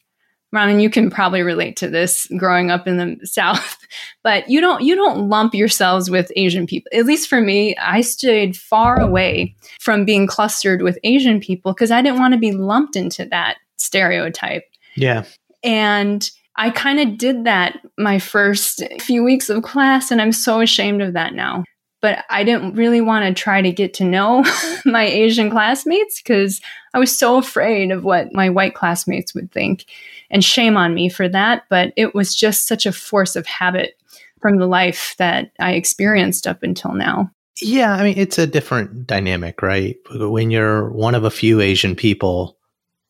Ron, 0.52 0.68
and 0.68 0.82
you 0.82 0.90
can 0.90 1.10
probably 1.10 1.42
relate 1.42 1.76
to 1.76 1.88
this 1.88 2.26
growing 2.36 2.70
up 2.70 2.88
in 2.88 2.96
the 2.96 3.18
South, 3.26 3.78
but 4.22 4.48
you 4.48 4.60
don't 4.60 4.82
you 4.82 4.94
don't 4.94 5.28
lump 5.28 5.54
yourselves 5.54 6.10
with 6.10 6.32
Asian 6.36 6.66
people. 6.66 6.90
At 6.92 7.06
least 7.06 7.28
for 7.28 7.40
me, 7.40 7.76
I 7.76 8.00
stayed 8.00 8.56
far 8.56 9.00
away 9.00 9.54
from 9.80 10.04
being 10.04 10.26
clustered 10.26 10.82
with 10.82 10.98
Asian 11.04 11.40
people 11.40 11.72
because 11.72 11.90
I 11.90 12.02
didn't 12.02 12.18
want 12.18 12.34
to 12.34 12.38
be 12.38 12.52
lumped 12.52 12.96
into 12.96 13.24
that 13.26 13.58
stereotype. 13.76 14.64
Yeah. 14.96 15.24
And 15.62 16.28
I 16.56 16.70
kind 16.70 16.98
of 17.00 17.16
did 17.16 17.44
that 17.44 17.78
my 17.96 18.18
first 18.18 18.82
few 19.00 19.22
weeks 19.22 19.48
of 19.48 19.62
class, 19.62 20.10
and 20.10 20.20
I'm 20.20 20.32
so 20.32 20.60
ashamed 20.60 21.02
of 21.02 21.12
that 21.12 21.34
now 21.34 21.64
but 22.00 22.24
I 22.30 22.44
didn't 22.44 22.74
really 22.74 23.00
want 23.00 23.24
to 23.24 23.40
try 23.40 23.62
to 23.62 23.70
get 23.70 23.94
to 23.94 24.04
know 24.04 24.44
my 24.84 25.04
Asian 25.04 25.50
classmates 25.50 26.20
because 26.20 26.60
I 26.94 26.98
was 26.98 27.16
so 27.16 27.36
afraid 27.36 27.90
of 27.90 28.04
what 28.04 28.32
my 28.32 28.48
white 28.48 28.74
classmates 28.74 29.34
would 29.34 29.52
think. 29.52 29.84
And 30.30 30.44
shame 30.44 30.76
on 30.76 30.94
me 30.94 31.08
for 31.08 31.28
that. 31.28 31.64
But 31.68 31.92
it 31.96 32.14
was 32.14 32.34
just 32.34 32.66
such 32.66 32.86
a 32.86 32.92
force 32.92 33.36
of 33.36 33.46
habit 33.46 33.96
from 34.40 34.58
the 34.58 34.66
life 34.66 35.14
that 35.18 35.52
I 35.60 35.72
experienced 35.72 36.46
up 36.46 36.62
until 36.62 36.94
now. 36.94 37.30
Yeah, 37.60 37.92
I 37.92 38.02
mean, 38.02 38.16
it's 38.16 38.38
a 38.38 38.46
different 38.46 39.06
dynamic, 39.06 39.60
right? 39.60 39.96
When 40.14 40.50
you're 40.50 40.90
one 40.90 41.14
of 41.14 41.24
a 41.24 41.30
few 41.30 41.60
Asian 41.60 41.94
people, 41.94 42.56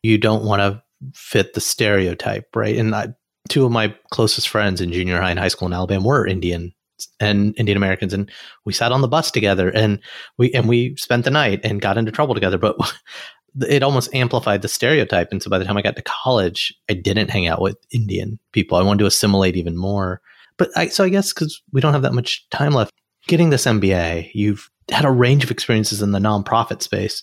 you 0.03 0.19
don't 0.19 0.45
want 0.45 0.61
to 0.61 0.83
fit 1.15 1.55
the 1.55 1.61
stereotype, 1.61 2.55
right? 2.57 2.77
And 2.77 2.95
I, 2.95 3.09
two 3.49 3.65
of 3.65 3.73
my 3.73 3.95
closest 4.11 4.49
friends 4.49 4.81
in 4.81 4.93
junior 4.93 5.21
high 5.21 5.31
and 5.31 5.39
high 5.39 5.49
school 5.49 5.67
in 5.69 5.75
Alabama 5.75 6.07
were 6.07 6.27
Indian 6.27 6.73
and 7.19 7.55
Indian 7.57 7.77
Americans, 7.77 8.13
and 8.13 8.31
we 8.65 8.73
sat 8.73 8.93
on 8.93 9.01
the 9.01 9.09
bus 9.09 9.31
together, 9.31 9.71
and 9.71 10.01
we 10.37 10.53
and 10.53 10.69
we 10.69 10.97
spent 10.97 11.25
the 11.25 11.31
night 11.31 11.61
and 11.65 11.81
got 11.81 11.97
into 11.97 12.13
trouble 12.13 12.35
together. 12.35 12.59
But 12.59 12.77
it 13.63 13.83
almost 13.83 14.15
amplified 14.15 14.63
the 14.63 14.69
stereotype, 14.69 15.29
and 15.31 15.43
so 15.43 15.51
by 15.51 15.59
the 15.59 15.65
time 15.65 15.77
I 15.77 15.83
got 15.83 15.97
to 15.97 16.03
college, 16.03 16.75
I 16.89 16.95
didn't 16.95 17.31
hang 17.31 17.47
out 17.47 17.61
with 17.61 17.77
Indian 17.93 18.39
people. 18.53 18.79
I 18.79 18.83
wanted 18.83 19.01
to 19.01 19.07
assimilate 19.07 19.57
even 19.57 19.77
more. 19.77 20.21
But 20.57 20.71
I, 20.77 20.89
so 20.89 21.05
I 21.05 21.09
guess 21.09 21.33
because 21.33 21.61
we 21.73 21.81
don't 21.81 21.93
have 21.93 22.03
that 22.03 22.15
much 22.15 22.49
time 22.51 22.73
left, 22.73 22.93
getting 23.27 23.51
this 23.51 23.67
MBA, 23.67 24.31
you've 24.35 24.71
had 24.91 25.05
a 25.05 25.11
range 25.11 25.45
of 25.45 25.51
experiences 25.51 26.03
in 26.03 26.13
the 26.13 26.19
nonprofit 26.19 26.83
space. 26.83 27.23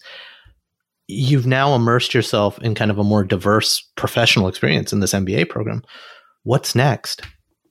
You've 1.08 1.48
now 1.48 1.76
immersed 1.76 2.14
yourself 2.14 2.60
in 2.60 2.76
kind 2.76 2.92
of 2.92 2.98
a 2.98 3.04
more 3.04 3.24
diverse 3.24 3.82
professional 3.96 4.48
experience 4.48 4.92
in 4.92 5.00
this 5.00 5.14
MBA 5.14 5.50
program. 5.50 5.84
What's 6.44 6.76
next? 6.76 7.22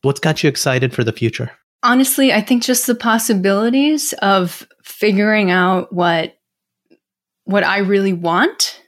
What's 0.03 0.21
got 0.21 0.43
you 0.43 0.49
excited 0.49 0.95
for 0.95 1.05
the 1.05 1.13
future? 1.13 1.51
honestly, 1.87 2.33
I 2.33 2.41
think 2.41 2.63
just 2.63 2.87
the 2.87 2.95
possibilities 2.95 4.13
of 4.15 4.67
figuring 4.83 5.51
out 5.51 5.93
what 5.93 6.36
what 7.47 7.65
I 7.65 7.79
really 7.79 8.13
want 8.13 8.81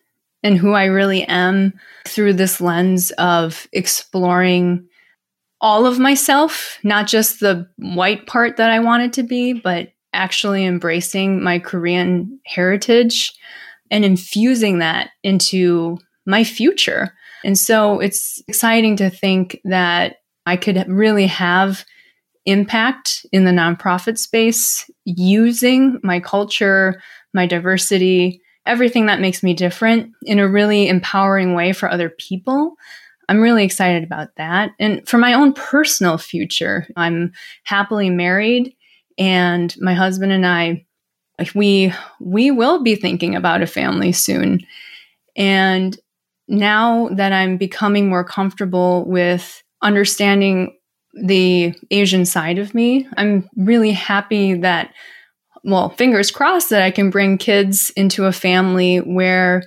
and 0.42 0.58
who 0.58 0.72
I 0.72 0.84
really 0.84 1.24
am 1.24 1.72
through 2.06 2.34
this 2.34 2.60
lens 2.60 3.10
of 3.12 3.66
exploring 3.72 4.86
all 5.60 5.86
of 5.86 5.98
myself, 5.98 6.78
not 6.84 7.06
just 7.06 7.40
the 7.40 7.68
white 7.78 8.26
part 8.26 8.56
that 8.56 8.70
I 8.70 8.78
wanted 8.78 9.12
to 9.14 9.22
be, 9.22 9.52
but 9.52 9.88
actually 10.12 10.64
embracing 10.64 11.42
my 11.42 11.58
Korean 11.58 12.38
heritage 12.46 13.32
and 13.90 14.04
infusing 14.04 14.78
that 14.78 15.10
into 15.22 15.98
my 16.26 16.44
future. 16.44 17.14
And 17.44 17.58
so 17.58 18.00
it's 18.00 18.42
exciting 18.48 18.96
to 18.96 19.10
think 19.10 19.60
that 19.64 20.16
I 20.46 20.56
could 20.56 20.84
really 20.88 21.26
have 21.26 21.84
impact 22.46 23.26
in 23.32 23.44
the 23.44 23.50
nonprofit 23.50 24.18
space 24.18 24.88
using 25.04 26.00
my 26.02 26.20
culture, 26.20 27.00
my 27.34 27.46
diversity, 27.46 28.40
everything 28.68 29.06
that 29.06 29.20
makes 29.20 29.42
me 29.42 29.54
different 29.54 30.12
in 30.22 30.38
a 30.38 30.48
really 30.48 30.88
empowering 30.88 31.54
way 31.54 31.72
for 31.72 31.90
other 31.90 32.10
people. 32.10 32.74
I'm 33.28 33.40
really 33.40 33.64
excited 33.64 34.04
about 34.04 34.28
that. 34.36 34.70
And 34.78 35.06
for 35.06 35.18
my 35.18 35.34
own 35.34 35.52
personal 35.52 36.18
future, 36.18 36.86
I'm 36.96 37.32
happily 37.64 38.10
married 38.10 38.74
and 39.18 39.74
my 39.80 39.94
husband 39.94 40.32
and 40.32 40.46
I 40.46 40.84
we 41.54 41.92
we 42.20 42.50
will 42.50 42.82
be 42.82 42.96
thinking 42.96 43.36
about 43.36 43.62
a 43.62 43.66
family 43.66 44.12
soon. 44.12 44.60
And 45.36 45.96
now 46.48 47.08
that 47.10 47.32
I'm 47.32 47.56
becoming 47.58 48.08
more 48.08 48.24
comfortable 48.24 49.04
with 49.06 49.62
understanding 49.82 50.74
the 51.14 51.74
Asian 51.90 52.24
side 52.24 52.58
of 52.58 52.74
me. 52.74 53.06
I'm 53.16 53.48
really 53.56 53.92
happy 53.92 54.54
that, 54.54 54.92
well, 55.64 55.90
fingers 55.90 56.30
crossed 56.30 56.70
that 56.70 56.82
I 56.82 56.90
can 56.90 57.10
bring 57.10 57.38
kids 57.38 57.90
into 57.90 58.26
a 58.26 58.32
family 58.32 58.98
where 58.98 59.62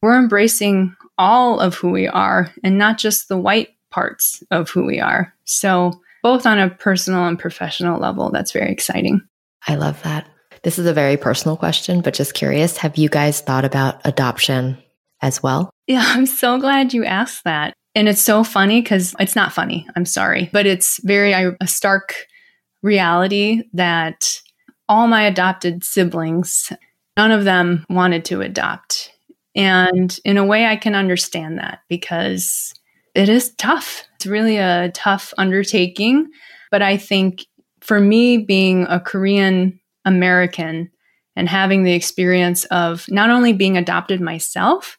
we're 0.00 0.18
embracing 0.18 0.94
all 1.18 1.60
of 1.60 1.74
who 1.74 1.90
we 1.90 2.08
are 2.08 2.50
and 2.64 2.78
not 2.78 2.98
just 2.98 3.28
the 3.28 3.38
white 3.38 3.68
parts 3.90 4.42
of 4.50 4.70
who 4.70 4.84
we 4.84 5.00
are. 5.00 5.32
So, 5.44 5.92
both 6.22 6.46
on 6.46 6.58
a 6.58 6.70
personal 6.70 7.26
and 7.26 7.38
professional 7.38 8.00
level, 8.00 8.30
that's 8.30 8.52
very 8.52 8.70
exciting. 8.70 9.22
I 9.66 9.74
love 9.74 10.00
that. 10.04 10.26
This 10.62 10.78
is 10.78 10.86
a 10.86 10.92
very 10.92 11.16
personal 11.16 11.56
question, 11.56 12.00
but 12.00 12.14
just 12.14 12.34
curious 12.34 12.76
have 12.76 12.96
you 12.96 13.08
guys 13.08 13.40
thought 13.40 13.64
about 13.64 14.00
adoption 14.04 14.78
as 15.20 15.42
well? 15.42 15.70
Yeah, 15.86 16.04
I'm 16.04 16.26
so 16.26 16.58
glad 16.58 16.94
you 16.94 17.04
asked 17.04 17.44
that. 17.44 17.74
And 17.94 18.08
it's 18.08 18.22
so 18.22 18.44
funny 18.44 18.80
because 18.80 19.14
it's 19.18 19.36
not 19.36 19.52
funny, 19.52 19.86
I'm 19.96 20.06
sorry, 20.06 20.48
but 20.52 20.64
it's 20.64 21.00
very 21.02 21.32
a 21.32 21.56
stark 21.66 22.14
reality 22.82 23.64
that 23.74 24.40
all 24.88 25.06
my 25.06 25.24
adopted 25.24 25.84
siblings, 25.84 26.72
none 27.16 27.30
of 27.30 27.44
them 27.44 27.84
wanted 27.88 28.24
to 28.26 28.40
adopt. 28.40 29.12
And 29.54 30.18
in 30.24 30.38
a 30.38 30.44
way, 30.44 30.66
I 30.66 30.76
can 30.76 30.94
understand 30.94 31.58
that 31.58 31.80
because 31.88 32.72
it 33.14 33.28
is 33.28 33.54
tough. 33.56 34.04
It's 34.16 34.26
really 34.26 34.56
a 34.56 34.90
tough 34.94 35.34
undertaking. 35.36 36.28
But 36.70 36.82
I 36.82 36.96
think 36.96 37.46
for 37.80 38.00
me, 38.00 38.38
being 38.38 38.86
a 38.88 39.00
Korean 39.00 39.78
American 40.04 40.90
and 41.36 41.48
having 41.48 41.82
the 41.82 41.92
experience 41.92 42.64
of 42.66 43.06
not 43.08 43.30
only 43.30 43.52
being 43.52 43.76
adopted 43.76 44.20
myself, 44.20 44.98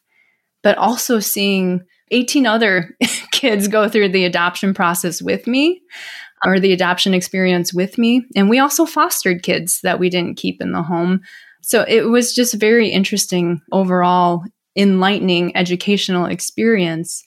but 0.62 0.78
also 0.78 1.20
seeing 1.20 1.82
18 2.10 2.46
other 2.46 2.96
kids 3.32 3.68
go 3.68 3.88
through 3.88 4.10
the 4.10 4.24
adoption 4.24 4.74
process 4.74 5.20
with 5.20 5.46
me 5.46 5.80
or 6.44 6.60
the 6.60 6.72
adoption 6.72 7.14
experience 7.14 7.72
with 7.72 7.98
me. 7.98 8.24
And 8.36 8.50
we 8.50 8.58
also 8.58 8.86
fostered 8.86 9.42
kids 9.42 9.80
that 9.82 9.98
we 9.98 10.10
didn't 10.10 10.36
keep 10.36 10.60
in 10.60 10.72
the 10.72 10.82
home. 10.82 11.20
So 11.62 11.84
it 11.88 12.08
was 12.08 12.34
just 12.34 12.54
very 12.54 12.88
interesting 12.88 13.60
overall, 13.72 14.44
enlightening 14.76 15.56
educational 15.56 16.26
experience. 16.26 17.22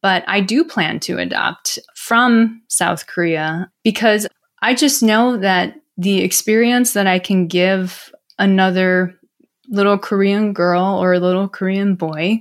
But 0.00 0.24
I 0.26 0.40
do 0.40 0.64
plan 0.64 1.00
to 1.00 1.18
adopt 1.18 1.78
from 1.94 2.62
South 2.68 3.06
Korea 3.06 3.70
because 3.82 4.26
I 4.62 4.74
just 4.74 5.02
know 5.02 5.36
that 5.38 5.74
the 5.96 6.22
experience 6.22 6.92
that 6.94 7.06
I 7.06 7.18
can 7.18 7.46
give 7.46 8.12
another 8.38 9.18
little 9.68 9.98
Korean 9.98 10.52
girl 10.52 10.82
or 10.84 11.12
a 11.12 11.20
little 11.20 11.48
Korean 11.48 11.94
boy 11.94 12.40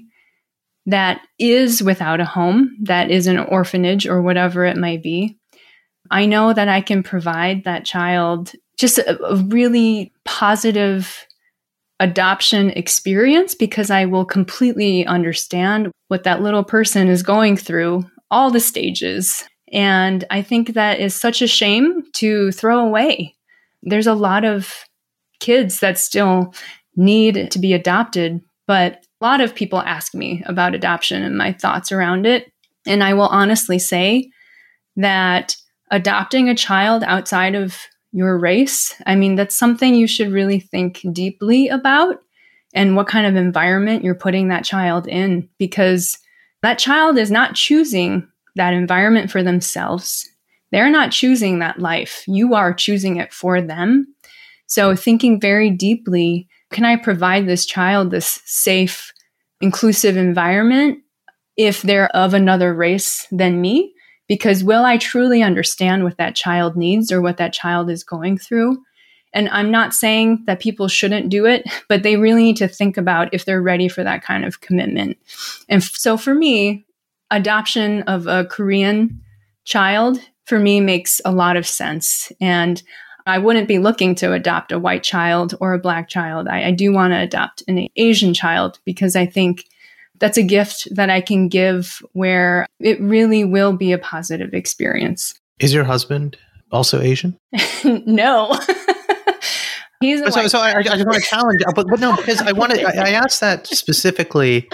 that 0.85 1.21
is 1.39 1.81
without 1.81 2.19
a 2.19 2.25
home, 2.25 2.75
that 2.81 3.09
is 3.09 3.27
an 3.27 3.39
orphanage 3.39 4.07
or 4.07 4.21
whatever 4.21 4.65
it 4.65 4.77
might 4.77 5.01
be, 5.01 5.37
I 6.13 6.27
know 6.27 6.53
that 6.53 6.69
I 6.69 6.79
can 6.79 7.01
provide 7.01 7.63
that 7.63 7.85
child 7.85 8.53
just 8.77 8.99
a, 8.99 9.19
a 9.25 9.35
really 9.35 10.13
positive 10.25 11.25
adoption 11.99 12.69
experience 12.69 13.55
because 13.55 13.89
I 13.89 14.05
will 14.05 14.23
completely 14.23 15.07
understand 15.07 15.91
what 16.09 16.23
that 16.23 16.41
little 16.41 16.63
person 16.63 17.07
is 17.07 17.23
going 17.23 17.57
through, 17.57 18.05
all 18.29 18.51
the 18.51 18.59
stages. 18.59 19.43
And 19.71 20.23
I 20.29 20.43
think 20.43 20.73
that 20.73 20.99
is 20.99 21.15
such 21.15 21.41
a 21.41 21.47
shame 21.47 22.03
to 22.13 22.51
throw 22.51 22.85
away. 22.85 23.35
There's 23.81 24.07
a 24.07 24.13
lot 24.13 24.45
of 24.45 24.71
kids 25.39 25.79
that 25.79 25.97
still 25.97 26.53
need 26.95 27.49
to 27.49 27.57
be 27.57 27.73
adopted, 27.73 28.39
but 28.67 29.03
a 29.19 29.25
lot 29.25 29.41
of 29.41 29.55
people 29.55 29.79
ask 29.79 30.13
me 30.13 30.43
about 30.45 30.75
adoption 30.75 31.23
and 31.23 31.35
my 31.35 31.53
thoughts 31.53 31.91
around 31.91 32.27
it. 32.27 32.51
And 32.85 33.03
I 33.03 33.15
will 33.15 33.29
honestly 33.29 33.79
say 33.79 34.29
that 34.95 35.55
adopting 35.93 36.49
a 36.49 36.55
child 36.55 37.03
outside 37.03 37.53
of 37.53 37.77
your 38.11 38.37
race, 38.37 38.99
I 39.05 39.15
mean, 39.15 39.35
that's 39.35 39.55
something 39.55 39.93
you 39.93 40.07
should 40.07 40.31
really 40.31 40.59
think 40.59 41.05
deeply 41.13 41.67
about 41.67 42.17
and 42.73 42.95
what 42.95 43.07
kind 43.07 43.27
of 43.27 43.35
environment 43.35 44.03
you're 44.03 44.15
putting 44.15 44.47
that 44.47 44.65
child 44.65 45.07
in 45.07 45.47
because 45.59 46.17
that 46.63 46.79
child 46.79 47.17
is 47.17 47.29
not 47.29 47.53
choosing 47.53 48.27
that 48.55 48.73
environment 48.73 49.29
for 49.29 49.43
themselves. 49.43 50.27
They're 50.71 50.89
not 50.89 51.11
choosing 51.11 51.59
that 51.59 51.79
life. 51.79 52.23
You 52.27 52.55
are 52.55 52.73
choosing 52.73 53.17
it 53.17 53.31
for 53.31 53.61
them. 53.61 54.07
So, 54.65 54.95
thinking 54.95 55.39
very 55.39 55.69
deeply 55.69 56.47
can 56.71 56.85
I 56.85 56.95
provide 56.95 57.45
this 57.45 57.67
child 57.67 58.09
this 58.09 58.41
safe, 58.45 59.13
inclusive 59.61 60.17
environment 60.17 60.99
if 61.55 61.83
they're 61.83 62.09
of 62.15 62.33
another 62.33 62.73
race 62.73 63.27
than 63.31 63.61
me? 63.61 63.92
Because 64.27 64.63
will 64.63 64.85
I 64.85 64.97
truly 64.97 65.41
understand 65.41 66.03
what 66.03 66.17
that 66.17 66.35
child 66.35 66.75
needs 66.75 67.11
or 67.11 67.21
what 67.21 67.37
that 67.37 67.53
child 67.53 67.89
is 67.89 68.03
going 68.03 68.37
through? 68.37 68.77
And 69.33 69.49
I'm 69.49 69.71
not 69.71 69.93
saying 69.93 70.43
that 70.45 70.59
people 70.59 70.87
shouldn't 70.87 71.29
do 71.29 71.45
it, 71.45 71.63
but 71.89 72.03
they 72.03 72.17
really 72.17 72.43
need 72.43 72.57
to 72.57 72.67
think 72.67 72.97
about 72.97 73.33
if 73.33 73.45
they're 73.45 73.61
ready 73.61 73.87
for 73.87 74.03
that 74.03 74.23
kind 74.23 74.45
of 74.45 74.61
commitment. 74.61 75.17
And 75.67 75.81
f- 75.81 75.95
so 75.95 76.17
for 76.17 76.35
me, 76.35 76.85
adoption 77.31 78.03
of 78.03 78.27
a 78.27 78.45
Korean 78.45 79.21
child 79.65 80.19
for 80.45 80.59
me 80.59 80.79
makes 80.79 81.19
a 81.25 81.31
lot 81.31 81.57
of 81.57 81.65
sense. 81.65 82.31
And 82.39 82.81
I 83.25 83.37
wouldn't 83.37 83.67
be 83.67 83.79
looking 83.79 84.15
to 84.15 84.33
adopt 84.33 84.71
a 84.71 84.79
white 84.79 85.03
child 85.03 85.55
or 85.61 85.73
a 85.73 85.79
black 85.79 86.09
child. 86.09 86.47
I, 86.47 86.65
I 86.65 86.71
do 86.71 86.91
want 86.91 87.13
to 87.13 87.19
adopt 87.19 87.63
an 87.67 87.87
Asian 87.95 88.33
child 88.33 88.79
because 88.85 89.15
I 89.15 89.25
think 89.25 89.65
that's 90.19 90.37
a 90.37 90.43
gift 90.43 90.87
that 90.95 91.09
I 91.09 91.21
can 91.21 91.47
give 91.47 92.01
where 92.13 92.65
it 92.79 92.99
really 93.01 93.43
will 93.43 93.73
be 93.73 93.91
a 93.91 93.97
positive 93.97 94.53
experience. 94.53 95.33
Is 95.59 95.73
your 95.73 95.83
husband 95.83 96.37
also 96.71 97.01
Asian? 97.01 97.37
no. 97.83 98.57
He's 100.01 100.19
so, 100.33 100.47
so 100.47 100.59
I, 100.59 100.79
I, 100.79 100.83
just 100.83 101.05
want 101.05 101.15
to 101.15 101.21
challenge, 101.21 101.61
uh, 101.65 101.71
but, 101.73 101.87
but 101.87 101.99
no, 102.01 102.15
because 102.17 102.41
I 102.41 102.51
want 102.51 102.73
to, 102.73 102.83
I, 102.83 103.07
I 103.07 103.09
asked 103.11 103.39
that 103.39 103.67
specifically 103.67 104.69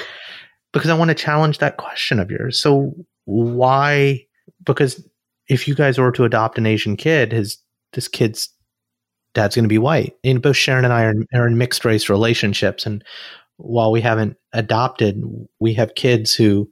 because 0.73 0.89
I 0.89 0.95
want 0.95 1.09
to 1.09 1.15
challenge 1.15 1.59
that 1.59 1.77
question 1.77 2.19
of 2.19 2.31
yours. 2.31 2.59
So 2.59 2.93
why? 3.25 4.25
Because 4.65 5.07
if 5.47 5.67
you 5.67 5.75
guys 5.75 5.99
were 5.99 6.11
to 6.13 6.25
adopt 6.25 6.57
an 6.57 6.65
Asian 6.65 6.97
kid, 6.97 7.31
his 7.31 7.57
this 7.93 8.07
kid's 8.07 8.49
dad's 9.33 9.55
going 9.55 9.63
to 9.63 9.69
be 9.69 9.77
white. 9.77 10.15
And 10.23 10.41
both 10.41 10.57
Sharon 10.57 10.85
and 10.85 10.93
I 10.93 11.03
are, 11.03 11.13
are 11.33 11.47
in 11.47 11.57
mixed 11.57 11.85
race 11.85 12.09
relationships, 12.09 12.85
and 12.85 13.03
while 13.59 13.91
we 13.91 14.01
haven't 14.01 14.37
adopted, 14.53 15.21
we 15.59 15.73
have 15.73 15.95
kids 15.95 16.33
who 16.33 16.69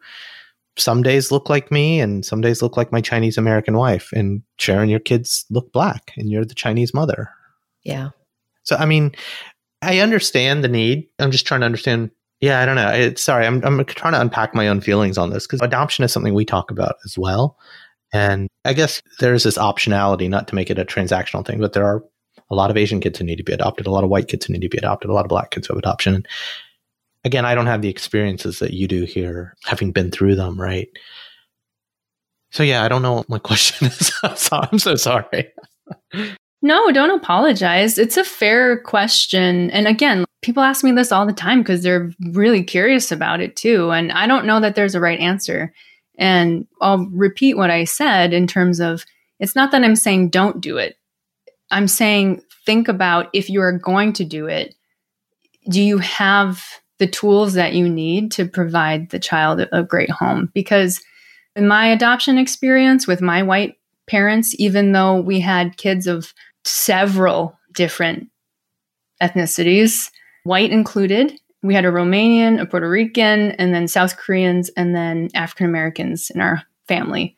some 0.77 1.03
days 1.03 1.31
look 1.31 1.49
like 1.49 1.71
me 1.71 1.99
and 1.99 2.25
some 2.25 2.41
days 2.41 2.61
look 2.61 2.77
like 2.77 2.91
my 2.91 3.01
Chinese 3.01 3.37
American 3.37 3.77
wife. 3.77 4.09
And 4.13 4.41
Sharon, 4.57 4.89
your 4.89 4.99
kids 4.99 5.45
look 5.49 5.71
black 5.71 6.13
and 6.17 6.29
you're 6.29 6.45
the 6.45 6.55
Chinese 6.55 6.93
mother. 6.93 7.29
Yeah. 7.83 8.09
So, 8.63 8.75
I 8.75 8.85
mean, 8.85 9.11
I 9.81 9.99
understand 9.99 10.63
the 10.63 10.69
need. 10.69 11.07
I'm 11.19 11.31
just 11.31 11.45
trying 11.45 11.61
to 11.61 11.65
understand. 11.65 12.11
Yeah, 12.39 12.61
I 12.61 12.65
don't 12.65 12.75
know. 12.75 12.89
It's 12.89 13.23
sorry. 13.23 13.45
I'm, 13.45 13.63
I'm 13.65 13.83
trying 13.85 14.13
to 14.13 14.21
unpack 14.21 14.53
my 14.53 14.67
own 14.67 14.81
feelings 14.81 15.17
on 15.17 15.31
this 15.31 15.47
because 15.47 15.61
adoption 15.61 16.03
is 16.03 16.11
something 16.11 16.33
we 16.33 16.45
talk 16.45 16.69
about 16.69 16.95
as 17.05 17.17
well. 17.17 17.57
And 18.13 18.47
I 18.63 18.73
guess 18.73 19.01
there's 19.19 19.43
this 19.43 19.57
optionality, 19.57 20.29
not 20.29 20.47
to 20.47 20.55
make 20.55 20.69
it 20.69 20.79
a 20.79 20.85
transactional 20.85 21.45
thing, 21.45 21.59
but 21.59 21.73
there 21.73 21.85
are 21.85 22.03
a 22.49 22.55
lot 22.55 22.69
of 22.69 22.77
Asian 22.77 23.01
kids 23.01 23.19
who 23.19 23.25
need 23.25 23.37
to 23.37 23.43
be 23.43 23.53
adopted, 23.53 23.87
a 23.87 23.91
lot 23.91 24.03
of 24.03 24.09
white 24.09 24.27
kids 24.27 24.45
who 24.45 24.53
need 24.53 24.61
to 24.61 24.69
be 24.69 24.77
adopted, 24.77 25.09
a 25.09 25.13
lot 25.13 25.25
of 25.25 25.29
black 25.29 25.51
kids 25.51 25.67
who 25.67 25.73
have 25.73 25.79
adoption. 25.79 26.25
Again, 27.23 27.45
I 27.45 27.55
don't 27.55 27.65
have 27.67 27.81
the 27.81 27.89
experiences 27.89 28.59
that 28.59 28.73
you 28.73 28.87
do 28.87 29.03
here, 29.03 29.55
having 29.65 29.91
been 29.91 30.11
through 30.11 30.35
them, 30.35 30.59
right? 30.59 30.87
So 32.51 32.63
yeah, 32.63 32.83
I 32.83 32.87
don't 32.87 33.01
know 33.01 33.13
what 33.13 33.29
my 33.29 33.39
question 33.43 33.87
is. 33.87 34.11
I'm 34.51 34.79
so 34.79 34.95
sorry. 34.95 35.53
No, 36.61 36.91
don't 36.91 37.17
apologize. 37.17 37.97
It's 37.97 38.17
a 38.17 38.23
fair 38.23 38.79
question. 38.81 39.69
And 39.71 39.87
again, 39.87 40.25
people 40.41 40.63
ask 40.63 40.83
me 40.83 40.91
this 40.91 41.11
all 41.11 41.25
the 41.25 41.33
time 41.33 41.61
because 41.61 41.83
they're 41.83 42.11
really 42.31 42.63
curious 42.63 43.11
about 43.11 43.41
it 43.41 43.55
too. 43.55 43.91
And 43.91 44.11
I 44.11 44.27
don't 44.27 44.45
know 44.45 44.59
that 44.59 44.75
there's 44.75 44.95
a 44.95 44.99
right 44.99 45.19
answer. 45.19 45.73
And 46.17 46.65
I'll 46.81 47.05
repeat 47.11 47.57
what 47.57 47.69
I 47.69 47.83
said 47.83 48.33
in 48.33 48.47
terms 48.47 48.79
of 48.79 49.05
it's 49.39 49.55
not 49.55 49.71
that 49.71 49.83
I'm 49.83 49.95
saying 49.95 50.29
don't 50.29 50.59
do 50.59 50.77
it. 50.77 50.97
I'm 51.69 51.87
saying 51.87 52.41
think 52.65 52.87
about 52.87 53.29
if 53.33 53.49
you 53.49 53.61
are 53.61 53.71
going 53.71 54.13
to 54.13 54.25
do 54.25 54.47
it, 54.47 54.73
do 55.69 55.81
you 55.81 55.99
have 55.99 56.63
the 56.99 57.07
tools 57.07 57.53
that 57.53 57.73
you 57.73 57.87
need 57.87 58.31
to 58.33 58.45
provide 58.45 59.09
the 59.09 59.19
child 59.19 59.65
a 59.71 59.83
great 59.83 60.09
home? 60.09 60.51
Because 60.53 61.01
in 61.55 61.67
my 61.67 61.87
adoption 61.87 62.37
experience 62.37 63.07
with 63.07 63.21
my 63.21 63.43
white 63.43 63.75
parents, 64.07 64.55
even 64.57 64.91
though 64.91 65.19
we 65.19 65.39
had 65.39 65.77
kids 65.77 66.07
of 66.07 66.33
several 66.63 67.57
different 67.73 68.29
ethnicities, 69.21 70.11
white 70.43 70.71
included. 70.71 71.33
We 71.63 71.73
had 71.73 71.85
a 71.85 71.91
Romanian, 71.91 72.61
a 72.61 72.65
Puerto 72.65 72.89
Rican, 72.89 73.51
and 73.51 73.73
then 73.73 73.87
South 73.87 74.17
Koreans, 74.17 74.69
and 74.77 74.95
then 74.95 75.29
African 75.33 75.65
Americans 75.65 76.29
in 76.29 76.39
our 76.39 76.63
family. 76.87 77.35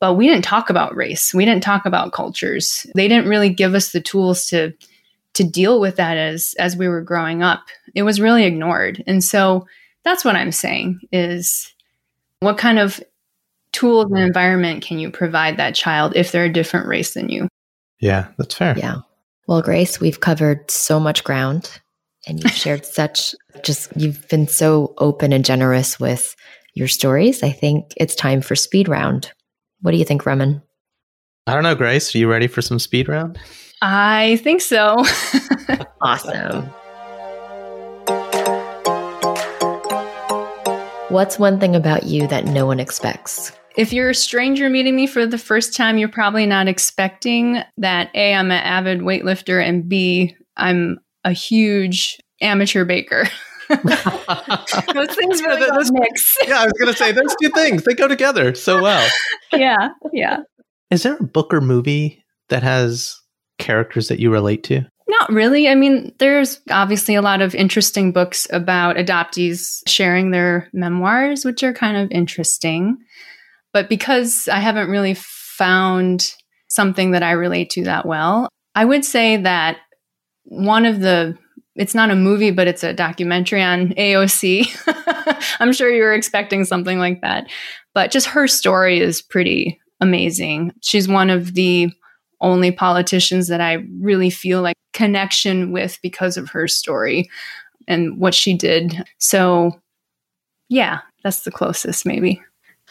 But 0.00 0.14
we 0.14 0.26
didn't 0.26 0.44
talk 0.44 0.70
about 0.70 0.96
race. 0.96 1.34
We 1.34 1.44
didn't 1.44 1.62
talk 1.62 1.86
about 1.86 2.12
cultures. 2.12 2.86
They 2.94 3.08
didn't 3.08 3.28
really 3.28 3.50
give 3.50 3.74
us 3.74 3.92
the 3.92 4.00
tools 4.00 4.46
to 4.46 4.72
to 5.34 5.44
deal 5.44 5.80
with 5.80 5.96
that 5.96 6.16
as 6.16 6.54
as 6.58 6.76
we 6.76 6.88
were 6.88 7.02
growing 7.02 7.42
up. 7.42 7.64
It 7.94 8.02
was 8.02 8.20
really 8.20 8.44
ignored. 8.44 9.02
And 9.06 9.22
so 9.22 9.66
that's 10.04 10.24
what 10.24 10.36
I'm 10.36 10.52
saying 10.52 11.00
is 11.12 11.72
what 12.40 12.58
kind 12.58 12.78
of 12.78 13.00
tools 13.72 14.10
and 14.10 14.18
environment 14.18 14.84
can 14.84 14.98
you 14.98 15.10
provide 15.10 15.56
that 15.56 15.74
child 15.74 16.12
if 16.16 16.32
they're 16.32 16.44
a 16.44 16.52
different 16.52 16.86
race 16.86 17.14
than 17.14 17.28
you? 17.28 17.48
Yeah, 18.00 18.28
that's 18.36 18.54
fair. 18.54 18.76
Yeah. 18.76 18.96
Well, 19.46 19.62
Grace, 19.62 20.00
we've 20.00 20.20
covered 20.20 20.70
so 20.70 21.00
much 21.00 21.24
ground 21.24 21.80
and 22.26 22.42
you've 22.42 22.52
shared 22.52 22.84
such 22.86 23.34
just 23.62 23.92
you've 23.96 24.28
been 24.28 24.48
so 24.48 24.94
open 24.98 25.32
and 25.32 25.44
generous 25.44 26.00
with 26.00 26.34
your 26.74 26.88
stories. 26.88 27.42
I 27.42 27.50
think 27.50 27.92
it's 27.96 28.14
time 28.14 28.40
for 28.40 28.56
speed 28.56 28.88
round. 28.88 29.30
What 29.80 29.92
do 29.92 29.98
you 29.98 30.04
think, 30.04 30.24
Remen? 30.24 30.62
I 31.46 31.54
don't 31.54 31.64
know, 31.64 31.74
Grace. 31.74 32.14
Are 32.14 32.18
you 32.18 32.30
ready 32.30 32.46
for 32.46 32.62
some 32.62 32.78
speed 32.78 33.08
round? 33.08 33.38
I 33.82 34.36
think 34.42 34.60
so. 34.60 35.04
awesome. 36.00 36.70
What's 41.12 41.38
one 41.38 41.60
thing 41.60 41.76
about 41.76 42.04
you 42.04 42.26
that 42.28 42.46
no 42.46 42.64
one 42.64 42.80
expects? 42.80 43.52
If 43.76 43.92
you're 43.92 44.08
a 44.08 44.14
stranger 44.14 44.70
meeting 44.70 44.96
me 44.96 45.06
for 45.06 45.26
the 45.26 45.36
first 45.36 45.76
time, 45.76 45.98
you're 45.98 46.08
probably 46.08 46.46
not 46.46 46.68
expecting 46.68 47.62
that 47.76 48.08
A, 48.14 48.32
I'm 48.32 48.50
an 48.50 48.62
avid 48.62 49.00
weightlifter, 49.00 49.62
and 49.62 49.86
B, 49.86 50.34
I'm 50.56 50.98
a 51.22 51.32
huge 51.32 52.18
amateur 52.40 52.86
baker. 52.86 53.28
those 53.68 55.14
things 55.14 55.42
really 55.42 55.60
yeah, 55.60 55.74
those, 55.74 55.92
mix. 55.92 56.34
yeah, 56.46 56.62
I 56.62 56.64
was 56.64 56.72
going 56.80 56.90
to 56.90 56.96
say 56.96 57.12
those 57.12 57.36
two 57.42 57.50
things, 57.50 57.82
they 57.84 57.92
go 57.92 58.08
together 58.08 58.54
so 58.54 58.80
well. 58.80 59.06
yeah, 59.52 59.90
yeah. 60.14 60.38
Is 60.90 61.02
there 61.02 61.18
a 61.20 61.24
book 61.24 61.52
or 61.52 61.60
movie 61.60 62.24
that 62.48 62.62
has 62.62 63.14
characters 63.58 64.08
that 64.08 64.18
you 64.18 64.32
relate 64.32 64.64
to? 64.64 64.86
Not 65.08 65.32
really. 65.32 65.68
I 65.68 65.74
mean, 65.74 66.14
there's 66.18 66.60
obviously 66.70 67.14
a 67.14 67.22
lot 67.22 67.42
of 67.42 67.54
interesting 67.54 68.12
books 68.12 68.46
about 68.50 68.96
adoptees 68.96 69.82
sharing 69.86 70.30
their 70.30 70.68
memoirs, 70.72 71.44
which 71.44 71.62
are 71.62 71.72
kind 71.72 71.96
of 71.96 72.10
interesting. 72.10 72.96
But 73.72 73.88
because 73.88 74.48
I 74.48 74.60
haven't 74.60 74.90
really 74.90 75.14
found 75.14 76.32
something 76.68 77.10
that 77.12 77.22
I 77.22 77.32
relate 77.32 77.70
to 77.70 77.84
that 77.84 78.06
well, 78.06 78.48
I 78.74 78.84
would 78.84 79.04
say 79.04 79.36
that 79.38 79.78
one 80.44 80.86
of 80.86 81.00
the 81.00 81.36
it's 81.74 81.94
not 81.94 82.10
a 82.10 82.16
movie, 82.16 82.50
but 82.50 82.66
it's 82.66 82.84
a 82.84 82.92
documentary 82.92 83.62
on 83.62 83.90
AOC. 83.94 84.66
I'm 85.60 85.72
sure 85.72 85.90
you 85.90 86.02
were 86.02 86.12
expecting 86.12 86.64
something 86.64 86.98
like 86.98 87.22
that. 87.22 87.48
But 87.94 88.10
just 88.10 88.26
her 88.26 88.46
story 88.46 89.00
is 89.00 89.22
pretty 89.22 89.80
amazing. 90.00 90.72
She's 90.82 91.08
one 91.08 91.30
of 91.30 91.54
the 91.54 91.90
only 92.42 92.70
politicians 92.70 93.48
that 93.48 93.60
I 93.60 93.84
really 94.00 94.30
feel 94.30 94.60
like 94.60 94.76
connection 94.92 95.72
with 95.72 95.98
because 96.02 96.36
of 96.36 96.50
her 96.50 96.68
story 96.68 97.30
and 97.88 98.18
what 98.18 98.34
she 98.34 98.54
did. 98.54 99.04
So, 99.18 99.80
yeah, 100.68 101.00
that's 101.24 101.42
the 101.42 101.50
closest 101.50 102.04
maybe. 102.04 102.42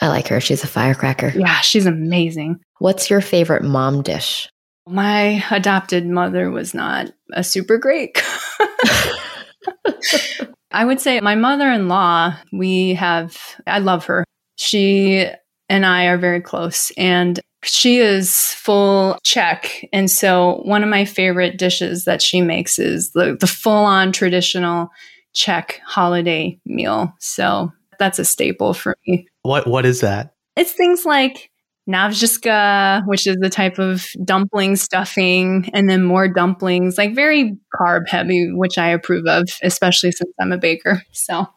I 0.01 0.07
like 0.07 0.27
her. 0.29 0.39
She's 0.41 0.63
a 0.63 0.67
firecracker. 0.67 1.31
Yeah, 1.35 1.61
she's 1.61 1.85
amazing. 1.85 2.59
What's 2.79 3.09
your 3.09 3.21
favorite 3.21 3.63
mom 3.63 4.01
dish? 4.01 4.49
My 4.87 5.43
adopted 5.51 6.07
mother 6.07 6.49
was 6.49 6.73
not 6.73 7.11
a 7.33 7.43
super 7.43 7.77
great 7.77 8.19
I 10.71 10.85
would 10.85 10.99
say 10.99 11.19
my 11.19 11.35
mother 11.35 11.69
in 11.69 11.87
law, 11.87 12.35
we 12.51 12.93
have, 12.93 13.37
I 13.67 13.79
love 13.79 14.05
her. 14.05 14.23
She 14.55 15.27
and 15.69 15.85
I 15.85 16.05
are 16.05 16.17
very 16.17 16.41
close, 16.41 16.91
and 16.97 17.39
she 17.63 17.99
is 17.99 18.53
full 18.53 19.17
Czech. 19.23 19.87
And 19.93 20.09
so, 20.09 20.61
one 20.63 20.83
of 20.83 20.89
my 20.89 21.05
favorite 21.05 21.57
dishes 21.57 22.05
that 22.05 22.21
she 22.21 22.41
makes 22.41 22.79
is 22.79 23.11
the, 23.11 23.37
the 23.39 23.47
full 23.47 23.85
on 23.85 24.11
traditional 24.11 24.89
Czech 25.33 25.79
holiday 25.85 26.59
meal. 26.65 27.13
So, 27.19 27.71
that's 27.99 28.19
a 28.19 28.25
staple 28.25 28.73
for 28.73 28.95
me. 29.07 29.27
What 29.43 29.67
What 29.67 29.85
is 29.85 30.01
that? 30.01 30.33
It's 30.55 30.73
things 30.73 31.05
like 31.05 31.51
nádivka, 31.89 33.03
which 33.07 33.27
is 33.27 33.37
the 33.37 33.49
type 33.49 33.79
of 33.79 34.07
dumpling 34.23 34.75
stuffing, 34.75 35.69
and 35.73 35.89
then 35.89 36.03
more 36.03 36.27
dumplings, 36.27 36.97
like 36.97 37.15
very 37.15 37.57
carb 37.79 38.07
heavy, 38.07 38.51
which 38.53 38.77
I 38.77 38.89
approve 38.89 39.25
of, 39.27 39.47
especially 39.63 40.11
since 40.11 40.31
I'm 40.39 40.51
a 40.51 40.57
baker. 40.57 41.03
So 41.11 41.47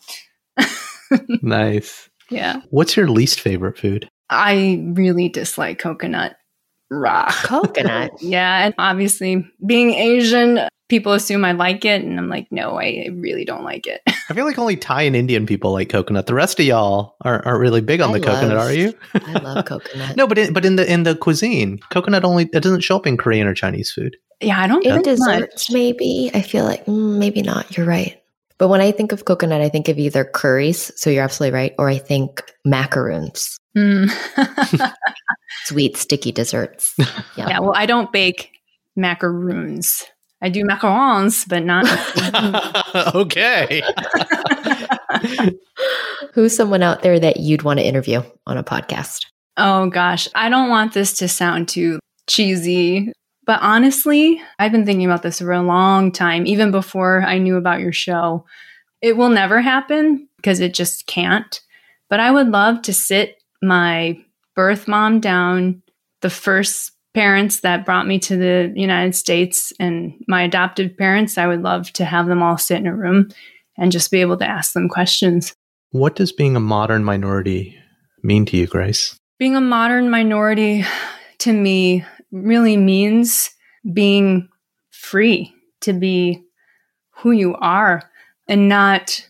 nice. 1.42 2.08
Yeah. 2.30 2.60
What's 2.70 2.96
your 2.96 3.08
least 3.08 3.40
favorite 3.40 3.78
food? 3.78 4.08
I 4.34 4.82
really 4.94 5.28
dislike 5.28 5.78
coconut 5.78 6.36
raw. 6.90 7.30
Coconut. 7.30 8.12
yeah. 8.20 8.66
And 8.66 8.74
obviously, 8.78 9.46
being 9.66 9.92
Asian, 9.94 10.60
people 10.88 11.12
assume 11.12 11.44
I 11.44 11.52
like 11.52 11.84
it, 11.84 12.02
and 12.02 12.18
I'm 12.18 12.28
like, 12.28 12.46
no, 12.50 12.78
I 12.78 13.08
really 13.12 13.44
don't 13.44 13.64
like 13.64 13.86
it. 13.86 14.02
I 14.28 14.34
feel 14.34 14.44
like 14.44 14.58
only 14.58 14.76
Thai 14.76 15.02
and 15.02 15.16
Indian 15.16 15.46
people 15.46 15.72
like 15.72 15.88
coconut. 15.88 16.26
The 16.26 16.34
rest 16.34 16.58
of 16.60 16.66
y'all 16.66 17.16
aren't, 17.22 17.44
aren't 17.46 17.60
really 17.60 17.80
big 17.80 18.00
on 18.00 18.10
I 18.10 18.18
the 18.18 18.24
coconut, 18.26 18.56
are 18.56 18.72
you? 18.72 18.94
I 19.14 19.32
love 19.40 19.64
coconut. 19.64 20.16
no, 20.16 20.26
but 20.26 20.38
in, 20.38 20.52
but 20.52 20.64
in 20.64 20.76
the 20.76 20.90
in 20.90 21.02
the 21.02 21.14
cuisine, 21.16 21.78
coconut 21.90 22.24
only 22.24 22.48
it 22.52 22.62
doesn't 22.62 22.80
show 22.82 22.96
up 22.96 23.06
in 23.06 23.16
Korean 23.16 23.46
or 23.46 23.54
Chinese 23.54 23.90
food. 23.90 24.16
yeah, 24.40 24.60
I 24.60 24.66
don't 24.66 24.84
In 24.84 24.92
think 24.92 25.04
desserts, 25.04 25.70
much. 25.70 25.74
maybe. 25.74 26.30
I 26.34 26.42
feel 26.42 26.64
like 26.64 26.84
mm, 26.86 27.18
maybe 27.18 27.42
not. 27.42 27.76
You're 27.76 27.86
right. 27.86 28.20
But 28.56 28.68
when 28.68 28.80
I 28.80 28.92
think 28.92 29.10
of 29.12 29.24
coconut, 29.24 29.60
I 29.60 29.68
think 29.68 29.88
of 29.88 29.98
either 29.98 30.24
curries. 30.24 30.92
So 30.96 31.10
you're 31.10 31.24
absolutely 31.24 31.54
right. 31.58 31.74
Or 31.76 31.88
I 31.88 31.98
think 31.98 32.40
macaroons, 32.64 33.58
Mm. 33.76 34.92
sweet, 35.64 35.96
sticky 35.96 36.32
desserts. 36.32 36.94
Yeah. 37.36 37.48
yeah, 37.48 37.58
well, 37.58 37.72
I 37.74 37.86
don't 37.86 38.12
bake 38.12 38.52
macaroons. 38.94 40.04
I 40.40 40.48
do 40.50 40.62
macarons, 40.62 41.48
but 41.48 41.64
not. 41.64 41.84
okay. 43.14 43.82
Who's 46.32 46.54
someone 46.54 46.84
out 46.84 47.02
there 47.02 47.18
that 47.18 47.38
you'd 47.38 47.62
want 47.62 47.80
to 47.80 47.84
interview 47.84 48.22
on 48.46 48.56
a 48.56 48.62
podcast? 48.62 49.26
oh 49.56 49.88
gosh, 49.88 50.28
I 50.34 50.48
don't 50.48 50.68
want 50.68 50.94
this 50.94 51.16
to 51.18 51.28
sound 51.28 51.68
too 51.68 51.98
cheesy, 52.28 53.12
but 53.46 53.60
honestly, 53.62 54.40
I've 54.58 54.72
been 54.72 54.86
thinking 54.86 55.06
about 55.06 55.22
this 55.22 55.38
for 55.38 55.52
a 55.52 55.62
long 55.62 56.12
time, 56.12 56.46
even 56.46 56.70
before 56.70 57.22
I 57.22 57.38
knew 57.38 57.56
about 57.56 57.80
your 57.80 57.92
show. 57.92 58.44
It 59.02 59.16
will 59.16 59.28
never 59.28 59.60
happen 59.60 60.28
because 60.36 60.60
it 60.60 60.72
just 60.74 61.06
can't. 61.06 61.60
But 62.08 62.20
I 62.20 62.30
would 62.30 62.48
love 62.48 62.82
to 62.82 62.92
sit 62.92 63.36
my 63.64 64.18
birth 64.54 64.86
mom 64.86 65.20
down, 65.20 65.82
the 66.20 66.30
first 66.30 66.92
parents 67.14 67.60
that 67.60 67.84
brought 67.84 68.06
me 68.06 68.18
to 68.18 68.36
the 68.36 68.72
United 68.74 69.14
States, 69.14 69.72
and 69.78 70.14
my 70.26 70.42
adoptive 70.42 70.96
parents. 70.96 71.38
I 71.38 71.46
would 71.46 71.62
love 71.62 71.92
to 71.94 72.04
have 72.04 72.26
them 72.26 72.42
all 72.42 72.58
sit 72.58 72.78
in 72.78 72.86
a 72.86 72.94
room 72.94 73.28
and 73.78 73.92
just 73.92 74.10
be 74.10 74.20
able 74.20 74.36
to 74.38 74.48
ask 74.48 74.72
them 74.72 74.88
questions. 74.88 75.54
What 75.90 76.16
does 76.16 76.32
being 76.32 76.56
a 76.56 76.60
modern 76.60 77.04
minority 77.04 77.78
mean 78.22 78.46
to 78.46 78.56
you, 78.56 78.66
Grace? 78.66 79.16
Being 79.38 79.56
a 79.56 79.60
modern 79.60 80.10
minority 80.10 80.84
to 81.38 81.52
me 81.52 82.04
really 82.32 82.76
means 82.76 83.50
being 83.92 84.48
free 84.90 85.54
to 85.82 85.92
be 85.92 86.42
who 87.16 87.30
you 87.30 87.54
are 87.56 88.10
and 88.48 88.68
not 88.68 89.28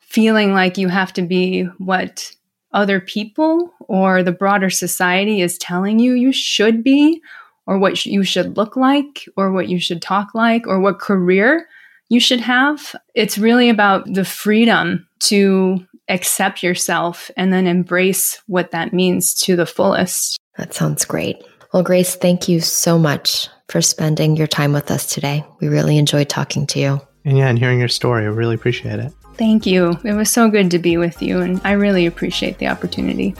feeling 0.00 0.52
like 0.54 0.78
you 0.78 0.88
have 0.88 1.12
to 1.12 1.22
be 1.22 1.64
what 1.78 2.32
other 2.72 3.00
people 3.00 3.72
or 3.80 4.22
the 4.22 4.32
broader 4.32 4.70
society 4.70 5.40
is 5.40 5.58
telling 5.58 5.98
you 5.98 6.12
you 6.12 6.32
should 6.32 6.84
be 6.84 7.22
or 7.66 7.78
what 7.78 7.98
sh- 7.98 8.06
you 8.06 8.22
should 8.22 8.56
look 8.56 8.76
like 8.76 9.28
or 9.36 9.52
what 9.52 9.68
you 9.68 9.78
should 9.78 10.02
talk 10.02 10.34
like 10.34 10.66
or 10.66 10.80
what 10.80 10.98
career 10.98 11.68
you 12.08 12.20
should 12.20 12.40
have. 12.40 12.94
It's 13.14 13.38
really 13.38 13.68
about 13.68 14.12
the 14.12 14.24
freedom 14.24 15.06
to 15.20 15.86
accept 16.08 16.62
yourself 16.62 17.30
and 17.36 17.52
then 17.52 17.66
embrace 17.66 18.40
what 18.46 18.70
that 18.70 18.92
means 18.92 19.34
to 19.34 19.56
the 19.56 19.66
fullest. 19.66 20.38
That 20.56 20.74
sounds 20.74 21.04
great. 21.04 21.36
Well, 21.72 21.82
Grace, 21.82 22.16
thank 22.16 22.48
you 22.48 22.60
so 22.60 22.98
much 22.98 23.48
for 23.68 23.82
spending 23.82 24.36
your 24.36 24.46
time 24.46 24.72
with 24.72 24.90
us 24.90 25.06
today. 25.06 25.44
We 25.60 25.68
really 25.68 25.98
enjoyed 25.98 26.30
talking 26.30 26.66
to 26.68 26.80
you. 26.80 27.00
And 27.24 27.36
yeah, 27.36 27.48
and 27.48 27.58
hearing 27.58 27.78
your 27.78 27.88
story, 27.88 28.24
I 28.24 28.28
really 28.28 28.54
appreciate 28.54 28.98
it. 28.98 29.12
Thank 29.38 29.66
you. 29.66 29.96
It 30.04 30.14
was 30.14 30.30
so 30.30 30.50
good 30.50 30.72
to 30.72 30.80
be 30.80 30.96
with 30.96 31.22
you, 31.22 31.40
and 31.40 31.60
I 31.64 31.72
really 31.72 32.06
appreciate 32.06 32.58
the 32.58 32.66
opportunity. 32.66 33.34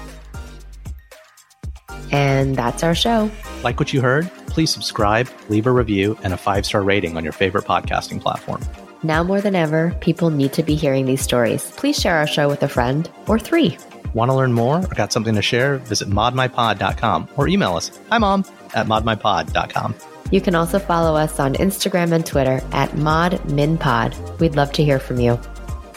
And 2.12 2.56
that's 2.56 2.82
our 2.82 2.94
show. 2.94 3.30
Like 3.62 3.80
what 3.80 3.92
you 3.92 4.00
heard? 4.00 4.30
Please 4.46 4.70
subscribe, 4.70 5.28
leave 5.48 5.66
a 5.66 5.72
review, 5.72 6.16
and 6.22 6.32
a 6.32 6.36
five 6.36 6.64
star 6.64 6.82
rating 6.82 7.16
on 7.16 7.24
your 7.24 7.32
favorite 7.32 7.64
podcasting 7.64 8.20
platform. 8.20 8.62
Now 9.02 9.22
more 9.22 9.40
than 9.40 9.54
ever, 9.54 9.94
people 10.00 10.30
need 10.30 10.52
to 10.54 10.62
be 10.62 10.74
hearing 10.74 11.06
these 11.06 11.20
stories. 11.20 11.70
Please 11.72 12.00
share 12.00 12.16
our 12.16 12.26
show 12.26 12.48
with 12.48 12.62
a 12.62 12.68
friend 12.68 13.10
or 13.26 13.38
three. 13.38 13.76
Want 14.14 14.30
to 14.30 14.34
learn 14.34 14.52
more 14.52 14.78
or 14.78 14.94
got 14.94 15.12
something 15.12 15.34
to 15.34 15.42
share? 15.42 15.78
Visit 15.78 16.08
modminpod.com 16.08 17.28
or 17.36 17.48
email 17.48 17.76
us, 17.76 17.90
hi 18.08 18.18
mom, 18.18 18.44
at 18.74 18.86
modminpod.com. 18.86 19.94
You 20.30 20.40
can 20.40 20.54
also 20.54 20.78
follow 20.78 21.16
us 21.16 21.40
on 21.40 21.54
Instagram 21.54 22.12
and 22.12 22.24
Twitter 22.24 22.60
at 22.72 22.90
ModMinPod. 22.90 24.40
We'd 24.40 24.56
love 24.56 24.72
to 24.72 24.84
hear 24.84 24.98
from 24.98 25.20
you. 25.20 25.38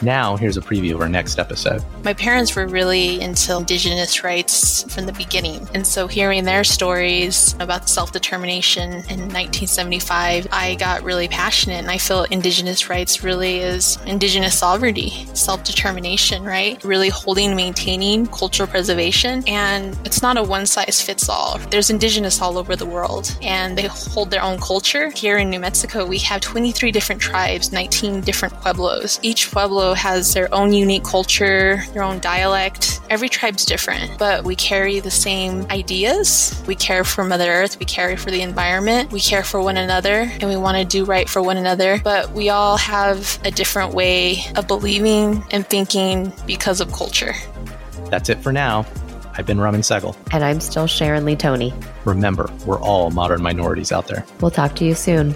Now, 0.04 0.36
here's 0.36 0.58
a 0.58 0.62
preview 0.62 0.96
of 0.96 1.02
our 1.02 1.10
next 1.10 1.38
episode. 1.38 1.84
My 2.04 2.14
parents 2.14 2.56
were 2.56 2.66
really 2.66 3.22
into 3.22 3.56
Indigenous 3.56 4.24
rights 4.24 4.84
from 4.94 5.06
the 5.06 5.14
beginning. 5.14 5.68
And 5.76 5.86
so 5.86 6.08
hearing 6.08 6.44
their 6.44 6.64
stories 6.64 7.56
about 7.60 7.88
self 7.88 8.12
determination 8.12 8.92
in 8.92 9.30
1975, 9.30 10.48
I 10.52 10.76
got 10.76 11.04
really 11.04 11.28
passionate. 11.28 11.80
And 11.80 11.92
I 11.92 12.00
feel 12.00 12.24
Indigenous 12.24 12.90
rights 12.90 13.24
really 13.24 13.60
is 13.60 14.00
Indigenous 14.08 14.58
sovereignty, 14.58 15.28
self 15.36 15.64
determination, 15.64 16.44
right? 16.44 16.84
Really 16.84 17.10
holding, 17.10 17.56
maintaining 17.56 18.26
cultural 18.28 18.68
preservation. 18.68 19.44
And 19.48 19.98
it's 20.04 20.24
not 20.24 20.38
a 20.38 20.44
one 20.44 20.66
size 20.66 21.00
fits 21.00 21.30
all. 21.30 21.60
There's 21.70 21.92
Indigenous 21.92 22.42
all 22.42 22.58
over 22.58 22.76
the 22.76 22.88
world, 22.88 23.38
and 23.44 23.78
they 23.78 23.88
hold 23.88 24.32
their 24.32 24.42
own 24.42 24.60
culture. 24.60 25.12
Here 25.12 25.38
in 25.38 25.52
New 25.52 25.60
Mexico, 25.60 26.06
we 26.06 26.18
have 26.20 26.42
23 26.42 26.92
different 26.92 27.22
tribes, 27.22 27.72
19 27.72 28.22
different 28.22 28.56
pueblos. 28.56 29.20
Each 29.22 29.52
pueblo 29.52 29.91
has 29.94 30.34
their 30.34 30.54
own 30.54 30.74
unique 30.74 31.04
culture, 31.04 31.84
their 31.94 32.04
own 32.04 32.20
dialect. 32.20 33.02
Every 33.10 33.30
tribe's 33.30 33.66
different, 33.66 34.18
but 34.18 34.44
we 34.44 34.56
carry 34.56 35.00
the 35.00 35.12
same 35.12 35.66
ideas. 35.70 36.62
We 36.68 36.76
care 36.76 37.04
for 37.04 37.24
Mother 37.24 37.50
Earth, 37.50 37.80
we 37.80 37.86
care 37.86 38.16
for 38.18 38.32
the 38.32 38.42
environment, 38.42 39.12
we 39.12 39.20
care 39.20 39.44
for 39.44 39.62
one 39.62 39.78
another, 39.78 40.30
and 40.40 40.44
we 40.44 40.56
want 40.56 40.78
to 40.78 40.86
do 40.86 41.06
right 41.06 41.28
for 41.30 41.42
one 41.42 41.58
another. 41.58 42.00
But 42.04 42.32
we 42.32 42.50
all 42.50 42.78
have 42.78 43.40
a 43.44 43.52
different 43.52 43.94
way 43.94 44.44
of 44.56 44.68
believing 44.68 45.44
and 45.52 45.68
thinking 45.68 46.32
because 46.46 46.82
of 46.82 46.92
culture. 46.92 47.34
That's 48.10 48.30
it 48.30 48.40
for 48.40 48.52
now. 48.52 48.86
I've 49.38 49.46
been 49.46 49.60
Raman 49.60 49.82
Segal. 49.82 50.16
And 50.32 50.44
I'm 50.44 50.60
still 50.60 50.88
Sharon 50.88 51.26
Lee 51.26 51.36
Tony. 51.36 51.74
Remember, 52.06 52.52
we're 52.66 52.80
all 52.80 53.12
modern 53.12 53.42
minorities 53.42 53.92
out 53.92 54.08
there. 54.08 54.26
We'll 54.42 54.52
talk 54.52 54.76
to 54.76 54.86
you 54.86 54.94
soon. 54.94 55.36